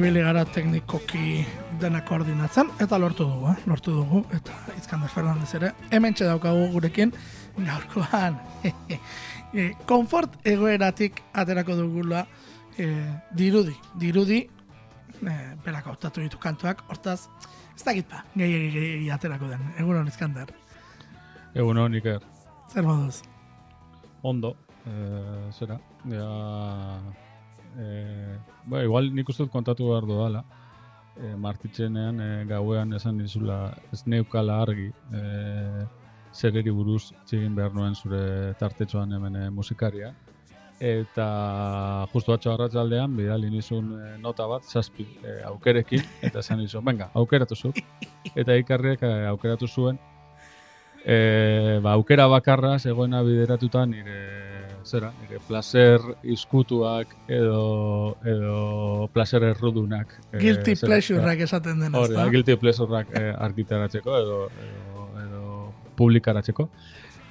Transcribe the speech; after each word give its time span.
ibili 0.00 0.22
gara 0.24 0.46
teknikoki 0.48 1.42
dena 1.80 1.98
koordinatzen, 2.08 2.70
eta 2.80 2.96
lortu 2.98 3.26
dugu, 3.28 3.50
eh? 3.50 3.66
lortu 3.68 3.92
dugu, 3.92 4.22
eta 4.32 4.54
Izkander 4.78 5.12
Fernandez 5.12 5.50
ere, 5.58 5.72
hemen 5.92 6.16
daukagu 6.16 6.70
gurekin, 6.72 7.12
gaurkoan, 7.58 8.38
e, 9.52 9.66
komfort 9.90 10.38
egoeratik 10.48 11.20
aterako 11.42 11.76
dugula, 11.82 12.24
e, 12.78 12.88
dirudi, 13.36 13.76
dirudi, 14.00 14.40
e, 15.20 15.36
berak 15.66 15.92
hautatu 15.92 16.24
ditu 16.24 16.40
kantuak, 16.40 16.80
hortaz, 16.88 17.20
ez 17.76 17.84
dakit 17.84 18.08
ba, 18.08 18.24
gehi, 18.40 18.70
gehi, 18.72 19.10
aterako 19.12 19.52
den, 19.52 19.70
egunon 19.84 20.08
Izkander. 20.08 20.54
Egunon, 21.52 22.00
Iker. 22.00 22.24
Zer 22.72 22.88
moduz? 22.88 23.20
Ondo, 24.22 24.56
e, 24.86 25.50
zera, 25.58 25.76
ja, 26.08 26.30
e, 27.78 28.38
ba, 28.66 28.82
igual 28.84 29.12
nik 29.14 29.28
uste 29.28 29.46
kontatu 29.52 29.90
behar 29.90 30.06
dudala, 30.08 30.44
e, 31.16 31.34
martitzenean 31.36 32.20
e, 32.20 32.30
gauean 32.50 32.92
esan 32.96 33.18
dizula 33.18 33.60
ez 33.92 34.02
neukala 34.06 34.60
argi 34.62 34.88
e, 34.88 35.22
zereri 36.34 36.70
buruz 36.70 37.10
txigin 37.26 37.54
behar 37.54 37.74
nuen 37.74 37.94
zure 37.94 38.54
tartetxoan 38.58 39.12
hemen 39.12 39.38
musikaria. 39.54 40.12
Eta 40.80 41.26
justu 42.08 42.32
atxo 42.32 42.54
arratzaldean, 42.54 43.12
bidali 43.16 43.50
nizun 43.52 43.90
e, 43.98 44.12
nota 44.22 44.46
bat, 44.48 44.64
zazpi 44.64 45.04
e, 45.20 45.42
aukerekin, 45.50 46.06
eta 46.24 46.40
esan 46.40 46.62
nizun, 46.62 46.84
venga, 46.86 47.10
aukeratu 47.20 47.58
zu. 47.58 47.74
Eta 48.34 48.56
ikarriek 48.56 49.02
e, 49.04 49.10
aukeratu 49.28 49.68
zuen, 49.68 49.98
e, 51.04 51.80
ba, 51.84 51.92
aukera 51.92 52.26
bakarra 52.32 52.78
zegoena 52.78 53.20
bideratuta 53.22 53.84
nire 53.86 54.16
zera, 54.84 55.10
nire 55.20 55.40
placer 55.48 56.00
iskutuak 56.22 57.12
edo 57.28 58.16
edo 58.24 59.08
placer 59.14 59.44
errudunak. 59.50 60.14
Guilty 60.32 60.74
e, 60.76 60.80
pleasureak 60.80 61.44
esaten 61.46 61.80
dena, 61.80 61.98
Hori, 61.98 62.16
guilty 62.34 62.56
pleasureak 62.60 63.12
e, 63.16 63.26
argitaratzeko 63.48 64.16
edo, 64.18 64.38
edo, 64.64 65.06
edo 65.24 65.44
publikaratzeko. 65.98 66.68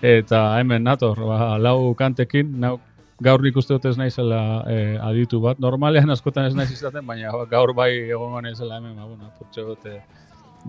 Eta 0.02 0.44
hemen 0.59 0.86
nator, 0.88 1.20
ba, 1.27 1.58
lau 1.59 1.94
kantekin, 2.00 2.53
nau, 2.61 2.77
gaur 3.22 3.44
nik 3.44 3.58
uste 3.59 3.75
dut 3.75 3.89
ez 3.89 3.97
naizela 4.00 4.64
e, 4.70 4.80
aditu 5.03 5.42
bat. 5.44 5.59
Normalean 5.59 6.09
askotan 6.14 6.47
ez 6.47 6.55
naiz 6.55 6.72
izaten, 6.72 7.05
baina 7.05 7.33
gaur 7.52 7.73
bai 7.75 7.92
egon 8.08 8.42
naizela 8.44 8.80
hemen, 8.80 8.95
ba, 8.95 9.09
bueno, 9.09 9.31
purtxe 9.38 9.66
dute 9.67 10.00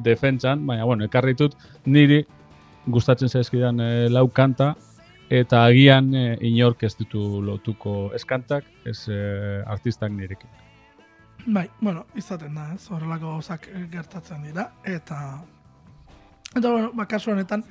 defentsan, 0.05 0.67
baina, 0.67 0.85
bueno, 0.85 1.07
ekarritut 1.07 1.57
niri 1.87 2.25
gustatzen 2.91 3.29
zaizkidan 3.29 3.81
e, 3.81 3.91
lau 4.11 4.27
kanta, 4.35 4.75
eta 5.31 5.63
agian 5.69 6.11
e, 6.15 6.25
inork 6.49 6.83
ez 6.83 6.97
ditu 6.99 7.23
lotuko 7.47 8.11
eskantak, 8.19 8.67
ez 8.85 9.05
e, 9.09 9.21
artistak 9.71 10.11
nirekin. 10.13 10.51
Bai, 11.47 11.69
bueno, 11.81 12.05
izaten 12.19 12.59
da, 12.59 12.67
ez, 12.75 12.83
horrelako 12.91 13.37
gauzak 13.37 13.69
gertatzen 13.93 14.43
dira, 14.45 14.67
eta 14.85 15.21
eta, 16.51 16.67
bueno, 16.67 16.91
ba, 16.99 17.07
kasu 17.07 17.31
honetan, 17.31 17.63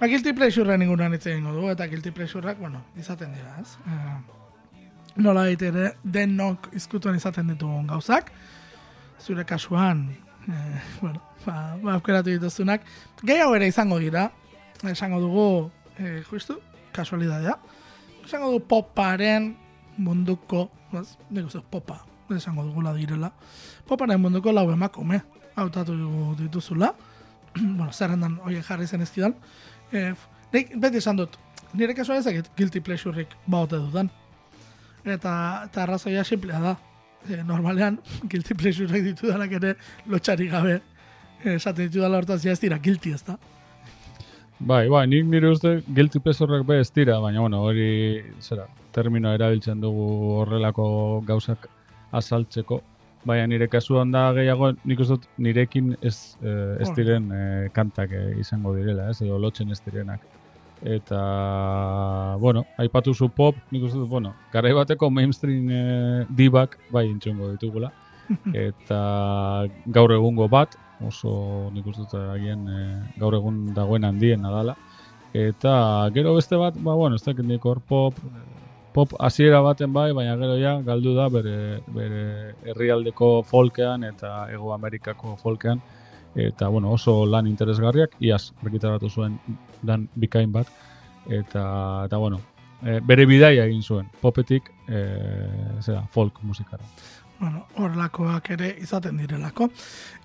ba, 0.00 0.08
guilty 0.10 0.34
pleasure 0.34 0.76
ningunan 0.78 1.14
itzen 1.14 1.46
du, 1.46 1.68
eta 1.70 1.86
guilty 1.86 2.10
pleasureak, 2.10 2.58
bueno, 2.58 2.82
izaten 2.98 3.32
dira, 3.38 3.54
ez. 3.62 3.78
E, 3.86 4.82
nola 5.22 5.46
ere, 5.48 5.92
denok 6.02 6.72
izkutuan 6.76 7.16
izaten 7.16 7.54
ditugun 7.54 7.86
gauzak, 7.86 8.32
zure 9.22 9.46
kasuan, 9.46 10.08
e, 10.42 10.60
bueno, 11.00 11.22
ba, 11.46 11.76
ba, 11.80 11.94
aukeratu 12.00 12.34
dituzunak, 12.34 12.82
gehiago 13.22 13.54
ere 13.54 13.70
izango 13.70 14.02
dira, 14.02 14.32
esango 14.90 15.22
dugu, 15.22 15.70
e, 15.96 16.20
justu, 16.26 16.58
kasualidadea. 16.96 17.56
Esango 18.24 18.50
du 18.54 18.60
poparen 18.66 19.52
munduko, 20.02 20.66
ez, 20.98 21.16
nik 21.30 21.52
popa, 21.70 22.00
esango 22.34 22.64
dugula 22.66 22.92
direla, 22.96 23.30
poparen 23.88 24.20
munduko 24.20 24.52
lau 24.52 24.68
emakume, 24.72 25.20
hautatu 25.56 25.94
dituzula, 26.40 26.92
bueno, 27.54 27.92
zerrendan 27.92 28.40
oie 28.44 28.62
jarri 28.62 28.86
zen 28.86 29.04
ezkidan, 29.06 29.36
e, 29.92 30.12
nik 30.52 30.74
beti 30.82 31.00
esan 31.02 31.22
dut, 31.22 31.38
nire 31.74 31.94
kasua 31.94 32.18
ezakit 32.20 32.50
guilty 32.58 32.82
pleasureik 32.84 33.36
baute 33.46 33.78
dudan. 33.80 34.10
Eta, 35.06 35.32
eta 35.68 35.84
arrazoia 35.84 36.24
simplea 36.24 36.60
da. 36.60 36.76
E, 37.28 37.42
normalean, 37.46 38.00
guilty 38.30 38.56
pleasureik 38.58 39.06
ditudanak 39.12 39.52
ere 39.60 39.76
lotxari 40.10 40.50
gabe, 40.50 40.80
esaten 41.44 41.86
ditudala 41.86 42.18
hortaz, 42.20 42.42
ja 42.44 42.52
ez 42.52 42.60
dira 42.60 42.78
guilty 42.82 43.14
ez 43.14 43.22
da. 43.26 43.38
Bai, 44.58 44.88
bai, 44.88 45.04
nik 45.04 45.26
nire 45.28 45.50
uste 45.52 45.82
guilty 45.92 46.20
pleasureak 46.24 46.62
be 46.64 46.78
ez 46.80 46.88
dira, 46.96 47.18
baina 47.20 47.42
bueno, 47.42 47.58
hori 47.68 48.22
zera, 48.40 48.64
termino 48.92 49.34
erabiltzen 49.36 49.82
dugu 49.82 50.06
horrelako 50.40 50.86
gauzak 51.28 51.66
azaltzeko. 52.16 52.80
Baina 53.28 53.46
nire 53.50 53.68
kasuan 53.68 54.14
da 54.14 54.30
gehiago, 54.32 54.70
nik 54.88 55.02
uste 55.04 55.18
nirekin 55.36 55.92
ez, 56.00 56.38
eh, 56.40 56.78
ez 56.80 56.88
diren 56.96 57.28
eh, 57.36 57.68
kantak 57.74 58.14
eh, 58.16 58.32
izango 58.40 58.72
direla, 58.78 59.10
ez, 59.10 59.20
edo 59.20 59.36
lotzen 59.38 59.70
ez 59.74 59.80
direnak. 59.84 60.24
Eta, 60.80 61.20
bueno, 62.40 62.64
aipatu 62.80 63.12
zu 63.12 63.28
pop, 63.28 63.60
nik 63.70 63.84
uste 63.84 63.98
dut, 63.98 64.08
bueno, 64.08 64.32
garai 64.54 64.72
bateko 64.72 65.10
mainstream 65.10 65.68
eh, 65.68 66.24
dibak, 66.30 66.78
bai, 66.90 67.10
intxungo 67.10 67.50
ditugula. 67.52 67.92
Eta 68.68 68.98
gaur 69.92 70.16
egungo 70.16 70.48
bat, 70.48 70.78
oso 71.04 71.70
nik 71.74 71.86
uste 71.86 72.04
dut 72.04 72.14
agian 72.32 72.66
e, 72.68 72.82
gaur 73.20 73.34
egun 73.36 73.74
dagoen 73.74 74.04
handien 74.08 74.42
nadala. 74.42 74.76
Eta 75.36 76.08
gero 76.14 76.34
beste 76.36 76.56
bat, 76.56 76.76
ba, 76.80 76.94
bueno, 76.94 77.16
ez 77.16 77.24
dakit 77.24 77.44
nik 77.44 77.64
hor 77.66 77.80
pop, 77.80 78.16
pop 78.94 79.12
hasiera 79.20 79.60
baten 79.60 79.92
bai, 79.92 80.12
baina 80.16 80.36
gero 80.40 80.56
ja 80.56 80.78
galdu 80.80 81.12
da 81.16 81.28
bere, 81.28 81.82
bere 81.92 82.54
herrialdeko 82.64 83.42
folkean 83.44 84.04
eta 84.08 84.46
Ego 84.52 84.72
Amerikako 84.72 85.36
folkean. 85.42 85.82
Eta 86.36 86.68
bueno, 86.68 86.92
oso 86.92 87.24
lan 87.24 87.46
interesgarriak, 87.48 88.16
iaz 88.20 88.52
argitaratu 88.64 89.08
zuen 89.08 89.38
dan 89.82 90.08
bikain 90.14 90.52
bat. 90.52 90.68
Eta, 91.26 91.62
eta 92.06 92.18
bueno, 92.20 92.40
e, 92.82 93.00
bere 93.00 93.26
bidaia 93.26 93.64
egin 93.64 93.82
zuen, 93.82 94.08
popetik 94.20 94.70
e, 94.88 95.04
zera, 95.82 96.04
folk 96.12 96.42
musikara 96.42 96.84
bueno, 97.38 97.66
horlakoak 97.76 98.50
ere 98.56 98.74
izaten 98.80 99.16
direlako. 99.16 99.70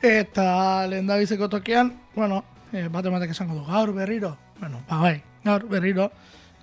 Eta 0.01 0.87
lehen 0.87 1.09
tokian, 1.49 1.93
bueno, 2.15 2.43
e, 2.71 2.87
bat 2.87 3.05
ematek 3.05 3.31
esango 3.31 3.55
du, 3.55 3.65
gaur 3.65 3.93
berriro, 3.93 4.37
bueno, 4.59 4.81
ba 4.89 4.97
bai, 5.01 5.23
gaur 5.43 5.67
berriro, 5.67 6.11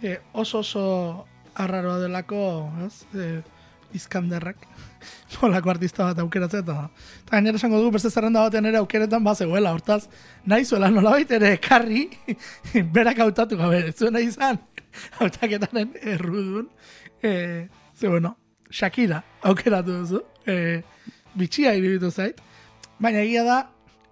e, 0.03 0.19
oso 0.33 0.61
oso 0.61 1.27
arraroa 1.55 1.99
delako, 1.99 2.71
ez, 2.87 3.05
e, 3.15 3.43
izkanderrak, 3.95 4.67
holako 5.41 5.71
artista 5.75 6.05
bat 6.05 6.19
aukeratzen, 6.19 6.65
eta, 6.65 6.89
eta 7.23 7.37
gainera 7.37 7.61
esango 7.61 7.81
du, 7.83 7.91
beste 7.91 8.11
zerrenda 8.11 8.45
batean 8.47 8.67
ere 8.67 8.81
aukeretan 8.81 9.25
bat 9.25 9.39
zegoela, 9.39 9.73
hortaz, 9.73 10.09
nahi 10.45 10.65
zuela 10.65 10.91
nola 10.91 11.17
ere 11.19 11.57
karri, 11.59 12.09
berak 12.97 13.21
hautatu 13.25 13.57
gabe, 13.57 13.93
zuena 13.93 14.21
izan, 14.21 14.61
hautaketaren 15.21 15.95
errudun, 16.17 16.69
e, 17.23 17.69
ze 17.95 18.09
bueno, 18.09 18.37
Shakira 18.71 19.23
aukeratu 19.43 20.03
duzu, 20.03 20.23
e, 20.53 20.83
bitxia 21.39 21.75
iruditu 21.79 22.11
zait, 22.11 22.41
baina 22.99 23.23
egia 23.25 23.45
da, 23.47 23.59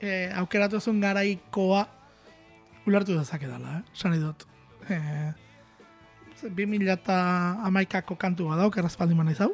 e, 0.01 0.29
aukeratu 0.43 0.81
zuen 0.81 1.01
garaikoa 1.01 1.87
ulertu 2.87 3.17
dezake 3.19 3.49
dela, 3.49 3.81
eh? 3.81 3.83
San 3.95 4.15
dut. 4.21 4.47
E, 4.89 5.01
2000 6.45 6.93
eta 6.93 7.17
amaikako 7.67 8.17
kantu 8.21 8.51
bat 8.51 8.61
dauk, 8.61 8.77
errazpaldi 8.79 9.17
mana 9.17 9.33
izau. 9.35 9.51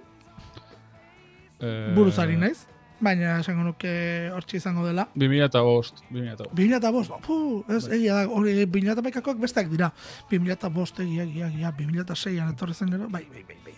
E... 1.62 1.94
Buruzari 1.96 2.36
naiz. 2.36 2.66
Baina 3.02 3.40
esango 3.40 3.64
nuke 3.66 3.90
hortxe 4.30 4.60
izango 4.60 4.84
dela. 4.86 5.08
2000 5.18 5.46
eta 5.48 5.62
bost. 5.66 6.04
2000 6.12 6.76
eta 6.78 6.92
bost. 6.94 7.14
Puh, 7.24 7.64
ez, 7.66 7.86
bai. 7.88 7.96
egia 7.98 8.20
da, 8.20 8.28
hori 8.30 8.54
2000 8.62 8.94
eta 8.94 9.04
maikakoak 9.06 9.40
besteak 9.42 9.70
dira. 9.72 9.90
2000 10.30 10.54
eta 10.54 10.70
bost 10.70 11.00
egia, 11.02 11.26
egia, 11.26 11.48
egia, 11.50 11.72
2000 11.78 12.04
eta 12.04 12.18
seian 12.18 12.52
etorri 12.54 12.76
zen 12.78 12.92
gero. 12.94 13.08
Bai, 13.10 13.24
bai, 13.32 13.42
bai, 13.48 13.58
bai. 13.64 13.74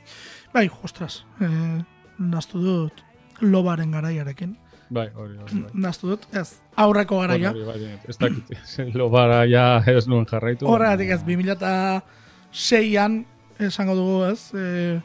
Bai, 0.54 0.66
ostras, 0.86 1.24
eh, 1.40 1.80
naztu 2.18 2.60
dut 2.62 3.04
lobaren 3.40 3.90
garaiarekin. 3.90 4.56
Bai, 4.94 5.08
hori, 5.16 5.36
hori, 5.40 5.60
bai. 5.64 5.70
Naztu 5.86 6.12
dut, 6.12 6.26
ez, 6.36 6.60
aurreko 6.78 7.18
garaia. 7.22 7.50
Hori, 7.50 7.64
bai, 7.66 7.98
ez 8.08 8.16
dakit, 8.20 8.52
lobara 8.98 9.44
ja 9.48 9.82
ez 9.90 10.06
nuen 10.10 10.26
jarraitu. 10.28 10.68
Horregatik 10.70 11.14
ez, 11.16 11.20
2006an, 11.26 13.18
esango 13.64 13.96
dugu 13.98 14.20
ez, 14.28 14.38
eh, 14.60 15.00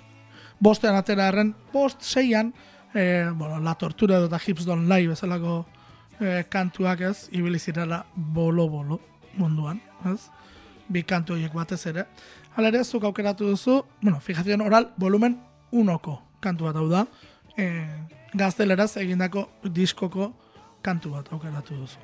bostean 0.60 1.00
atera 1.00 1.30
erren, 1.32 1.54
bost, 1.74 2.04
seian, 2.04 2.54
eh, 2.94 3.30
bueno, 3.34 3.60
la 3.64 3.76
tortura 3.76 4.20
dut 4.20 4.36
hips 4.46 4.66
don't 4.66 4.90
lie 4.90 5.08
bezalako 5.08 5.66
eh, 6.20 6.44
kantuak 6.50 7.02
ez, 7.02 7.30
ibilizirela 7.32 8.06
bolo-bolo 8.16 9.00
munduan, 9.38 9.82
ez, 10.12 10.28
bi 10.90 11.04
kantu 11.04 11.38
horiek 11.38 11.54
batez 11.54 11.86
ere. 11.88 12.06
Hala 12.56 12.74
ere, 12.74 12.84
zuk 12.84 13.04
aukeratu 13.08 13.48
duzu, 13.48 13.84
bueno, 14.02 14.20
fijazion 14.20 14.62
oral, 14.62 14.92
volumen 14.98 15.40
unoko 15.72 16.29
kantu 16.40 16.70
bat 16.70 16.80
hau 16.80 16.88
da, 16.90 17.06
e, 17.58 17.70
gazteleraz 18.34 18.96
egindako 19.02 19.48
diskoko 19.64 20.32
kantu 20.82 21.16
bat 21.18 21.34
aukeratu 21.34 21.76
duzu. 21.82 22.00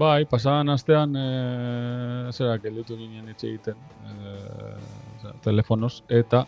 Bai, 0.00 0.24
pasadan 0.30 0.70
astean, 0.70 1.16
e, 1.16 2.32
zera, 2.32 2.56
gelditu 2.62 2.96
ginen 2.96 3.28
etxe 3.32 3.48
egiten, 3.50 3.76
e, 4.06 5.34
telefonos, 5.44 6.04
eta 6.08 6.44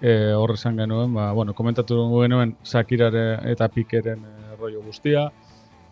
e, 0.00 0.32
hor 0.36 0.54
esan 0.54 0.78
genuen, 0.78 1.14
ba, 1.16 1.32
bueno, 1.32 1.54
komentatu 1.56 1.96
genuen 2.20 2.56
Sakirare 2.62 3.24
eta 3.50 3.68
Pikeren 3.72 4.24
e, 4.28 4.56
rollo 4.60 4.82
guztia, 4.84 5.30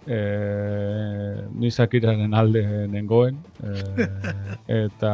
e, 0.07 0.19
ni 1.55 1.71
Sakiraren 1.71 2.35
alde 2.35 2.63
nengoen, 2.91 3.37
e, 3.63 4.07
eta 4.87 5.13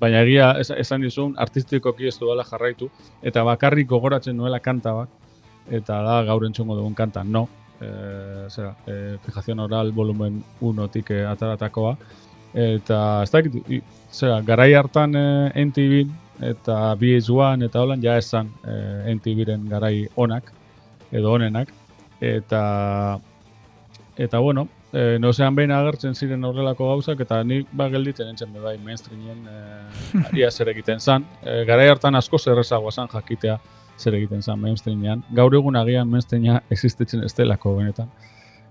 baina 0.00 0.22
egia 0.26 0.52
es- 0.60 0.74
esan 0.76 1.02
dizun 1.06 1.34
artistikoki 1.38 2.08
ez 2.08 2.16
dudala 2.20 2.44
jarraitu, 2.44 2.90
eta 3.22 3.44
bakarrik 3.46 3.88
gogoratzen 3.88 4.36
nuela 4.36 4.60
kanta 4.60 4.92
bat, 4.92 5.08
eta 5.70 6.02
da 6.02 6.22
gaur 6.28 6.44
entzungo 6.46 6.76
dugun 6.76 6.94
kanta, 6.94 7.24
no, 7.24 7.48
e, 7.80 7.88
zera, 8.50 8.74
e, 8.86 9.16
fijación 9.24 9.60
oral 9.60 9.92
volumen 9.92 10.42
1-tik 10.60 11.10
e, 11.10 11.24
ataratakoa, 11.26 11.96
eta 12.54 13.22
ez 13.22 13.30
dakit, 13.32 13.54
i- 13.70 13.82
zera, 14.12 14.40
garai 14.44 14.72
hartan 14.74 15.14
e, 15.16 15.26
NTV 15.64 16.02
eta 16.42 16.96
VH1 16.98 17.64
eta 17.68 17.80
holan 17.80 18.02
ja 18.02 18.16
esan 18.18 18.48
e, 18.66 18.74
NTV-ren 19.14 19.68
garai 19.70 20.08
onak, 20.16 20.50
edo 21.12 21.32
onenak, 21.36 21.68
eta 22.20 23.20
eta 24.16 24.38
bueno, 24.38 24.68
e, 24.92 25.18
nozean 25.18 25.54
behin 25.56 25.72
agertzen 25.72 26.14
ziren 26.14 26.44
horrelako 26.44 26.88
gauzak, 26.90 27.20
eta 27.24 27.42
ni 27.44 27.62
ba 27.72 27.88
gelditzen 27.92 28.28
entzen 28.32 28.52
bai 28.62 28.76
mainstreamen 28.78 29.46
e, 29.48 30.40
ia 30.40 30.50
zer 30.50 30.68
egiten 30.72 31.00
zan. 31.00 31.24
E, 31.42 31.62
garai 31.68 31.88
hartan 31.90 32.18
asko 32.18 32.38
zerrezagoa 32.38 32.92
zan 32.92 33.08
jakitea 33.12 33.58
zer 33.98 34.18
egiten 34.18 34.42
zan 34.42 34.60
mainstreamean. 34.60 35.24
Gaur 35.34 35.54
egun 35.54 35.76
agian 35.76 36.10
mainstreamea 36.10 36.60
existitzen 36.74 37.24
ez 37.24 37.32
delako 37.38 37.76
benetan. 37.78 38.12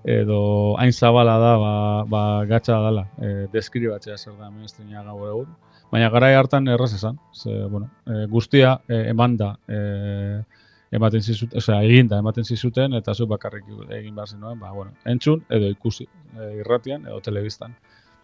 Edo 0.03 0.75
hain 0.81 0.93
zabala 0.93 1.35
da, 1.37 1.57
ba, 1.61 1.73
ba 2.09 2.21
gatsa 2.49 2.79
dala, 2.81 3.05
e, 3.21 3.47
deskribatzea 3.53 4.17
zer 4.17 4.33
da 4.39 4.49
mainstreamea 4.49 5.03
gaur 5.09 5.27
egun. 5.29 5.51
Baina 5.91 6.07
garai 6.09 6.33
hartan 6.39 6.69
erraz 6.71 6.93
esan, 6.95 7.17
ze, 7.35 7.51
bueno, 7.67 7.89
e, 8.07 8.25
guztia 8.31 8.79
e, 8.87 9.09
eman 9.11 9.35
da, 9.37 9.55
e, 9.67 10.43
ematen 10.91 11.23
zizuten, 11.23 11.57
osea, 11.57 11.79
eginda 11.87 12.19
ematen 12.19 12.45
zizuten, 12.45 12.93
eta 12.99 13.13
zu 13.15 13.27
bakarrik 13.27 13.67
egin 13.97 14.15
behar 14.15 14.27
zenuen, 14.27 14.59
ba, 14.59 14.71
bueno, 14.75 14.91
entzun 15.05 15.43
edo 15.49 15.69
ikusi, 15.71 16.07
e, 16.35 16.51
irratian 16.59 17.07
edo 17.07 17.21
telebistan. 17.23 17.75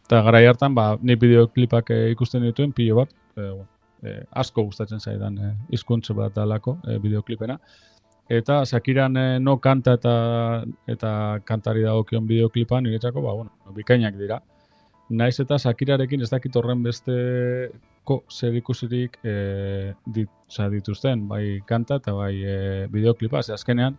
Eta 0.08 0.22
garai 0.24 0.46
hartan, 0.48 0.76
ba, 0.76 0.90
ni 1.02 1.16
bideoklipak 1.16 1.92
e, 1.96 2.00
ikusten 2.12 2.44
dituen, 2.44 2.74
pilo 2.76 3.00
bat, 3.02 3.14
e, 3.38 3.50
e, 4.04 4.16
asko 4.44 4.68
gustatzen 4.68 5.00
zaidan 5.00 5.38
e, 5.40 5.54
hizkuntza 5.72 6.16
bat 6.18 6.36
dalako 6.36 6.78
e, 6.88 7.00
bideoklipena. 7.04 7.58
Eta 8.30 8.66
Sakiran 8.66 9.16
e, 9.18 9.26
no 9.40 9.58
kanta 9.64 9.96
eta 9.96 10.14
eta 10.92 11.12
kantari 11.48 11.88
dagokion 11.88 12.28
bideoklipa 12.28 12.82
niretzako, 12.84 13.24
ba, 13.24 13.36
bueno, 13.40 13.76
bikainak 13.76 14.20
dira. 14.20 14.42
Naiz 15.10 15.40
eta 15.40 15.58
Sakirarekin 15.58 16.22
ez 16.22 16.30
dakit 16.30 16.56
horren 16.60 16.82
besteko 16.84 18.18
zer 18.28 18.56
ikusirik 18.60 19.18
e, 19.24 19.94
dit, 20.06 20.30
osea, 20.50 20.68
dituzten, 20.74 21.28
bai 21.30 21.62
kanta 21.68 22.02
eta 22.02 22.14
bai 22.16 22.34
e, 22.44 22.58
bideoklipa. 22.92 23.42
Ze 23.44 23.54
azkenean, 23.56 23.96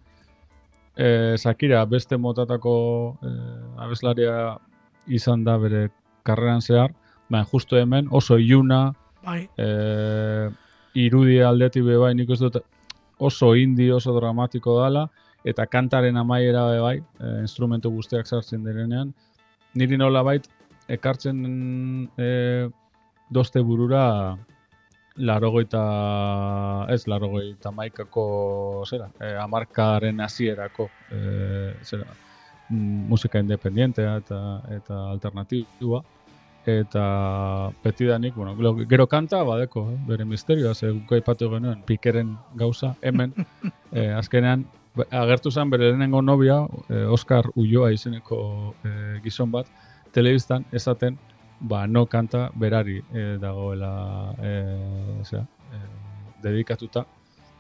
e, 0.97 1.37
Sakira 1.39 1.85
beste 1.89 2.19
motatako 2.21 2.75
e, 3.23 3.33
abeslaria 3.85 4.59
izan 5.07 5.45
da 5.45 5.57
bere 5.57 5.89
karreran 6.29 6.61
zehar, 6.61 6.93
baina 7.31 7.49
justo 7.49 7.79
hemen 7.79 8.09
oso 8.11 8.39
iluna, 8.39 8.93
Bai, 9.25 9.43
e, 9.61 10.49
irudi 10.97 11.41
aldetik 11.45 11.85
be 11.85 11.97
bai, 12.01 12.13
nik 12.15 12.31
ez 12.31 12.39
dut 12.41 12.61
oso 13.19 13.55
indi, 13.57 13.91
oso 13.91 14.15
dramatiko 14.17 14.77
dala, 14.81 15.09
eta 15.45 15.67
kantaren 15.67 16.17
amaiera 16.17 16.67
be 16.69 16.79
bai, 16.85 16.95
e, 17.01 17.33
instrumentu 17.41 17.91
guztiak 17.97 18.29
sartzen 18.29 18.65
direnean, 18.65 19.13
niri 19.75 19.97
nola 19.97 20.23
bait, 20.23 20.49
ekartzen 20.89 22.11
e, 22.17 22.69
doste 23.31 23.61
burura 23.61 24.37
larogeita, 25.19 25.83
ez 26.95 27.03
larogeita 27.11 27.73
maikako, 27.75 28.25
zera, 28.87 29.11
e, 29.21 29.35
amarkaren 29.43 30.21
hasierako, 30.25 30.89
e, 31.11 31.75
zera, 31.83 32.07
musika 32.71 33.41
independientea 33.41 34.17
eta, 34.23 34.39
eta 34.77 35.03
alternatiboa. 35.11 36.05
Eta 36.69 37.03
betidanik, 37.81 38.35
bueno, 38.37 38.75
gero, 38.91 39.07
kanta 39.09 39.41
badeko, 39.47 39.87
eh, 39.93 40.01
bere 40.05 40.27
misterioa, 40.29 40.75
ze 40.75 40.91
guk 40.91 41.15
aipatu 41.17 41.49
genuen, 41.49 41.81
pikeren 41.87 42.35
gauza, 42.61 42.91
hemen, 43.01 43.33
eh, 43.97 44.13
azkenean, 44.13 44.67
agertu 45.09 45.51
zen 45.51 45.71
bere 45.71 45.89
lehenengo 45.89 46.21
nobia, 46.21 46.59
eh, 46.91 47.07
Oscar 47.09 47.49
Ulloa 47.55 47.89
izeneko 47.95 48.75
eh, 48.85 49.17
gizon 49.25 49.55
bat, 49.55 49.71
telebistan 50.13 50.65
esaten, 50.73 51.19
ba, 51.61 51.87
no 51.87 52.07
kanta 52.07 52.51
berari 52.55 53.03
eh, 53.15 53.37
dagoela, 53.41 54.35
eh, 54.43 55.23
zera, 55.25 55.43
eh, 55.73 56.43
dedikatuta, 56.43 57.07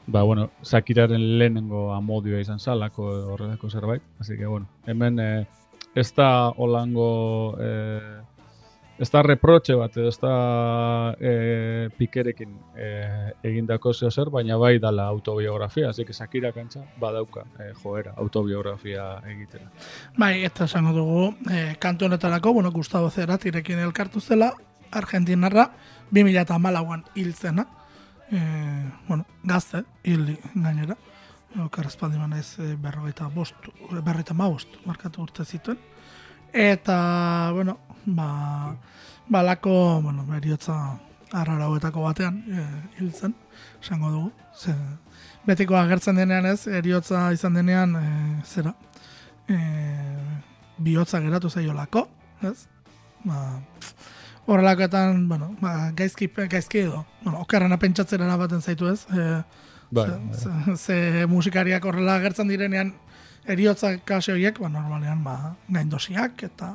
ba, 0.06 0.23
bueno, 0.23 0.50
Sakiraren 0.62 1.39
lehenengo 1.39 1.93
amodioa 1.95 2.41
izan 2.41 2.59
zalako 2.59 3.09
horrelako 3.33 3.71
zerbait, 3.71 4.03
así 4.21 4.37
que, 4.37 4.47
bueno, 4.47 4.67
hemen 4.87 5.21
eh, 5.21 5.47
ez 5.95 6.15
da 6.15 6.50
holango 6.50 7.56
eh, 7.61 8.21
ez 8.99 9.11
da 9.11 9.23
reproche 9.23 9.75
bat, 9.79 9.97
ez 9.97 10.17
da 10.19 11.15
e, 11.21 11.89
pikerekin 11.99 12.55
e, 12.75 12.89
egindako 13.47 13.93
zeo 13.95 14.11
zer, 14.11 14.31
baina 14.35 14.56
bai 14.59 14.79
dala 14.83 15.06
autobiografia, 15.06 15.93
que 15.95 16.12
Shakira 16.12 16.53
kantza 16.53 16.83
badauka 16.99 17.45
e, 17.59 17.73
joera 17.83 18.15
autobiografia 18.17 19.23
egitera. 19.27 19.71
bai, 20.17 20.45
eta 20.45 20.65
esango 20.65 20.93
dugu, 20.93 21.35
eh, 21.50 21.77
kantu 21.79 22.06
honetarako, 22.06 22.53
bueno, 22.53 22.71
Gustavo 22.71 23.11
Ceratirekin 23.11 23.79
elkartu 23.79 24.21
zela, 24.21 24.53
Argentinarra, 24.91 25.71
2008an 26.11 27.05
hil 27.15 27.35
zena, 27.35 27.67
eh, 28.33 28.91
bueno, 29.06 29.27
gazte, 29.45 29.85
hil 30.03 30.39
gainera, 30.55 30.97
Okarrezpaldi 31.56 32.19
ez 32.39 32.59
eh, 32.59 32.77
berrogeita 32.77 33.29
bost, 33.29 33.55
berrogeita 33.91 34.35
ma 34.35 34.49
bost, 34.49 34.69
markatu 34.85 35.23
urte 35.23 35.45
zituen. 35.45 35.79
Eta, 36.53 37.50
bueno, 37.53 37.79
ba, 38.06 38.77
balako, 39.29 40.00
bueno, 40.03 40.25
eriotza 40.37 40.99
arrarauetako 41.33 42.03
batean 42.03 42.39
e, 42.49 42.65
hil 42.99 43.12
zen, 43.12 43.35
esango 43.83 44.11
dugu. 44.11 44.33
Ze, 44.56 44.75
betiko 45.47 45.77
agertzen 45.77 46.17
denean 46.17 46.47
ez, 46.47 46.67
eriotza 46.67 47.29
izan 47.37 47.59
denean, 47.59 47.95
e, 47.97 48.43
zera, 48.47 48.75
e, 49.49 49.59
bihotza 50.78 51.21
geratu 51.21 51.50
zaiolako, 51.50 52.07
ez? 52.43 52.67
Ba, 53.25 53.61
horrelakoetan, 54.47 55.26
bueno, 55.28 55.55
ba, 55.61 55.90
gaizki, 55.97 56.31
gaizki 56.49 56.87
edo, 56.87 57.05
bueno, 57.23 57.43
okerrena 57.45 57.76
pentsatzen 57.78 58.25
baten 58.38 58.62
zaitu 58.62 58.88
ez, 58.88 59.05
e, 59.12 59.43
Bai, 59.90 60.11
ze, 60.37 60.50
ze, 60.76 60.76
ze 60.76 61.26
musikariak 61.26 61.85
horrela 61.85 62.17
agertzen 62.17 62.49
direnean 62.49 62.93
eriotza 63.49 63.95
kase 64.05 64.33
horiek, 64.35 64.59
ba, 64.61 64.69
normalean 64.73 65.23
ba, 65.25 65.55
gaindosiak 65.69 66.43
eta 66.49 66.75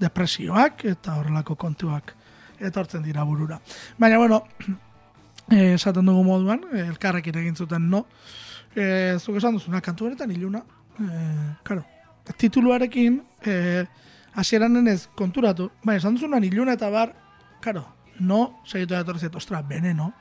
depresioak 0.00 0.84
eta 0.88 1.16
horrelako 1.20 1.56
kontuak 1.60 2.14
etortzen 2.60 3.02
dira 3.04 3.24
burura. 3.24 3.60
Baina, 3.98 4.18
bueno, 4.18 4.42
eh, 5.50 5.74
esaten 5.74 6.06
dugu 6.06 6.24
moduan, 6.24 6.64
eh, 6.72 6.86
elkarrekin 6.88 7.40
egin 7.42 7.56
zuten 7.56 7.88
no, 7.90 8.04
eh, 8.74 9.16
zuk 9.18 9.40
esan 9.40 9.56
duzuna, 9.56 9.80
kantu 9.80 10.08
honetan 10.08 10.30
iluna, 10.30 10.62
eh, 11.00 11.56
karo, 11.64 11.84
tituluarekin, 12.36 13.22
eh, 13.44 13.86
hasieran 14.34 14.86
ez 14.88 15.08
konturatu, 15.16 15.70
bai, 15.84 15.96
esan 15.96 16.14
duzunan 16.14 16.44
iluna 16.44 16.76
eta 16.76 16.90
bar, 16.90 17.14
karo, 17.60 17.86
no, 18.20 18.60
segitu 18.64 18.94
da 18.94 19.00
etorri 19.00 19.20
zait, 19.20 19.34
ostra, 19.36 19.62
veneno, 19.62 20.12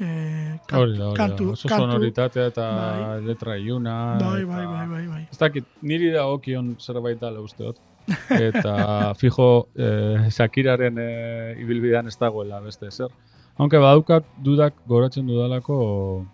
eh, 0.00 0.58
kan- 0.66 0.80
Hori 0.80 0.96
da, 0.98 1.06
hori 1.08 1.16
da. 1.18 1.26
kantu, 1.26 1.50
Oso 1.52 1.68
kantu, 1.68 1.84
sonoritatea 1.84 2.46
eta 2.46 2.66
bai. 2.70 3.20
letra 3.26 3.56
iluna. 3.56 4.18
bai, 4.20 4.44
bai, 4.44 4.66
bai, 4.66 4.86
bai, 4.88 5.06
bai. 5.06 5.22
Ez 5.32 5.38
dakit, 5.38 5.64
niri 5.82 6.10
da 6.10 6.26
okion 6.26 6.76
zerbait 6.80 7.18
dala 7.20 7.40
usteot. 7.40 7.76
Eta 8.30 9.12
fijo, 9.20 9.68
eh, 9.76 10.30
Shakiraren 10.30 10.96
eh, 10.98 11.56
ibilbidean 11.60 12.06
ez 12.06 12.16
dagoela 12.18 12.60
beste 12.60 12.90
zer. 12.90 13.10
Aunque 13.58 13.76
badaukat 13.78 14.24
dudak 14.42 14.74
goratzen 14.86 15.26
dudalako 15.26 16.24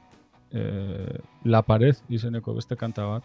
eh, 0.53 1.19
La 1.45 1.63
Pared 1.63 1.97
izeneko 2.09 2.55
beste 2.55 2.77
kanta 2.77 3.07
bat. 3.07 3.25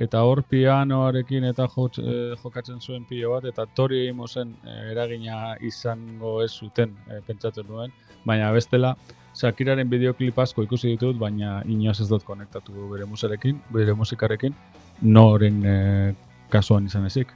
Eta 0.00 0.22
hor 0.24 0.42
pianoarekin 0.48 1.44
eta 1.44 1.66
jotz, 1.68 1.98
eh, 2.00 2.34
jokatzen 2.42 2.80
zuen 2.80 3.04
pilo 3.04 3.30
bat, 3.34 3.44
eta 3.44 3.66
Tori 3.76 4.08
Amosen 4.08 4.54
eh, 4.64 4.90
eragina 4.92 5.56
izango 5.60 6.38
ez 6.42 6.50
zuten 6.56 6.96
eh, 7.10 7.20
pentsatzen 7.26 7.66
nuen. 7.68 7.92
Baina 8.24 8.50
bestela, 8.52 8.94
Shakiraren 9.40 9.88
bideoklip 9.88 10.38
asko 10.42 10.64
ikusi 10.66 10.90
ditut, 10.94 11.16
baina 11.16 11.60
inoz 11.64 12.00
ez 12.02 12.08
dut 12.10 12.24
konektatu 12.26 12.90
bere 12.90 13.06
musarekin, 13.08 13.60
bere 13.72 13.94
musikarekin, 13.96 14.56
noren 15.00 15.62
eh, 15.64 16.10
kasuan 16.52 16.90
izan 16.90 17.06
ezik. 17.08 17.32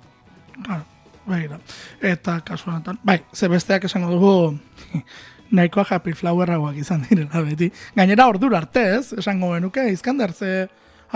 Begira. 1.24 1.56
Eta 2.04 2.38
kasu 2.44 2.68
honetan, 2.68 2.98
bai, 3.04 3.22
ze 3.32 3.48
besteak 3.48 3.86
esango 3.88 4.10
dugu 4.12 4.58
nahikoa 5.56 5.86
happy 5.88 6.12
flowerragoak 6.12 6.76
izan 6.82 7.06
direla 7.08 7.40
beti. 7.46 7.70
Gainera 7.96 8.28
ordura 8.28 8.60
arte, 8.60 8.84
ez? 8.98 9.14
Esango 9.22 9.54
benuke, 9.54 9.86
izkander, 9.92 10.34
ze 10.36 10.66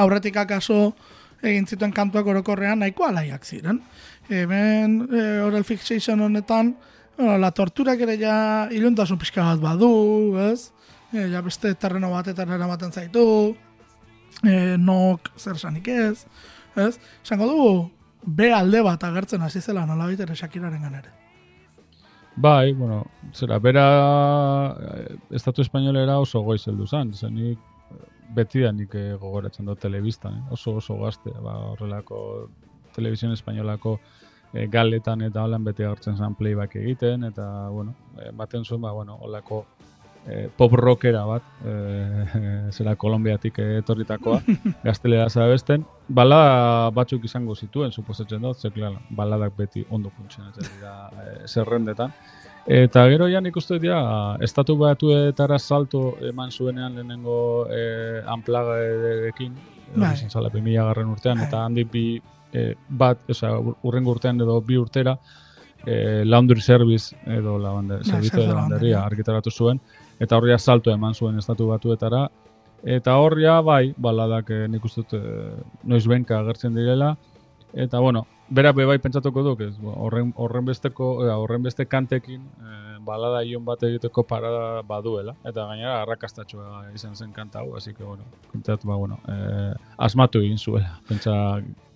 aurretik 0.00 0.38
akaso 0.40 0.94
egin 1.42 1.68
zituen 1.68 1.92
kantuak 1.92 2.26
orokorrean 2.32 2.80
nahiko 2.80 3.04
alaiak 3.04 3.44
ziren. 3.44 3.82
Hemen, 4.28 5.02
e, 5.12 5.26
oral 5.44 5.64
fixation 5.68 6.24
honetan, 6.24 6.74
la 7.18 7.50
torturak 7.50 8.00
ere 8.00 8.16
ja 8.18 8.34
iluntasun 8.72 9.18
pixka 9.18 9.44
bat 9.44 9.60
badu, 9.60 9.92
ez? 10.48 10.70
E, 11.12 11.28
ja 11.32 11.42
beste 11.42 11.74
terreno 11.74 12.10
batetan 12.10 12.50
eramaten 12.52 12.92
zaitu, 12.92 13.56
e, 14.42 14.76
nok 14.78 15.30
zer 15.36 15.58
sanik 15.58 15.88
ez, 15.88 16.26
ez? 16.76 16.98
Esango 17.24 17.48
du, 17.50 17.62
be 18.24 18.52
alde 18.52 18.82
bat 18.82 19.04
agertzen 19.04 19.42
hasi 19.42 19.60
zela 19.60 19.86
nola 19.86 20.10
ere 20.12 20.34
Shakiraren 20.34 20.82
ganere. 20.82 21.10
Bai, 22.36 22.72
bueno, 22.72 23.04
zera, 23.34 23.58
bera 23.58 24.76
eh, 24.78 25.16
Estatu 25.34 25.62
Espainolera 25.62 26.18
oso 26.18 26.40
goiz 26.46 26.68
heldu 26.68 26.86
zen, 26.86 27.12
zen 27.12 27.34
nik 27.34 27.58
beti 28.34 28.62
da 28.62 28.70
nik 28.72 28.92
gogoratzen 28.92 29.66
dut 29.66 29.80
telebistan, 29.80 30.36
eh? 30.36 30.52
oso 30.52 30.76
oso 30.76 30.98
gazte, 31.00 31.32
ba, 31.42 31.56
horrelako 31.72 32.48
Televisión 32.94 33.32
Espainolako 33.32 33.98
e, 34.52 34.66
galetan 34.66 35.22
eta 35.22 35.42
holan 35.42 35.64
beti 35.64 35.82
agertzen 35.82 36.16
zen 36.16 36.36
playback 36.38 36.76
egiten, 36.76 37.24
eta, 37.24 37.68
bueno, 37.74 37.94
e, 38.18 38.30
baten 38.36 38.64
zuen, 38.64 38.82
ba, 38.82 38.92
bueno, 38.92 39.16
holako 39.20 39.64
e, 40.28 40.48
pop 40.56 40.72
rockera 40.76 41.24
bat, 41.26 41.42
e, 41.64 42.70
zera 42.70 42.94
Kolombiatik 42.96 43.58
etorritakoa, 43.64 44.40
gaztelera 44.86 45.28
zabesten, 45.28 45.86
balada 46.08 46.90
batzuk 46.94 47.24
izango 47.24 47.56
zituen, 47.56 47.92
suposatzen 47.92 48.44
dut, 48.44 48.60
ze, 48.60 48.70
klar, 48.74 48.98
baladak 49.10 49.56
beti 49.56 49.84
ondo 49.90 50.12
funtzionatzen 50.16 50.68
dira 50.76 50.94
e, 51.08 51.48
zerrendetan. 51.48 52.14
Eta 52.68 53.06
gero 53.08 53.30
ja 53.32 53.40
nik 53.40 53.56
uste 53.56 53.78
dira, 53.80 54.36
estatu 54.44 54.76
batuetara 54.76 55.56
salto 55.58 56.18
eman 56.28 56.50
zuenean 56.52 56.98
lehenengo 56.98 57.66
e, 57.72 58.20
amplaga 58.28 58.76
edekin, 58.84 59.54
bai. 59.96 60.14
zala, 60.28 60.50
garren 60.52 61.08
urtean, 61.08 61.38
eta 61.40 61.56
bai. 61.56 61.64
handi 61.64 61.84
bi 61.84 62.06
e, 62.52 62.74
bat, 62.88 63.24
oza, 63.30 63.54
urrengo 63.82 64.12
urtean 64.12 64.40
edo 64.40 64.60
bi 64.60 64.76
urtera, 64.76 65.16
e, 65.86 66.24
laundry 66.24 66.60
service 66.60 67.16
edo 67.26 67.58
la 67.58 67.70
bande, 67.70 68.04
servizio 68.04 68.42
de 68.42 68.48
lavanderia 68.48 69.04
argitaratu 69.04 69.50
zuen, 69.50 69.80
eta 70.20 70.36
horria 70.36 70.58
salto 70.58 70.90
eman 70.90 71.14
zuen 71.14 71.38
estatu 71.38 71.68
batuetara, 71.68 72.28
eta 72.82 73.16
horria 73.18 73.60
bai, 73.60 73.94
baladak 73.96 74.50
eh, 74.50 74.64
nik 74.68 74.84
uste 74.84 75.02
dut 75.02 75.18
eh, 75.18 75.54
noiz 75.84 76.06
benka 76.06 76.38
agertzen 76.40 76.74
direla, 76.74 77.16
eta 77.72 78.00
bueno, 78.00 78.26
bera 78.48 78.72
be 78.72 78.84
bai 78.88 78.98
pentsatuko 78.98 79.42
duk, 79.44 79.60
ez, 79.60 79.74
horren, 79.82 80.32
horren 80.36 80.64
besteko, 80.64 81.10
horren 81.34 81.62
beste 81.62 81.86
kantekin, 81.86 82.40
eh, 82.62 82.96
balada 83.04 83.42
ion 83.44 83.64
bat 83.64 83.82
egiteko 83.88 84.24
parada 84.28 84.82
baduela, 84.88 85.34
eta 85.44 85.66
gainera 85.70 86.00
arrakastatxoa 86.02 86.88
izan 86.94 87.14
zen 87.16 87.32
kanta 87.32 87.60
hau, 87.60 87.76
así 87.76 87.94
que 87.94 88.04
bueno, 88.04 88.24
pentsatu, 88.52 88.88
ba, 88.88 88.96
bueno, 88.96 89.20
eh, 89.28 89.74
asmatu 89.96 90.42
egin 90.44 90.58
zuela, 90.58 90.98
pentsa 91.08 91.34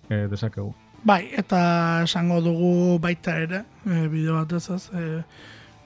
eh, 0.09 0.27
desakegu. 0.31 0.73
Bai, 1.03 1.27
eta 1.35 2.03
esango 2.05 2.39
dugu 2.41 2.99
baita 3.03 3.35
ere, 3.43 3.65
e, 3.83 4.05
bideo 4.07 4.37
bat 4.37 4.53
ez 4.55 4.69
ez, 4.71 4.85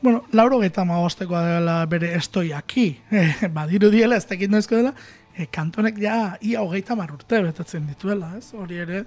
Bueno, 0.01 0.23
lauro 0.31 0.59
geta 0.61 0.85
magosteko 0.85 1.39
dela 1.41 1.85
bere 1.89 2.13
estoiaki. 2.17 2.89
E, 3.11 3.47
badiru 3.53 3.89
diela, 3.93 4.17
ez 4.17 4.27
tekit 4.29 4.51
noizko 4.51 4.77
dela, 4.77 4.93
e, 5.33 5.47
kantonek 5.51 5.97
ja 6.01 6.17
ia 6.41 6.61
hogeita 6.61 6.95
marrurte 6.95 7.41
betetzen 7.41 7.87
dituela, 7.89 8.35
ez? 8.37 8.51
Hori 8.53 8.77
ere, 8.83 9.03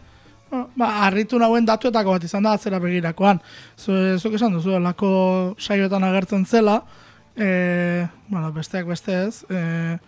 ba, 0.50 0.88
arritu 1.06 1.38
nahuen 1.38 1.66
datuetako 1.68 2.16
bat 2.16 2.26
izan 2.26 2.46
da, 2.46 2.56
atzera 2.58 2.80
begirakoan. 2.82 3.38
Zuk 3.78 4.34
esan 4.34 4.56
duzu, 4.56 4.78
lako 4.82 5.10
saioetan 5.58 6.06
agertzen 6.08 6.46
zela, 6.46 6.80
e, 7.36 8.06
bueno, 8.28 8.50
besteak 8.56 8.90
beste 8.90 9.14
ez, 9.28 9.44
e, 9.50 9.98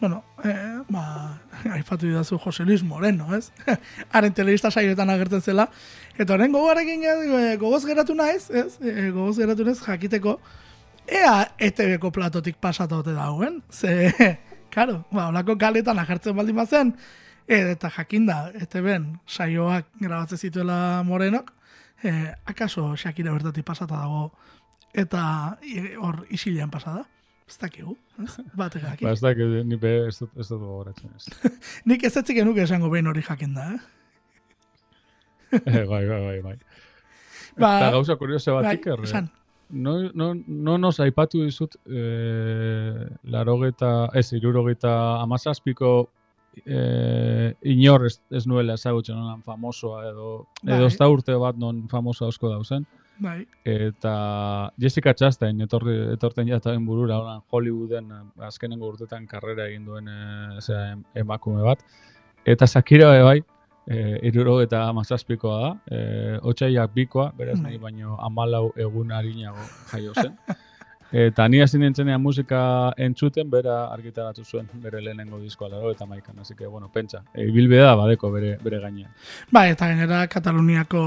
bueno, 0.00 0.24
eh, 0.44 0.80
ba, 0.88 1.40
aipatu 1.72 2.06
didazu 2.06 2.38
Jose 2.38 2.64
Luis 2.64 2.82
Moreno, 2.82 3.34
ez? 3.34 3.50
Haren 4.12 4.34
telebista 4.34 4.70
saioetan 4.70 5.10
agertzen 5.10 5.42
zela. 5.42 5.68
Eta 6.16 6.34
horren 6.34 6.52
gogoarekin 6.54 7.04
e, 7.04 7.56
gogoz 7.58 7.84
geratu 7.86 8.14
naiz, 8.14 8.48
ez? 8.50 8.78
E, 8.80 9.10
gogoz 9.10 9.36
geratu 9.38 9.66
naiz 9.66 9.80
jakiteko, 9.82 10.38
ea 11.06 11.48
ETV-ko 11.58 12.12
platotik 12.14 12.60
pasatote 12.62 13.14
dauen. 13.16 13.62
Ze, 13.70 14.12
karo, 14.74 15.02
ba, 15.10 15.28
olako 15.32 15.58
kaletan 15.58 15.98
agertzen 15.98 16.36
baldin 16.36 16.56
bazen, 16.56 16.94
e, 17.46 17.62
eta 17.74 17.90
jakinda 17.98 18.40
ETV-en 18.54 19.16
saioak 19.26 19.90
grabatzen 20.00 20.38
zituela 20.38 21.02
Morenok, 21.04 21.52
e, 22.02 22.34
akaso 22.46 22.94
Shakira 22.96 23.34
bertatik 23.34 23.66
pasata 23.66 23.98
dago, 23.98 24.30
eta 24.94 25.58
hor 25.98 26.24
isilean 26.30 26.70
pasada. 26.70 27.08
Ez 27.48 27.56
dakigu, 27.56 27.94
ez? 28.22 28.34
Bat 28.56 28.76
egaki. 28.76 29.06
Ba, 29.06 29.14
ez 29.16 29.22
dakigu, 29.24 29.62
ni 29.64 29.78
be, 29.80 29.94
ez 30.10 30.18
dut, 30.20 30.34
ez 30.36 30.48
dut 30.50 30.60
gogoratzen 30.60 31.14
ez. 31.16 31.28
Nik 31.88 32.04
ez 32.04 32.14
etzik 32.20 32.42
enuke 32.42 32.66
esango 32.66 32.90
behin 32.92 33.08
hori 33.08 33.24
jakin 33.24 33.56
da, 33.56 33.70
eh? 33.72 33.80
eh 35.64 35.84
bai, 35.92 36.04
bai, 36.04 36.20
bai, 36.26 36.38
bai. 36.44 36.56
Ba, 37.58 37.70
Eta 37.80 37.90
gauza 37.96 38.16
kuriose 38.20 38.52
bat 38.54 38.68
bai, 38.68 38.76
iker, 38.78 39.02
esan. 39.08 39.30
No, 39.70 39.96
no, 40.16 40.32
no 40.46 40.76
nos 40.80 40.96
aipatu 41.04 41.42
dizut 41.44 41.74
eh, 41.86 43.08
larogeta, 43.24 44.08
ez, 44.16 44.30
irurogeta 44.32 44.92
amazazpiko 45.20 45.90
eh, 46.64 47.52
inor 47.68 48.06
ez, 48.08 48.14
ez 48.32 48.46
nuela 48.48 48.78
ezagutzen 48.78 49.18
honan 49.18 49.42
famosoa 49.44 50.06
edo, 50.08 50.30
bai. 50.62 50.76
edo 50.76 50.88
ez 50.88 50.96
da 50.96 51.08
urte 51.12 51.36
bat 51.40 51.58
non 51.60 51.84
famosoa 51.88 52.32
osko 52.32 52.52
dauzen. 52.52 52.86
Bai. 53.18 53.42
Eta 53.66 54.12
Jessica 54.78 55.14
Chastain 55.14 55.60
etorri, 55.64 55.96
etorten 56.14 56.48
jataren 56.48 56.84
burura 56.86 57.18
horan 57.18 57.42
Hollywooden 57.50 58.12
eh, 58.14 58.24
azkenengo 58.46 58.92
urtetan 58.92 59.26
karrera 59.26 59.66
egin 59.66 59.84
duen 59.88 60.08
e, 60.08 60.78
emakume 61.18 61.64
bat. 61.66 61.82
Eta 62.46 62.66
Shakira 62.66 63.10
bai, 63.24 63.40
e, 63.88 64.18
iruro 64.28 64.60
eta 64.62 64.84
mazazpikoa 64.94 65.58
da, 65.64 65.72
e, 65.90 65.98
otxaiak 66.52 66.94
bikoa, 66.94 67.32
beraz 67.36 67.58
nahi 67.60 67.78
baino 67.82 68.16
amalau 68.22 68.68
egun 68.76 69.12
harinago 69.12 69.66
jaio 69.92 70.14
zen. 70.14 70.38
Eta 71.12 71.46
ni 71.48 71.60
hasi 71.62 71.78
nintzenean 71.80 72.20
musika 72.20 72.92
entzuten, 73.00 73.48
bera 73.50 73.86
argitaratu 73.94 74.44
zuen 74.44 74.66
bere 74.82 75.00
lehenengo 75.00 75.38
diskoa 75.40 75.70
laro 75.72 75.90
eta 75.90 76.04
maikan, 76.06 76.38
así 76.38 76.54
que, 76.54 76.66
bueno, 76.66 76.90
pentsa, 76.92 77.22
bilbide 77.34 77.80
da 77.80 77.94
badeko 77.96 78.30
bere, 78.30 78.58
bere 78.62 78.80
gainean. 78.82 79.14
Ba, 79.50 79.66
eta 79.68 79.88
gainera 79.88 80.26
Kataluniako 80.28 81.00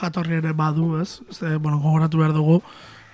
jatorri 0.00 0.40
ere 0.40 0.52
badu, 0.52 0.96
ez? 1.00 1.20
Ze, 1.30 1.56
bueno, 1.56 1.78
gogoratu 1.78 2.18
behar 2.18 2.34
dugu, 2.34 2.60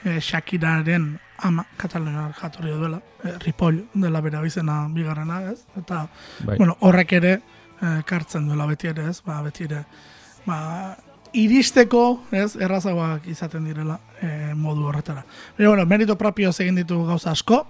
e, 0.04 0.18
Shakiraren 0.20 1.12
ama 1.44 1.66
Kataluniak 1.76 2.40
jatorri 2.40 2.72
duela, 2.72 3.02
e, 3.22 3.36
Ripoll 3.44 3.84
dela 3.92 4.24
bera 4.24 4.40
bizena 4.40 4.86
bigarrena, 4.88 5.42
ez? 5.52 5.66
Eta, 5.76 6.06
bai. 6.46 6.56
bueno, 6.56 6.78
horrek 6.80 7.12
ere, 7.20 7.36
e, 7.82 8.00
kartzen 8.06 8.48
duela 8.48 8.64
beti 8.70 8.88
ere, 8.88 9.10
ez? 9.12 9.20
Ba, 9.26 9.42
beti 9.44 9.68
ere, 9.68 9.84
ba, 10.46 10.96
iristeko, 11.32 12.24
ez, 12.32 12.54
errazagoak 12.56 13.26
izaten 13.30 13.64
direla 13.68 13.98
e, 14.20 14.52
modu 14.54 14.86
horretara. 14.88 15.24
Baina, 15.56 15.68
bueno, 15.68 15.86
merito 15.86 16.16
propio 16.18 16.50
egin 16.50 16.80
ditu 16.80 17.02
gauza 17.06 17.32
asko, 17.32 17.64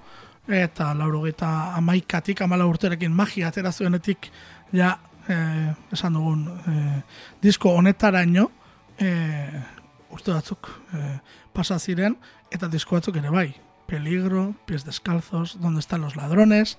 eta 0.48 0.92
laurogeita 0.94 1.76
amaikatik, 1.78 2.42
amala 2.42 2.66
urterekin 2.66 3.12
magia 3.12 3.48
atera 3.48 3.72
zuenetik, 3.72 4.30
ja, 4.72 4.96
e, 5.28 5.36
esan 5.92 6.16
dugun, 6.16 6.46
e, 6.48 7.02
disko 7.42 7.74
honetaraino, 7.76 8.50
e, 8.98 9.10
urte 10.10 10.32
batzuk 10.32 10.70
e, 10.94 11.18
pasa 11.52 11.78
ziren, 11.78 12.16
eta 12.50 12.68
disko 12.68 12.96
batzuk 12.98 13.20
ere 13.20 13.30
bai, 13.30 13.48
Peligro, 13.90 14.54
Pies 14.66 14.84
Descalzos, 14.84 15.60
Donde 15.60 15.80
están 15.80 16.00
los 16.00 16.14
ladrones, 16.14 16.78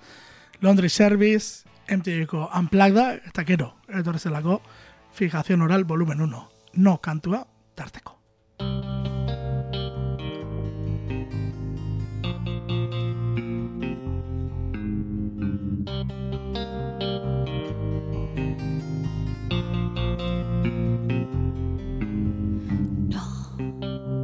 Laundry 0.61 0.89
Service, 0.89 1.67
MTV-ko 1.89 2.50
Unplugged 2.55 3.27
eta 3.27 3.43
gero, 3.43 3.75
etorrezelako, 3.89 4.61
Fijación 5.11 5.61
Oral 5.61 5.83
Volumen 5.83 6.21
1 6.21 6.50
no 6.73 6.97
kantua 6.99 7.47
tarteko. 7.75 8.17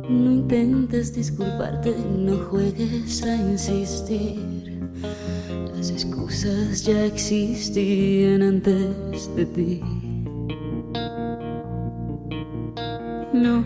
No 0.10 0.32
intentes 0.32 1.14
disculparte, 1.14 1.94
no 2.18 2.38
juegues 2.50 3.24
a 3.24 3.36
insistir. 3.36 4.80
Las 5.76 5.92
excusas 5.92 6.84
ya 6.84 7.06
existían 7.06 8.42
antes 8.42 9.36
de 9.36 9.46
ti. 9.46 9.97
No, 13.42 13.64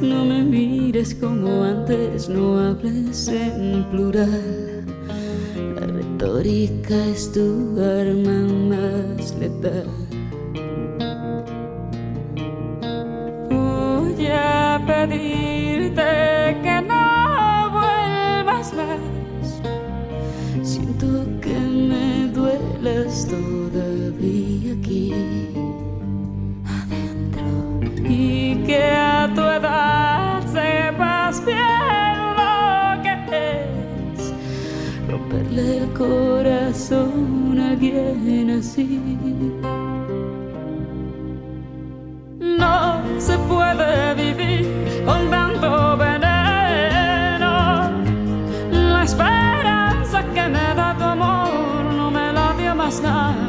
no 0.00 0.24
me 0.24 0.42
mires 0.42 1.14
como 1.14 1.62
antes, 1.62 2.26
no 2.30 2.58
hables 2.58 3.28
en 3.28 3.84
plural. 3.90 4.82
La 5.74 5.86
retórica 5.86 6.96
es 7.06 7.30
tu 7.30 7.78
arma 7.78 8.40
más 8.70 9.34
letal. 9.38 9.86
Voy 13.50 14.26
a 14.26 14.82
pedirte 14.86 16.56
que 16.62 16.82
no 16.88 17.70
vuelvas 17.70 18.72
más. 18.72 19.60
Siento 20.62 21.26
que 21.42 21.58
me 21.58 22.28
dueles 22.32 23.28
todavía 23.28 24.72
aquí. 24.72 25.67
Que 28.00 28.82
a 28.94 29.28
tu 29.34 29.40
edad 29.40 30.42
sepas 30.46 31.44
bien 31.44 32.36
lo 32.36 33.02
que 33.02 33.12
es 34.14 34.32
romperle 35.08 35.88
corazón 35.96 37.58
a 37.60 37.70
alguien 37.70 38.50
así. 38.58 39.00
No 42.40 43.00
se 43.18 43.36
puede 43.38 44.14
vivir 44.14 44.66
con 45.04 45.30
tanto 45.30 45.96
veneno. 45.96 47.52
La 48.70 49.02
esperanza 49.04 50.22
que 50.34 50.48
me 50.48 50.74
da 50.74 50.94
tu 50.98 51.04
amor 51.04 51.48
no 51.96 52.10
me 52.10 52.32
la 52.32 52.54
dio 52.58 52.74
más 52.74 53.00
nadie, 53.02 53.47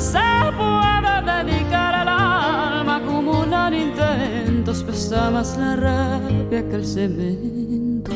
se 0.00 0.18
puede 0.56 1.44
dedicar 1.44 1.94
el 2.02 2.08
alma 2.08 2.94
a 2.94 2.96
acumular 2.96 3.72
intentos, 3.74 4.82
pesa 4.82 5.30
más 5.30 5.58
la 5.58 5.76
rabia 5.76 6.66
que 6.68 6.74
el 6.74 6.86
cemento. 6.86 8.12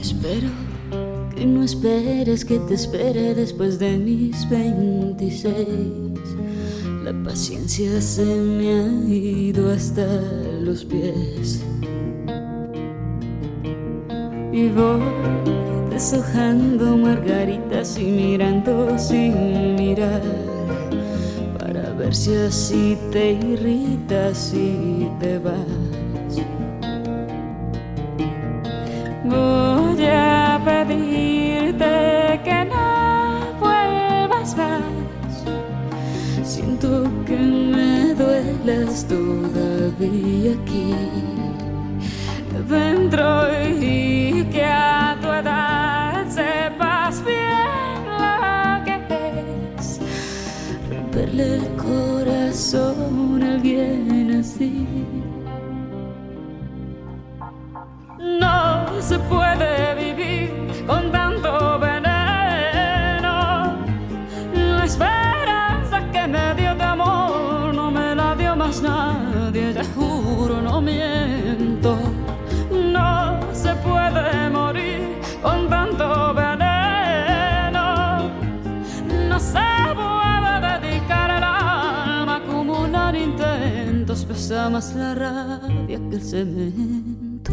Espero 0.00 0.48
que 1.34 1.44
no 1.44 1.64
esperes 1.64 2.44
que 2.44 2.60
te 2.60 2.74
espere 2.74 3.34
después 3.34 3.80
de 3.80 3.98
mis 3.98 4.48
26. 4.48 6.07
Paciencia 7.28 8.00
se 8.00 8.24
me 8.24 8.72
ha 8.72 8.86
ido 9.06 9.70
hasta 9.70 10.06
los 10.62 10.82
pies. 10.82 11.62
Y 14.50 14.68
voy 14.70 15.02
deshojando 15.90 16.96
margaritas 16.96 17.98
y 17.98 18.04
mirando 18.04 18.98
sin 18.98 19.74
mirar. 19.74 20.22
Para 21.58 21.92
ver 21.92 22.14
si 22.14 22.34
así 22.34 22.96
te 23.12 23.32
irritas 23.32 24.54
y 24.54 25.06
te 25.20 25.38
vas. 25.38 26.34
Voy 29.26 29.67
duelas 38.98 39.06
todavía 39.06 40.52
aquí 40.52 40.94
dentro 42.68 43.46
y 43.68 44.44
que 44.50 44.64
a 44.64 45.16
tu 45.20 45.28
edad 45.28 46.26
sepas 46.28 47.22
bien 47.24 48.04
lo 48.18 48.84
que 48.84 48.96
es 49.76 50.00
romperle 50.90 51.56
el 51.56 51.68
corazón 51.76 53.42
a 53.42 53.54
alguien 53.54 54.36
así. 54.40 54.86
No 58.18 59.00
se 59.00 59.18
puede 59.18 59.97
más 84.78 84.94
la 84.94 85.12
rabia 85.12 85.98
que 86.08 86.14
el 86.14 86.22
cemento. 86.22 87.52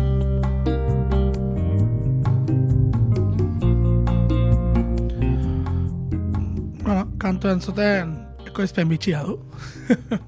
Bueno, 6.84 7.08
kantu 7.18 7.50
entzuten 7.50 8.14
ekoizpen 8.46 8.90
bitxia 8.94 9.24
du. 9.24 9.40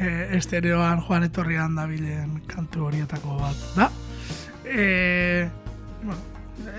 e, 0.00 0.36
estereoan 0.36 1.00
joan 1.00 1.24
etorrian 1.30 1.80
dabilen 1.80 2.42
kantu 2.46 2.90
horietako 2.90 3.38
bat 3.40 3.64
da. 3.78 3.88
E, 4.68 5.48
bueno, 6.02 6.20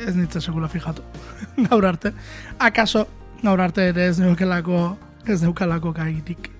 ez 0.05 0.13
nintzen 0.13 0.45
sekula 0.45 0.69
fijatu. 0.69 1.01
gaur 1.71 1.89
arte. 1.89 2.13
Akaso, 2.59 3.07
gaur 3.41 3.65
arte 3.65 3.89
ere 3.95 4.11
ez 4.11 4.19
neukelako, 4.21 4.91
ez 5.25 5.41
neukalako 5.41 5.97
gairik, 6.03 6.52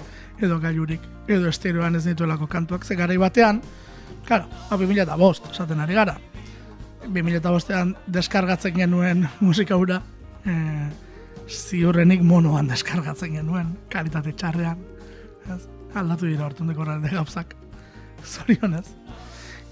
edo 0.43 0.59
gailurik, 0.59 1.01
edo 1.27 1.47
estereoan 1.49 1.95
ez 1.95 2.05
nituelako 2.05 2.47
kantuak, 2.51 2.85
ze 2.85 2.95
garai 2.99 3.17
batean, 3.17 3.61
Claro, 4.25 4.47
hau 4.69 4.77
2000 4.79 5.03
eta 5.03 5.15
bost, 5.19 5.49
esaten 5.51 5.81
ari 5.83 5.97
gara. 5.97 6.15
2000 7.03 7.39
eta 7.41 7.51
bostean 7.51 7.95
deskargatzen 8.07 8.75
genuen 8.77 9.25
musika 9.43 9.75
hura, 9.75 9.99
e, 10.47 10.53
ziurrenik 11.49 12.23
monoan 12.23 12.69
deskargatzen 12.71 13.35
genuen, 13.35 13.73
kalitate 13.91 14.31
txarrean. 14.39 14.83
Ez? 15.51 15.61
Aldatu 15.99 16.29
dira 16.29 16.47
hortun 16.47 16.71
dekoraren 16.71 17.09
gauzak. 17.11 17.55
Zorionez. 18.23 18.85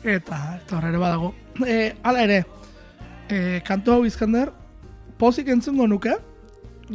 Eta, 0.03 0.41
eta 0.59 0.77
horre 0.77 0.97
badago. 0.97 1.31
E, 1.63 1.93
ala 2.03 2.25
ere, 2.27 2.41
e, 3.29 3.61
kantu 3.67 3.95
hau 3.95 4.01
izkander, 4.05 4.51
pozik 5.21 5.47
entzungo 5.53 5.87
nuke, 5.87 6.17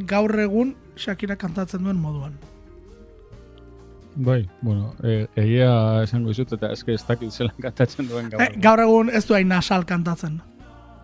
gaur 0.04 0.36
egun 0.42 0.76
Shakira 0.96 1.36
kantatzen 1.40 1.84
duen 1.84 1.96
moduan. 2.00 2.36
Bai, 4.16 4.48
bueno, 4.62 4.94
e, 5.04 5.26
egia 5.36 6.02
esango 6.02 6.32
izut 6.32 6.54
eta 6.56 6.70
eske 6.72 6.94
ez 6.96 7.02
dakit 7.04 7.32
zelan 7.32 7.56
kantatzen 7.60 8.06
duen 8.08 8.30
gaur. 8.32 8.42
E, 8.42 8.52
gaur 8.64 8.80
egun 8.80 9.10
ez 9.12 9.26
du 9.28 9.34
hain 9.36 9.48
nasal 9.48 9.84
kantatzen. 9.84 10.38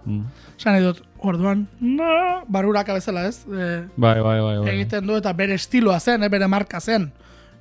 Mm. 0.07 0.23
Esan 0.57 0.75
nahi 0.75 0.87
dut, 0.87 1.03
orduan, 1.21 1.67
na, 1.79 2.41
baruraka 2.49 2.97
bezala 2.97 3.27
ez, 3.29 3.43
e, 3.47 3.67
Bai, 3.97 4.17
bai, 4.25 4.39
bai, 4.41 4.57
bai. 4.63 4.71
egiten 4.73 5.07
du 5.07 5.19
eta 5.21 5.33
bere 5.37 5.55
estiloa 5.61 6.01
zen, 6.01 6.25
eh, 6.25 6.31
bere 6.33 6.49
marka 6.49 6.81
zen. 6.81 7.13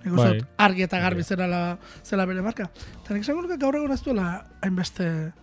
Nik 0.06 0.16
Bai. 0.16 0.30
dut, 0.40 0.48
argi 0.58 0.88
eta 0.88 1.00
garbi 1.04 1.24
zela, 1.24 1.78
zela 2.04 2.26
bere 2.26 2.42
marka. 2.42 2.70
Eta 3.04 3.14
nik 3.14 3.28
esango 3.28 3.44
nuke 3.44 3.60
gaur 3.62 3.76
egun 3.76 3.92
ez 3.92 4.02
duela 4.02 4.46
hainbeste, 4.64 5.34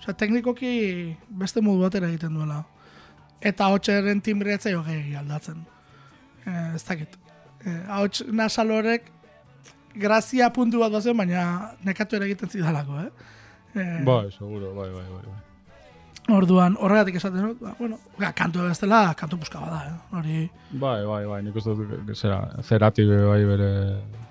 osea, 0.00 0.16
teknikoki 0.18 1.16
beste 1.30 1.62
modu 1.62 1.86
batera 1.86 2.10
egiten 2.10 2.34
duela. 2.34 2.64
Eta 3.40 3.70
hotxeren 3.72 4.20
timbre 4.20 4.52
ez 4.54 4.62
zaio 4.66 4.82
gehiagi 4.82 5.14
aldatzen. 5.16 5.62
E, 6.44 6.50
ez 6.74 6.84
dakit. 6.84 7.16
E, 7.64 7.78
ahots 7.88 8.24
nasal 8.28 8.74
grazia 9.94 10.50
puntu 10.52 10.80
bat 10.82 10.92
bazen, 10.92 11.16
baina 11.16 11.72
nekatu 11.84 12.16
ere 12.16 12.28
egiten 12.30 12.50
zidalako, 12.50 13.00
eh? 13.00 13.10
E, 13.74 14.04
Bai, 14.06 14.30
seguro, 14.30 14.74
bai, 14.74 14.90
bai, 14.90 15.08
bai. 15.08 15.24
bai. 15.26 15.40
Orduan, 16.34 16.76
horregatik 16.80 17.18
esaten 17.18 17.50
dut, 17.50 17.58
ba, 17.60 17.74
bueno, 17.78 17.98
ga, 18.16 18.30
kantu 18.32 18.62
ez 18.70 18.78
dela, 18.80 19.00
kantu 19.18 19.36
puska 19.42 19.60
bada, 19.60 19.80
eh? 19.90 20.16
Hori, 20.16 20.44
Bai, 20.70 21.00
bai, 21.04 21.24
bai, 21.28 21.40
nik 21.44 21.56
uste 21.60 21.74
dut, 21.76 22.14
zera, 22.16 22.38
zeratik 22.62 23.10
bai 23.10 23.42
bere, 23.44 23.70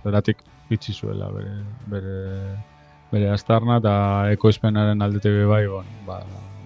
zeratik 0.04 0.41
bitxi 0.69 0.95
zuela 0.95 1.28
bere, 1.36 1.54
bere, 1.91 2.15
bere 3.12 3.30
astarna 3.30 3.78
eta 3.78 3.93
ekoizpenaren 4.34 5.06
aldete 5.06 5.30
be 5.36 5.45
bai, 5.45 5.67
bon, 5.69 5.91
ba, 6.08 6.17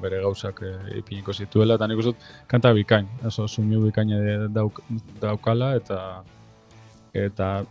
bere 0.01 0.21
gauzak 0.23 0.61
e, 0.63 0.71
ipiniko 1.01 1.33
zituela, 1.33 1.75
eta 1.75 1.89
nik 1.91 1.99
uste 1.99 2.13
dut 2.13 2.29
kanta 2.47 2.71
bikain, 2.77 3.09
oso 3.27 3.49
suinu 3.51 3.83
bikain 3.83 4.13
dauk, 4.53 4.79
daukala, 5.19 5.73
eta 5.81 5.99
eta 7.17 7.65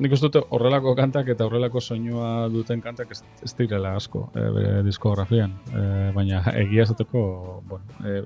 nik 0.00 0.14
uste 0.16 0.30
dut 0.32 0.52
horrelako 0.56 0.94
kantak 0.98 1.28
eta 1.34 1.46
horrelako 1.46 1.80
soinua 1.80 2.48
duten 2.52 2.80
kantak 2.84 3.12
ez, 3.12 3.20
ez 3.44 3.52
direla 3.58 3.94
asko 3.98 4.26
e, 4.34 4.46
bere 4.56 4.84
diskografian, 4.86 5.52
e, 5.72 5.82
baina 6.16 6.40
egia 6.62 6.86
esateko, 6.88 7.22
bueno, 7.68 7.98
e, 8.04 8.22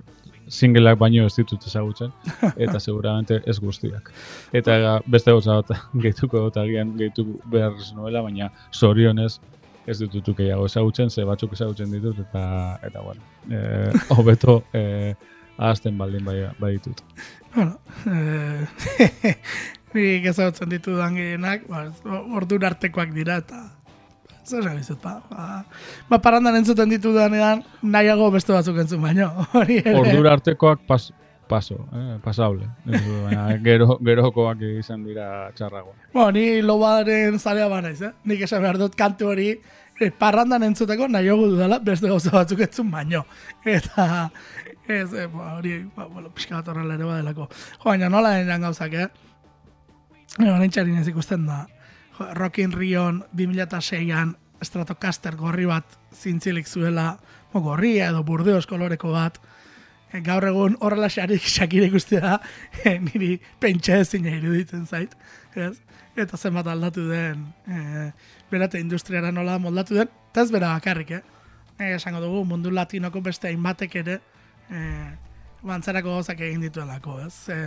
singleak 0.49 0.99
baino 1.01 1.27
ez 1.27 1.35
ditut 1.37 1.67
ezagutzen, 1.67 2.13
eta 2.67 2.79
seguramente 2.81 3.41
ez 3.47 3.59
guztiak. 3.61 4.13
Eta 4.53 5.01
beste 5.11 5.35
gauza 5.35 5.61
bat 5.61 5.75
gehituko 6.07 6.47
dut 6.47 6.63
agian 6.63 6.95
gehitu 7.01 7.27
behar 7.51 7.77
nuela, 7.97 8.23
baina 8.23 8.51
zorionez 8.73 9.35
ez 9.87 9.99
ditut 10.01 10.33
gehiago 10.37 10.67
ezagutzen, 10.71 11.11
ze 11.11 11.25
batzuk 11.29 11.53
ezagutzen 11.53 11.91
ditut, 11.93 12.21
eta, 12.29 12.45
eta 12.87 13.05
bueno, 13.05 13.23
e, 13.51 13.91
hobeto 14.17 14.63
e, 14.73 15.15
ahazten 15.59 15.99
baldin 15.99 16.25
bai, 16.25 16.39
bai 16.59 16.73
ditut. 16.77 17.03
Bueno, 17.55 17.79
eh, 18.07 19.35
nik 19.95 20.27
ezagutzen 20.27 20.71
ditudan 20.73 21.17
gehienak, 21.19 21.69
ba, 21.71 21.87
ordura 22.35 22.73
artekoak 22.73 23.15
dira, 23.15 23.39
eta 23.45 23.63
zer 24.45 24.67
esan 24.77 24.99
ba, 25.03 25.23
ba, 25.31 25.65
ba 26.09 26.21
parandan 26.21 26.57
entzuten 26.59 26.91
ditudanean 26.93 27.63
nahiago 27.83 28.31
beste 28.35 28.53
batzuk 28.53 28.79
entzun 28.83 29.03
baino. 29.03 29.31
Ordura 30.01 30.35
artekoak 30.37 30.85
pas, 30.87 31.13
paso, 31.49 31.79
eh, 31.93 32.19
pasable. 32.23 32.69
Baina 32.85 33.47
gero, 33.69 33.99
gerokoak 34.05 34.61
izan 34.81 35.05
dira 35.05 35.51
txarrago. 35.57 35.95
Bueno, 36.13 36.31
ni 36.37 36.61
lobaren 36.63 37.39
zalea 37.39 37.69
banaiz, 37.73 38.01
eh? 38.03 38.13
Nik 38.25 38.45
esan 38.45 38.63
behar 38.65 38.81
dut 38.81 38.97
kantu 38.99 39.33
hori 39.33 39.51
eh, 39.55 40.11
parrandan 40.11 40.69
entzuteko 40.69 41.09
nahi 41.09 41.33
hogu 41.33 41.55
dudala 41.55 41.81
beste 41.81 42.11
gauza 42.11 42.35
batzuk 42.35 42.65
etzun 42.69 42.91
baino. 42.93 43.25
Eta 43.65 44.29
ez, 44.89 45.09
eh, 45.15 45.29
ba, 45.33 45.55
hori, 45.57 45.79
ba, 45.97 46.09
bueno, 46.09 46.33
pixka 46.35 46.61
bat 46.61 46.69
horrela 46.69 46.99
ere 46.99 47.09
badelako. 47.09 47.49
Jo, 47.79 47.87
baina 47.89 48.13
nola 48.13 48.37
den 48.45 48.69
gauzak, 48.69 48.93
eh? 48.93 49.09
Eba, 50.39 50.59
nintxarin 50.59 50.99
ez 50.99 51.09
ikusten 51.09 51.47
da. 51.47 51.65
Jo, 52.19 52.31
Rock 52.35 52.59
in 52.59 52.73
Rion 52.73 53.25
2006an 53.37 54.35
Stratocaster 54.65 55.37
gorri 55.37 55.67
bat 55.69 55.99
zintzilik 56.15 56.67
zuela, 56.67 57.19
mo, 57.53 57.61
gorria 57.61 58.09
edo 58.11 58.23
burdeos 58.25 58.67
koloreko 58.67 59.13
bat, 59.13 59.39
E, 60.15 60.21
gaur 60.23 60.47
egun 60.47 60.77
horrela 60.85 61.09
xarik 61.11 61.43
xakire 61.57 61.89
ikustea 61.91 62.37
e, 62.85 62.99
niri 63.03 63.35
pentsa 63.61 63.99
ezin 64.05 64.29
iruditzen 64.31 64.87
zait. 64.87 65.15
Ez? 65.59 65.75
Eta 66.15 66.39
zenbat 66.39 66.69
aldatu 66.71 67.09
den 67.09 67.43
e, 67.67 68.11
berate 68.51 68.79
industriara 68.83 69.33
nola 69.35 69.59
moldatu 69.59 69.99
den. 69.99 70.13
Eta 70.31 70.45
ez 70.47 70.53
bera 70.55 70.71
bakarrik, 70.77 71.11
eh? 71.19 71.23
E, 71.81 71.97
esango 71.97 72.23
dugu 72.23 72.45
mundu 72.47 72.71
latinoko 72.71 73.23
beste 73.27 73.51
hainbatek 73.51 73.99
ere 74.05 74.21
e, 74.71 74.85
bantzarako 75.67 76.21
gozak 76.21 76.45
egin 76.47 76.63
dituelako, 76.63 77.19
ez? 77.27 77.35
E, 77.51 77.59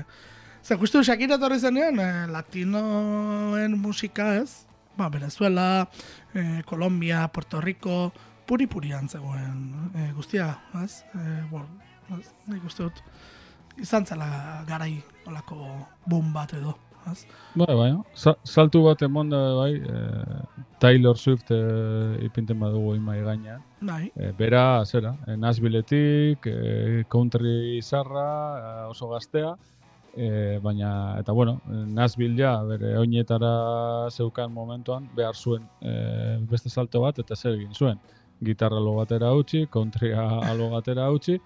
ze 0.68 0.76
justu 0.76 1.00
Shakira 1.04 1.38
etorri 1.38 1.60
zenean, 1.64 2.00
e, 2.00 2.28
latinoen 2.28 3.78
musika, 3.80 4.34
ez? 4.36 4.66
Ba, 4.98 5.08
Venezuela, 5.10 5.88
e, 6.34 6.62
Colombia, 6.68 7.28
Puerto 7.32 7.62
Rico, 7.62 8.12
puri-purian 8.48 9.08
zegoen 9.08 9.92
e, 9.96 10.10
guztia, 10.18 10.50
ez? 10.84 11.06
E, 11.16 11.24
bueno, 11.52 11.70
ez? 12.18 12.34
Nik 12.52 12.66
uste 12.68 12.84
dut 12.84 13.00
izan 13.80 14.04
zela 14.10 14.28
garai 14.68 14.98
olako 15.30 15.62
boom 16.06 16.34
bat 16.36 16.52
edo. 16.58 16.76
Ez? 17.08 17.24
Bai, 17.56 17.72
bai, 17.72 17.88
sa 18.12 18.34
saltu 18.44 18.82
bat 18.84 19.00
emon 19.08 19.32
da 19.32 19.40
bai, 19.56 19.72
e, 19.80 20.68
Taylor 20.84 21.16
Swift 21.16 21.54
e, 21.56 21.62
ipinten 22.28 22.60
badugu 22.60 22.98
imai 22.98 23.22
gainean. 23.24 23.64
Bai, 23.80 24.12
E, 24.20 24.34
bera, 24.36 24.84
zera, 24.84 25.16
e, 25.28 25.38
Nashvilleetik, 25.40 26.52
e, 26.52 27.06
country 27.08 27.80
zarra, 27.80 28.28
e, 28.60 28.88
oso 28.92 29.08
gaztea, 29.16 29.56
e, 30.18 30.60
baina, 30.64 31.20
eta 31.20 31.32
bueno, 31.32 31.62
ja, 32.38 32.64
bere 32.64 32.98
oinetara 32.98 34.10
zeukan 34.10 34.52
momentuan, 34.52 35.08
behar 35.16 35.36
zuen 35.36 35.64
e, 35.82 36.38
beste 36.50 36.70
salto 36.70 37.02
bat, 37.02 37.20
eta 37.20 37.36
zer 37.36 37.54
egin 37.54 37.74
zuen. 37.74 38.00
Gitarra 38.44 38.80
lo 38.80 38.96
batera 38.96 39.32
utzi, 39.34 39.68
countrya 39.68 40.26
alo 40.50 40.70
batera 40.70 41.10
utzi, 41.12 41.40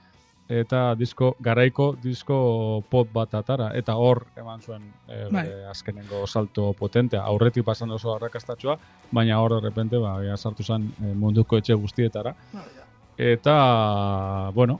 eta 0.51 0.95
disko, 0.95 1.35
garaiko 1.39 1.95
disko 2.03 2.83
pop 2.89 3.11
bat 3.13 3.33
atara, 3.35 3.71
eta 3.75 3.95
hor 3.95 4.25
eman 4.37 4.61
zuen 4.61 4.87
e, 5.07 5.27
Bai. 5.31 5.47
azkenengo 5.69 6.25
salto 6.27 6.71
potentea, 6.73 7.23
aurretik 7.23 7.65
pasan 7.65 7.91
oso 7.91 8.15
arrakastatxoa, 8.15 8.77
baina 9.11 9.39
hor 9.39 9.59
de 9.59 9.61
repente, 9.67 9.97
ba, 9.97 10.17
sartu 10.37 10.63
zen 10.63 10.93
munduko 11.15 11.57
etxe 11.57 11.75
guztietara, 11.75 12.35
bai, 12.53 12.69
eta, 13.17 14.51
bueno, 14.55 14.79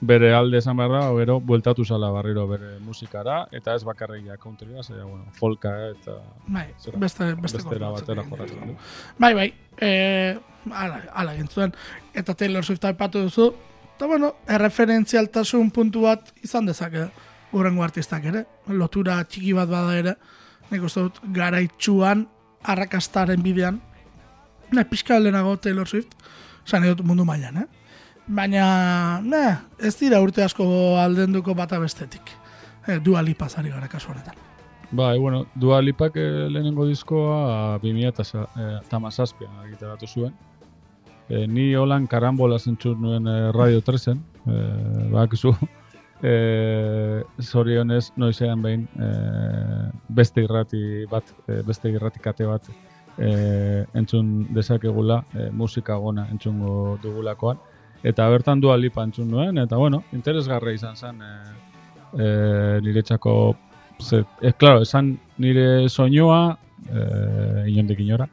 bere 0.00 0.32
alde 0.34 0.58
esan 0.58 0.76
behar 0.78 0.92
da, 0.92 1.00
gero, 1.18 1.38
bueltatu 1.40 1.84
zala 1.84 2.10
barriro 2.14 2.46
bere 2.48 2.76
musikara, 2.84 3.40
eta 3.52 3.74
ez 3.74 3.82
bakarrik 3.84 4.26
ja 4.26 4.36
countrya, 4.36 4.82
zera, 4.82 5.04
bueno, 5.04 5.26
folka 5.34 5.72
eta 5.90 6.18
bai, 6.46 6.68
Zera, 6.78 6.98
beste, 6.98 7.32
beste 7.34 7.58
bestera 7.58 7.90
batera 7.90 8.24
jorratzen 8.28 8.72
du. 8.72 8.76
Bai, 9.18 9.32
bai, 9.34 9.48
e, 9.80 10.36
ala, 10.70 11.00
ala 11.12 11.34
egin 11.34 11.48
zuen. 11.48 11.74
Eta 12.14 12.34
Taylor 12.34 12.64
Swift 12.64 12.84
aipatu 12.84 13.24
duzu, 13.26 13.50
eta 13.96 14.06
bueno, 14.06 14.34
erreferentzialtasun 14.46 15.72
puntu 15.74 16.06
bat 16.06 16.30
izan 16.46 16.68
dezake 16.70 17.08
urrengo 17.52 17.82
artistak 17.82 18.28
ere. 18.30 18.44
Lotura 18.68 19.18
txiki 19.24 19.54
bat 19.56 19.70
bada 19.70 19.96
ere, 19.98 20.14
nik 20.70 20.84
uste 20.84 21.08
dut 21.08 21.18
garaitxuan 21.34 22.26
arrakastaren 22.62 23.42
bidean, 23.42 23.80
ne, 24.70 24.84
pixka 24.84 25.18
lehenago 25.18 25.56
Taylor 25.56 25.88
Swift, 25.88 26.14
esan 26.66 26.86
dut 26.86 27.02
mundu 27.06 27.26
mailan, 27.26 27.64
eh? 27.64 27.77
Baina, 28.28 29.20
ne, 29.24 29.56
ez 29.80 29.94
dira 29.96 30.20
urte 30.20 30.42
asko 30.44 30.64
aldenduko 31.00 31.54
bata 31.56 31.78
bestetik. 31.80 32.28
E, 32.86 32.98
Dua 33.00 33.22
Lipa 33.24 33.48
zari 33.48 33.70
gara 33.72 33.88
kasu 33.88 34.10
honetan. 34.12 34.34
Bai, 34.90 35.18
bueno, 35.18 35.46
Dua 35.54 35.80
Lipak 35.82 36.16
eh, 36.16 36.48
lehenengo 36.48 36.86
diskoa 36.88 37.78
2017an 37.82 39.48
argitaratu 39.62 40.06
zuen. 40.06 40.34
E, 41.28 41.46
ni 41.46 41.74
holan 41.76 42.06
karambola 42.06 42.58
zentzut 42.58 43.00
nuen 43.00 43.26
eh, 43.28 43.52
Radio 43.52 43.80
3-en, 43.80 44.22
e, 44.46 44.62
badakizu. 45.12 45.54
E, 46.18 47.22
zorionez, 47.38 48.08
noizean 48.18 48.58
behin, 48.58 48.88
e, 48.98 49.08
beste 50.10 50.42
irrati 50.42 51.06
bat, 51.06 51.28
e, 51.46 51.60
beste 51.62 51.92
irrati 51.94 52.18
kate 52.18 52.42
bat 52.42 52.66
e, 53.18 53.28
entzun 53.94 54.48
dezakegula, 54.50 55.20
e, 55.30 55.46
musika 55.54 55.94
gona 56.02 56.26
entzungo 56.32 56.98
dugulakoan. 57.04 57.60
Eta 58.02 58.28
bertan 58.30 58.60
Dua 58.60 58.76
Lipa 58.76 59.02
entzun 59.02 59.30
nuen, 59.30 59.58
eta 59.58 59.76
bueno, 59.76 60.04
interesgarra 60.14 60.72
izan 60.72 60.96
zen 60.96 61.22
e, 61.22 61.32
e, 62.14 62.26
niretzako 62.84 63.32
ze, 63.98 64.24
e, 64.40 64.52
claro, 64.52 64.82
esan 64.82 65.16
nire 65.38 65.88
soinua, 65.88 66.58
e, 66.86 67.64
inondik 67.72 68.00
inora, 68.04 68.28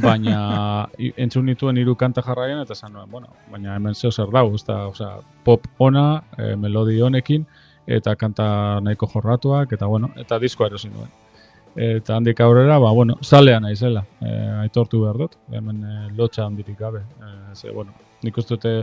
baina 0.00 0.38
entzun 1.24 1.44
nituen 1.46 1.76
hiru 1.76 1.94
kanta 2.00 2.24
jarraian 2.24 2.62
eta 2.62 2.72
esan 2.72 2.94
nuen, 2.96 3.10
bueno, 3.10 3.28
baina 3.52 3.76
hemen 3.76 3.94
zeo 3.94 4.10
zer 4.10 4.32
dau, 4.32 4.54
ez 4.54 4.64
da, 4.64 4.86
osea, 4.88 5.18
pop 5.44 5.66
ona, 5.78 6.22
e, 6.38 6.54
melodi 6.56 7.00
honekin, 7.02 7.44
eta 7.86 8.14
kanta 8.16 8.46
nahiko 8.80 9.10
jorratuak, 9.12 9.74
eta 9.76 9.90
bueno, 9.90 10.12
eta 10.16 10.38
diskoa 10.38 10.70
erosi 10.70 10.88
nuen. 10.88 11.10
Eta 11.72 12.18
handik 12.18 12.40
aurrera, 12.44 12.78
ba, 12.78 12.90
bueno, 12.92 13.18
salea 13.20 13.60
naizela, 13.60 14.06
e, 14.20 14.32
aitortu 14.64 15.02
behar 15.04 15.20
dut, 15.20 15.36
hemen 15.52 15.84
e, 15.84 15.98
lotxa 16.16 16.46
handirik 16.46 16.78
gabe. 16.78 17.00
E, 17.00 17.54
ze, 17.56 17.70
bueno, 17.70 17.92
nik 18.22 18.38
uste 18.38 18.56
dute 18.56 18.74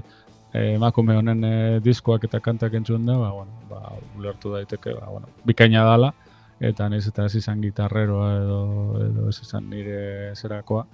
e, 0.54 0.73
emakume 0.75 1.15
honen 1.19 1.43
e, 1.43 1.54
diskoak 1.86 2.25
eta 2.30 2.41
kantak 2.43 2.73
entzun 2.80 3.06
da, 3.06 3.17
ba, 3.17 3.32
bueno, 3.34 3.52
ba, 3.69 3.93
ulertu 4.17 4.54
daiteke, 4.56 4.95
ba, 4.97 5.10
bueno, 5.12 5.30
bikaina 5.45 5.84
dala, 5.88 6.13
eta 6.60 6.89
naiz 6.89 7.06
eta 7.08 7.25
ez 7.25 7.36
izan 7.39 7.62
gitarreroa 7.63 8.32
edo, 8.41 8.60
edo 9.06 9.30
ez 9.30 9.38
izan 9.45 9.69
nire 9.71 10.34
zerakoa, 10.36 10.86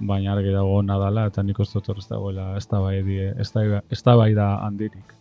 baina 0.00 0.34
argi 0.34 0.52
dago 0.52 0.78
ona 0.80 0.98
dala, 0.98 1.28
eta 1.30 1.42
nik 1.42 1.60
uste 1.62 1.80
dut 1.80 1.98
ez 1.98 2.08
dagoela 2.10 2.56
ez 2.58 2.66
da 2.70 2.80
bai, 2.82 2.98
ez 3.38 4.02
da 4.02 4.16
bai 4.18 4.32
da 4.34 4.48
handirik. 4.66 5.14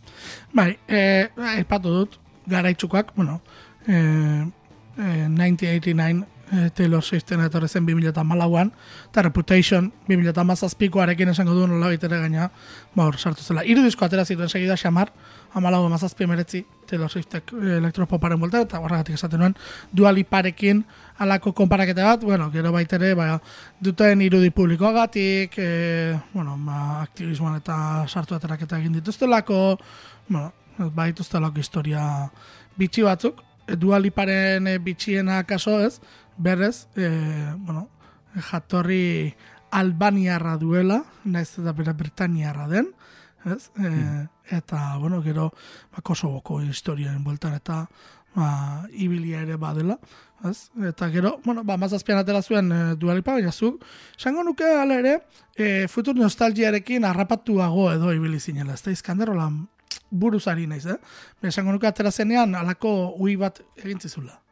Bai, 0.53 0.71
eh, 0.87 1.29
aipatu 1.57 1.93
dut, 1.99 2.19
garaitxukoak, 2.49 3.13
bueno, 3.15 3.39
eh, 3.87 4.43
eh, 4.97 5.27
1989 5.29 6.32
eh, 6.51 6.69
Taylor 6.75 7.03
Swiften 7.03 7.41
etorri 7.45 7.67
zen 7.67 7.85
2008an, 7.87 8.71
eta 9.09 9.21
Reputation 9.21 9.91
2008arekin 10.09 11.29
esango 11.29 11.53
du 11.53 11.67
nola 11.67 11.91
ere 11.93 12.19
gaina, 12.19 12.49
ba 12.95 13.05
hor 13.05 13.17
sartu 13.17 13.43
zela. 13.43 13.63
Hiru 13.63 13.83
disko 13.83 14.05
atera 14.05 14.25
zituen 14.25 14.49
segida 14.49 14.77
xamar, 14.77 15.13
amalau 15.53 15.85
amazazpi 15.85 16.23
emeretzi 16.23 16.65
Taylor 16.87 17.09
Swiftek 17.09 17.53
eh, 17.53 17.77
elektropoparen 17.77 18.39
buelta, 18.39 18.61
eta 18.65 18.79
horregatik 18.79 19.15
esaten 19.15 19.39
nuen, 19.39 19.55
dualiparekin 19.93 20.83
alako 21.23 21.53
konparaketa 21.53 22.03
bat, 22.03 22.23
bueno, 22.23 22.49
gero 22.51 22.71
baitere, 22.73 23.13
ba, 23.15 23.37
duten 23.79 24.21
irudi 24.21 24.49
publikoagatik, 24.51 25.55
e, 25.57 26.17
bueno, 26.33 26.57
ba, 26.65 27.01
aktivismoan 27.03 27.57
eta 27.61 27.77
sartu 28.07 28.35
ateraketa 28.35 28.79
egin 28.81 28.97
dituztelako, 28.99 29.61
bueno, 30.27 30.51
baituztelako 30.77 31.61
historia 31.61 32.03
bitxi 32.77 33.05
batzuk, 33.05 33.43
e, 33.67 33.77
dualiparen 33.79 34.67
e, 34.67 34.77
bitxiena 34.83 35.43
kaso 35.49 35.79
ez, 35.85 35.99
berrez, 36.37 36.87
e, 36.95 37.09
bueno, 37.57 37.89
jatorri 38.51 39.33
albaniarra 39.71 40.57
duela, 40.57 41.03
naiz 41.25 41.51
eta 41.57 41.73
bera 41.73 41.93
Britaniarra 41.93 42.67
den, 42.67 42.93
ez? 43.45 43.71
E, 43.77 44.27
Eta, 44.49 44.97
bueno, 44.97 45.21
gero, 45.23 45.53
ba, 45.91 46.01
Kosovoko 46.03 46.61
historiaren 46.61 47.23
bueltan 47.23 47.55
eta 47.55 47.85
ba, 48.35 48.83
ibilia 48.91 49.41
ere 49.45 49.55
badela, 49.55 49.97
ez? 50.43 50.69
Eta 50.89 51.09
gero, 51.13 51.37
bueno, 51.45 51.63
ba, 51.63 51.77
mazazpian 51.79 52.19
atera 52.19 52.41
zuen 52.41 52.71
e, 52.71 52.81
dualipa, 52.99 53.37
baina 53.37 53.51
zuk, 53.51 53.85
esango 54.17 54.43
nuke 54.43 54.67
ala 54.67 54.99
ere, 54.99 55.15
e, 55.55 55.87
futur 55.87 56.17
nostalgiarekin 56.19 57.07
harrapatuago 57.07 57.91
edo 57.93 58.11
ibili 58.13 58.39
zinela, 58.39 58.75
ez 58.75 58.83
da 58.83 58.91
izkanderola 58.91 59.47
buruzari 60.11 60.67
naiz, 60.67 60.85
eh? 60.85 60.99
Baina 61.39 61.55
esango 61.55 61.71
nuke 61.71 61.87
atera 61.87 62.11
zenean 62.11 62.55
alako 62.59 63.13
ui 63.17 63.37
bat 63.39 63.63
egin 63.79 64.01
zizula. 64.03 64.42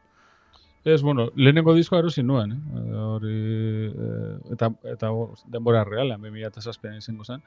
Ez, 0.84 1.00
bueno, 1.02 1.28
lehenengo 1.36 1.74
diskoa 1.76 2.00
erosi 2.02 2.24
nuen, 2.26 2.56
eh? 2.56 2.94
hori, 2.98 3.36
eh, 3.86 4.30
eta, 4.50 4.72
eta 4.90 5.10
denbora 5.54 5.84
realean, 5.86 6.22
2007an 6.24 6.96
izango 6.98 7.24
zen. 7.24 7.42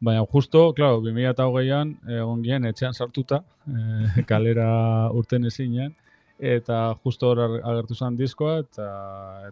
Baina 0.00 0.24
justo, 0.32 0.72
claro, 0.74 0.98
2008an 1.04 1.92
egon 2.16 2.42
gien 2.42 2.64
etxean 2.66 2.96
sartuta, 2.96 3.44
eh, 3.70 4.24
kalera 4.30 4.70
urten 5.14 5.46
ezinean, 5.46 5.94
eta 6.40 6.80
justo 7.04 7.30
hor 7.30 7.60
agertu 7.60 7.94
zen 7.94 8.16
diskoa, 8.18 8.56
eta, 8.64 8.86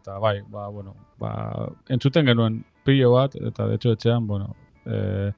eta 0.01 0.16
bai, 0.18 0.40
ba, 0.51 0.66
bueno, 0.74 0.96
ba, 1.20 1.33
entzuten 1.94 2.27
genuen 2.27 2.64
pilo 2.83 3.12
bat, 3.12 3.37
eta 3.38 3.68
de 3.68 3.77
hecho 3.77 3.92
etxean, 3.94 4.27
bueno, 4.27 4.57
eh, 4.87 5.31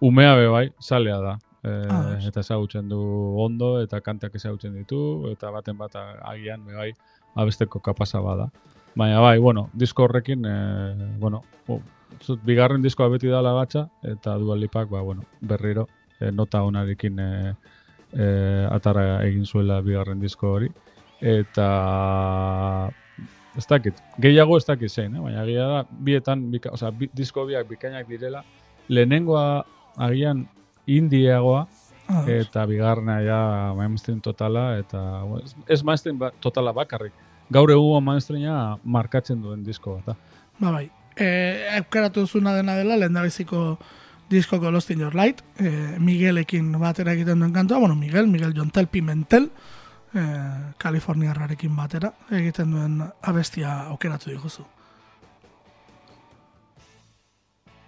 umea 0.00 0.34
be 0.36 0.48
bai, 0.48 0.66
salea 0.78 1.20
da. 1.24 1.38
e, 1.62 1.70
Ah, 1.92 2.16
eta 2.24 2.40
ezagutzen 2.40 2.88
du 2.88 2.98
ondo, 3.36 3.82
eta 3.82 4.00
kantak 4.00 4.34
ezagutzen 4.34 4.72
ditu, 4.78 5.28
eta 5.28 5.50
baten 5.52 5.76
bat 5.76 5.96
agian, 5.96 6.64
bai, 6.64 6.94
abesteko 7.34 7.80
kapasa 7.80 8.20
bada. 8.20 8.50
Baina 8.96 9.20
bai, 9.20 9.38
bueno, 9.38 9.68
disko 9.72 10.04
horrekin, 10.04 10.44
e, 10.44 10.54
bueno, 11.18 11.42
o, 11.68 11.80
zut, 12.22 12.40
bigarren 12.44 12.82
diskoa 12.82 13.08
beti 13.12 13.30
dala 13.30 13.52
gatza, 13.54 13.86
eta 14.02 14.36
dualipak, 14.38 14.88
ba, 14.90 15.00
bueno, 15.00 15.22
berriro, 15.40 15.86
e, 16.18 16.30
nota 16.32 16.62
onarekin 16.66 17.20
e, 17.20 17.30
e, 18.12 18.26
atara 18.70 19.22
egin 19.26 19.46
zuela 19.46 19.80
bigarren 19.80 20.20
disko 20.20 20.56
hori. 20.56 20.70
Eta 21.20 21.68
ez 23.58 23.66
dakit, 23.68 23.98
gehiago 24.22 24.56
ez 24.56 24.64
dakit 24.66 24.90
zein, 24.90 25.14
eh? 25.14 25.20
baina 25.22 25.44
egia 25.44 25.66
da, 25.68 25.82
bietan, 25.90 26.48
bika, 26.50 26.72
osea, 26.74 26.90
bi, 26.90 27.10
disko 27.16 27.44
biak 27.46 27.68
bikainak 27.68 28.08
direla, 28.08 28.42
lehenengoa 28.88 29.62
agian 30.00 30.46
indieagoa, 30.90 31.66
Ah, 32.10 32.24
eta 32.26 32.64
bigarrena 32.66 33.20
ja 33.22 33.40
mainstream 33.78 34.18
totala, 34.20 34.72
eta 34.80 35.22
ez, 35.68 35.82
mainstream 35.86 36.18
ba, 36.18 36.32
totala 36.42 36.72
bakarrik. 36.74 37.14
Gaur 37.54 37.70
egun 37.70 38.02
mainstreama 38.02 38.80
markatzen 38.82 39.42
duen 39.42 39.62
disko 39.66 40.00
bat. 40.00 40.18
Ba 40.58 40.72
bai. 40.74 40.88
E, 41.14 41.28
aukeratu 41.78 42.24
duzuna 42.24 42.54
dena 42.56 42.74
dela, 42.78 42.96
lehen 42.98 43.14
da 43.14 43.22
biziko 43.22 43.78
diskoko 44.30 44.70
Lost 44.70 44.90
in 44.90 45.00
Your 45.02 45.14
Light, 45.14 45.42
e, 45.58 45.70
Miguelekin 45.98 46.72
batera 46.78 47.14
egiten 47.14 47.42
duen 47.42 47.52
kantua, 47.52 47.78
bueno, 47.78 47.96
Miguel, 47.98 48.28
Miguel 48.30 48.54
Jontel 48.54 48.86
Pimentel, 48.86 49.50
e, 50.14 50.26
Kaliforniarrarekin 50.78 51.74
batera 51.76 52.12
egiten 52.30 52.74
duen 52.74 53.00
abestia 53.22 53.74
aukeratu 53.90 54.30
diguzu. 54.30 54.66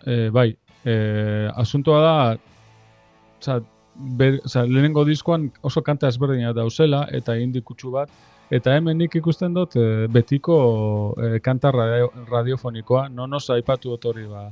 E, 0.03 0.31
bai, 0.35 0.51
e, 0.85 0.95
asuntoa 1.55 2.01
da, 2.03 2.17
oza, 3.39 3.61
ber, 3.95 4.41
oza, 4.45 4.65
lehenengo 4.67 5.05
diskoan 5.05 5.51
oso 5.63 5.83
kanta 5.83 6.09
ezberdina 6.09 6.53
dauzela, 6.57 7.07
eta 7.13 7.37
indikutsu 7.39 7.93
bat, 7.95 8.11
eta 8.53 8.75
hemen 8.77 8.99
nik 9.01 9.15
ikusten 9.17 9.55
dut 9.57 9.77
e, 9.77 9.87
betiko 10.13 10.57
e, 11.17 11.39
kanta 11.45 11.73
radio, 11.73 12.11
radiofonikoa, 12.31 13.09
non 13.09 13.33
oso 13.35 13.55
aipatu 13.55 13.95
dut 13.95 14.05
hori 14.11 14.27
ba, 14.29 14.49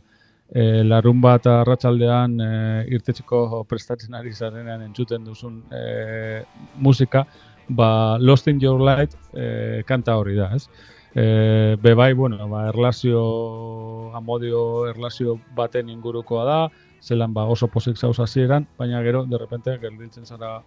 e, 0.48 0.82
larun 0.86 1.20
bat 1.20 1.46
arratsaldean 1.46 2.38
e, 2.40 2.50
irtetxeko 2.96 3.64
prestatzen 3.68 4.16
ari 4.18 4.32
zarenean 4.32 4.82
entzuten 4.88 5.24
duzun 5.24 5.62
e, 5.72 6.42
musika, 6.76 7.26
ba, 7.68 8.18
Lost 8.18 8.48
in 8.48 8.60
Your 8.60 8.80
Light 8.80 9.16
e, 9.34 9.82
kanta 9.86 10.16
hori 10.18 10.36
da, 10.38 10.50
ez? 10.56 10.66
E, 11.14 11.76
be 11.82 11.94
bai, 11.94 12.12
bueno, 12.14 12.46
ba, 12.48 12.68
erlazio, 12.68 14.12
amodio 14.14 14.86
erlazio 14.90 15.38
baten 15.56 15.88
ingurukoa 15.90 16.44
da, 16.46 16.60
zelan 17.02 17.34
ba, 17.34 17.46
oso 17.48 17.68
pozik 17.68 17.96
zauz 17.96 18.18
hasieran, 18.20 18.66
baina 18.78 19.02
gero, 19.02 19.24
de 19.26 19.38
repente, 19.38 19.78
gelditzen 19.80 20.26
zara 20.26 20.60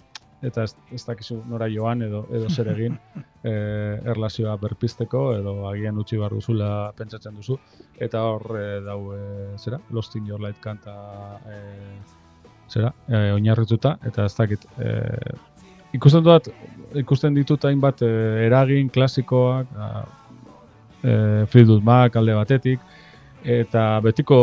eta 0.44 0.66
ez, 0.68 0.74
ez 0.92 1.04
dakizu 1.08 1.38
nora 1.48 1.70
joan 1.72 2.04
edo 2.04 2.24
edo 2.36 2.50
zer 2.52 2.70
egin 2.74 2.98
e, 3.50 3.54
erlazioa 4.14 4.56
berpisteko 4.60 5.24
edo 5.38 5.56
agian 5.70 6.00
utzi 6.02 6.20
behar 6.20 6.36
duzula 6.36 6.70
pentsatzen 6.98 7.40
duzu. 7.40 7.58
Eta 7.96 8.26
hor 8.28 8.58
e, 8.60 8.68
dau 8.86 9.00
e, 9.16 9.22
zera? 9.58 9.80
Lost 9.92 10.18
in 10.20 10.28
Your 10.28 10.44
Light 10.44 10.60
kanta 10.64 10.96
e, 11.48 11.62
zera? 12.70 12.92
E, 13.08 13.30
oinarrituta 13.38 13.98
eta 14.10 14.28
ez 14.28 14.36
dakit 14.40 14.68
e, 14.78 14.92
ikusten 15.96 16.26
dut 16.26 16.52
ikusten 17.00 17.40
ditut 17.40 17.64
hainbat 17.70 18.04
e, 18.04 18.12
eragin 18.48 18.92
klasikoak 18.92 19.72
a, 19.80 19.90
e, 21.00 21.14
Fleetwood 21.48 21.88
Mac 21.88 22.20
alde 22.20 22.36
batetik 22.36 22.84
eta 23.44 24.00
betiko 24.04 24.38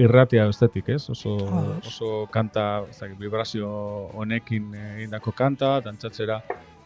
irratia 0.00 0.46
bestetik, 0.48 0.88
ez? 0.88 1.04
Oso, 1.12 1.36
oso 1.84 2.26
kanta, 2.32 2.84
ez 2.88 2.98
dakit, 2.98 3.18
vibrazio 3.20 3.70
honekin 4.16 4.74
egindako 4.96 5.32
kanta, 5.36 5.78
dantzatzera 5.84 6.40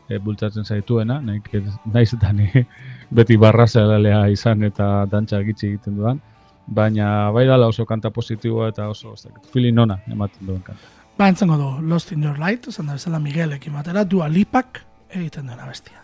e, 0.08 0.18
bultzatzen 0.18 0.64
zaituena, 0.64 1.20
nahi, 1.22 1.62
naiz 1.92 2.10
eta 2.16 2.32
ni 2.32 2.48
beti 3.18 3.38
barrazelea 3.40 4.26
izan 4.34 4.66
eta 4.66 5.06
dantza 5.10 5.40
gitxi 5.46 5.72
egiten 5.72 5.98
dudan, 6.00 6.20
baina 6.66 7.30
bai 7.34 7.46
dala 7.46 7.68
oso 7.70 7.86
kanta 7.86 8.10
positiboa 8.10 8.70
eta 8.72 8.88
oso, 8.88 9.14
ez 9.14 9.26
dakit, 9.28 9.50
feeling 9.52 9.78
ona 9.78 9.98
ematen 10.10 10.46
duen 10.46 10.62
kanta. 10.62 10.92
Ba, 11.18 11.28
entzengo 11.28 11.56
du 11.56 11.68
Lost 11.86 12.10
in 12.12 12.24
Your 12.24 12.38
Light, 12.38 12.66
esan 12.68 12.90
da 12.90 12.96
bezala 12.98 13.20
Miguelekin 13.22 13.76
batera, 13.76 14.02
Dua 14.04 14.26
Lipak 14.28 14.82
egiten 15.14 15.46
duen 15.46 15.60
abestia. 15.60 16.03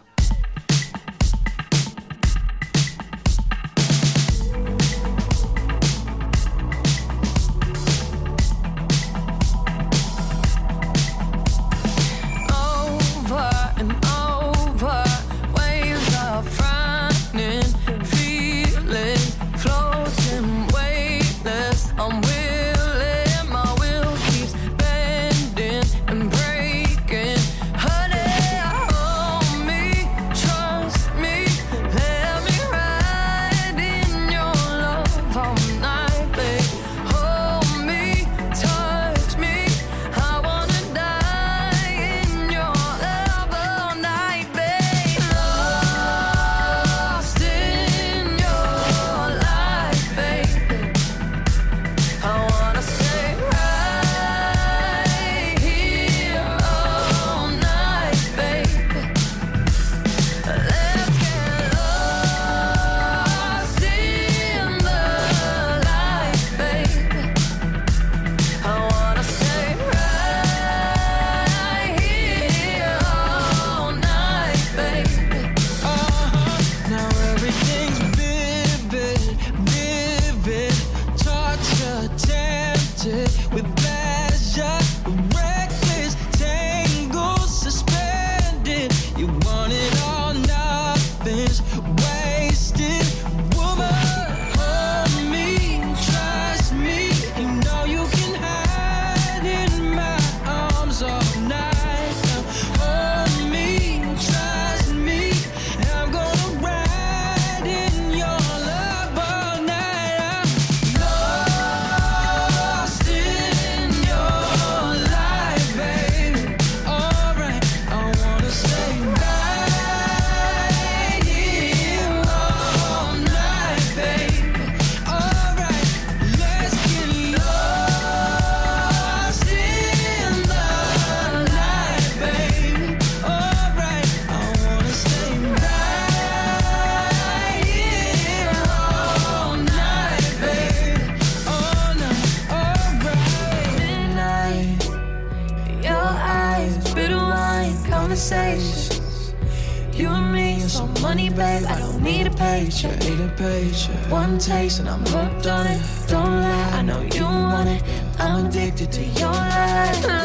And 154.80 154.88
I'm 154.88 155.04
hooked 155.04 155.46
on 155.46 155.66
it. 155.66 155.82
Don't 156.08 156.40
lie, 156.42 156.70
I 156.78 156.82
know 156.82 157.02
you 157.02 157.24
want 157.24 157.68
it. 157.68 157.82
I'm 158.18 158.46
addicted 158.46 158.90
to 158.92 159.04
your 159.04 159.30
light. 159.30 160.19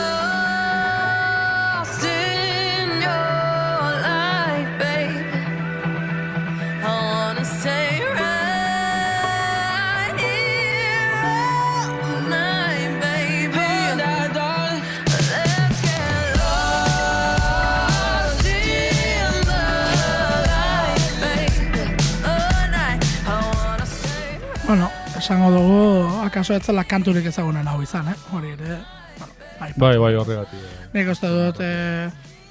Esango 25.26 25.50
dugu, 25.50 26.22
akaso 26.22 26.54
etzela 26.54 26.84
kanturik 26.86 27.26
ezagunen 27.32 27.66
hau 27.68 27.80
izan, 27.82 28.12
eh? 28.12 28.16
Hori 28.36 28.52
ere, 28.54 28.78
bueno, 29.18 29.34
bai, 29.60 29.72
Bai, 29.78 29.98
bai, 29.98 30.14
horregatik. 30.20 30.60
eh. 30.62 30.88
Nik 30.94 31.10
uste 31.10 31.32
dut, 31.34 31.62
e, 31.66 32.10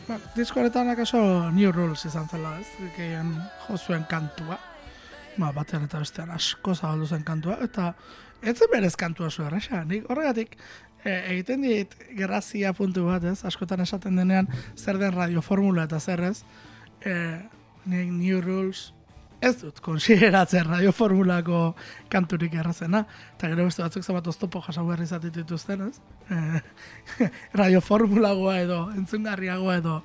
ba, 0.09 0.17
disko 0.35 0.59
horretan 0.61 0.91
akaso 0.91 1.21
New 1.55 1.71
Rules 1.73 2.05
izan 2.09 2.27
zela, 2.29 2.57
ez? 2.59 2.67
Gehien 2.97 3.31
jo 3.69 3.79
zuen 3.79 4.05
kantua. 4.11 4.59
Ba, 5.37 5.53
batean 5.55 5.85
eta 5.87 6.01
bestean 6.03 6.31
asko 6.35 6.75
zabaldu 6.75 7.07
zen 7.07 7.23
kantua, 7.27 7.59
eta 7.63 7.93
ez 8.43 8.57
zen 8.59 8.71
berez 8.73 8.95
kantua 8.97 9.31
zu 9.31 9.45
erresa. 9.47 9.85
Nik 9.85 10.11
horregatik 10.11 10.57
e, 11.05 11.15
egiten 11.35 11.63
dit 11.63 11.95
gerrazia 12.19 12.73
puntu 12.75 13.07
bat, 13.07 13.23
ez? 13.25 13.45
Askotan 13.45 13.81
esaten 13.87 14.17
denean 14.19 14.49
zer 14.77 14.99
den 14.99 15.15
radioformula 15.15 15.87
eta 15.87 16.01
zer 16.01 16.27
ez. 16.33 16.43
E, 17.07 17.39
nik 17.87 18.11
New 18.11 18.41
Rules 18.43 18.94
ez 19.45 19.55
dut 19.61 19.81
konsideratzen 19.85 20.67
radioformulako 20.69 21.61
kanturik 22.13 22.55
errazena. 22.61 23.05
Eta 23.37 23.51
gero 23.53 23.67
beste 23.69 23.85
batzuk 23.85 24.05
zabat 24.05 24.29
oztopo 24.33 24.63
jasau 24.65 24.87
berri 24.89 25.07
izatit 25.09 25.35
dituzten, 25.43 25.89
ez? 25.89 26.01
E, 27.21 27.29
radioformulagoa 27.53 28.55
edo 28.63 28.79
entzungarriagoa 28.97 29.75
edo 29.77 29.99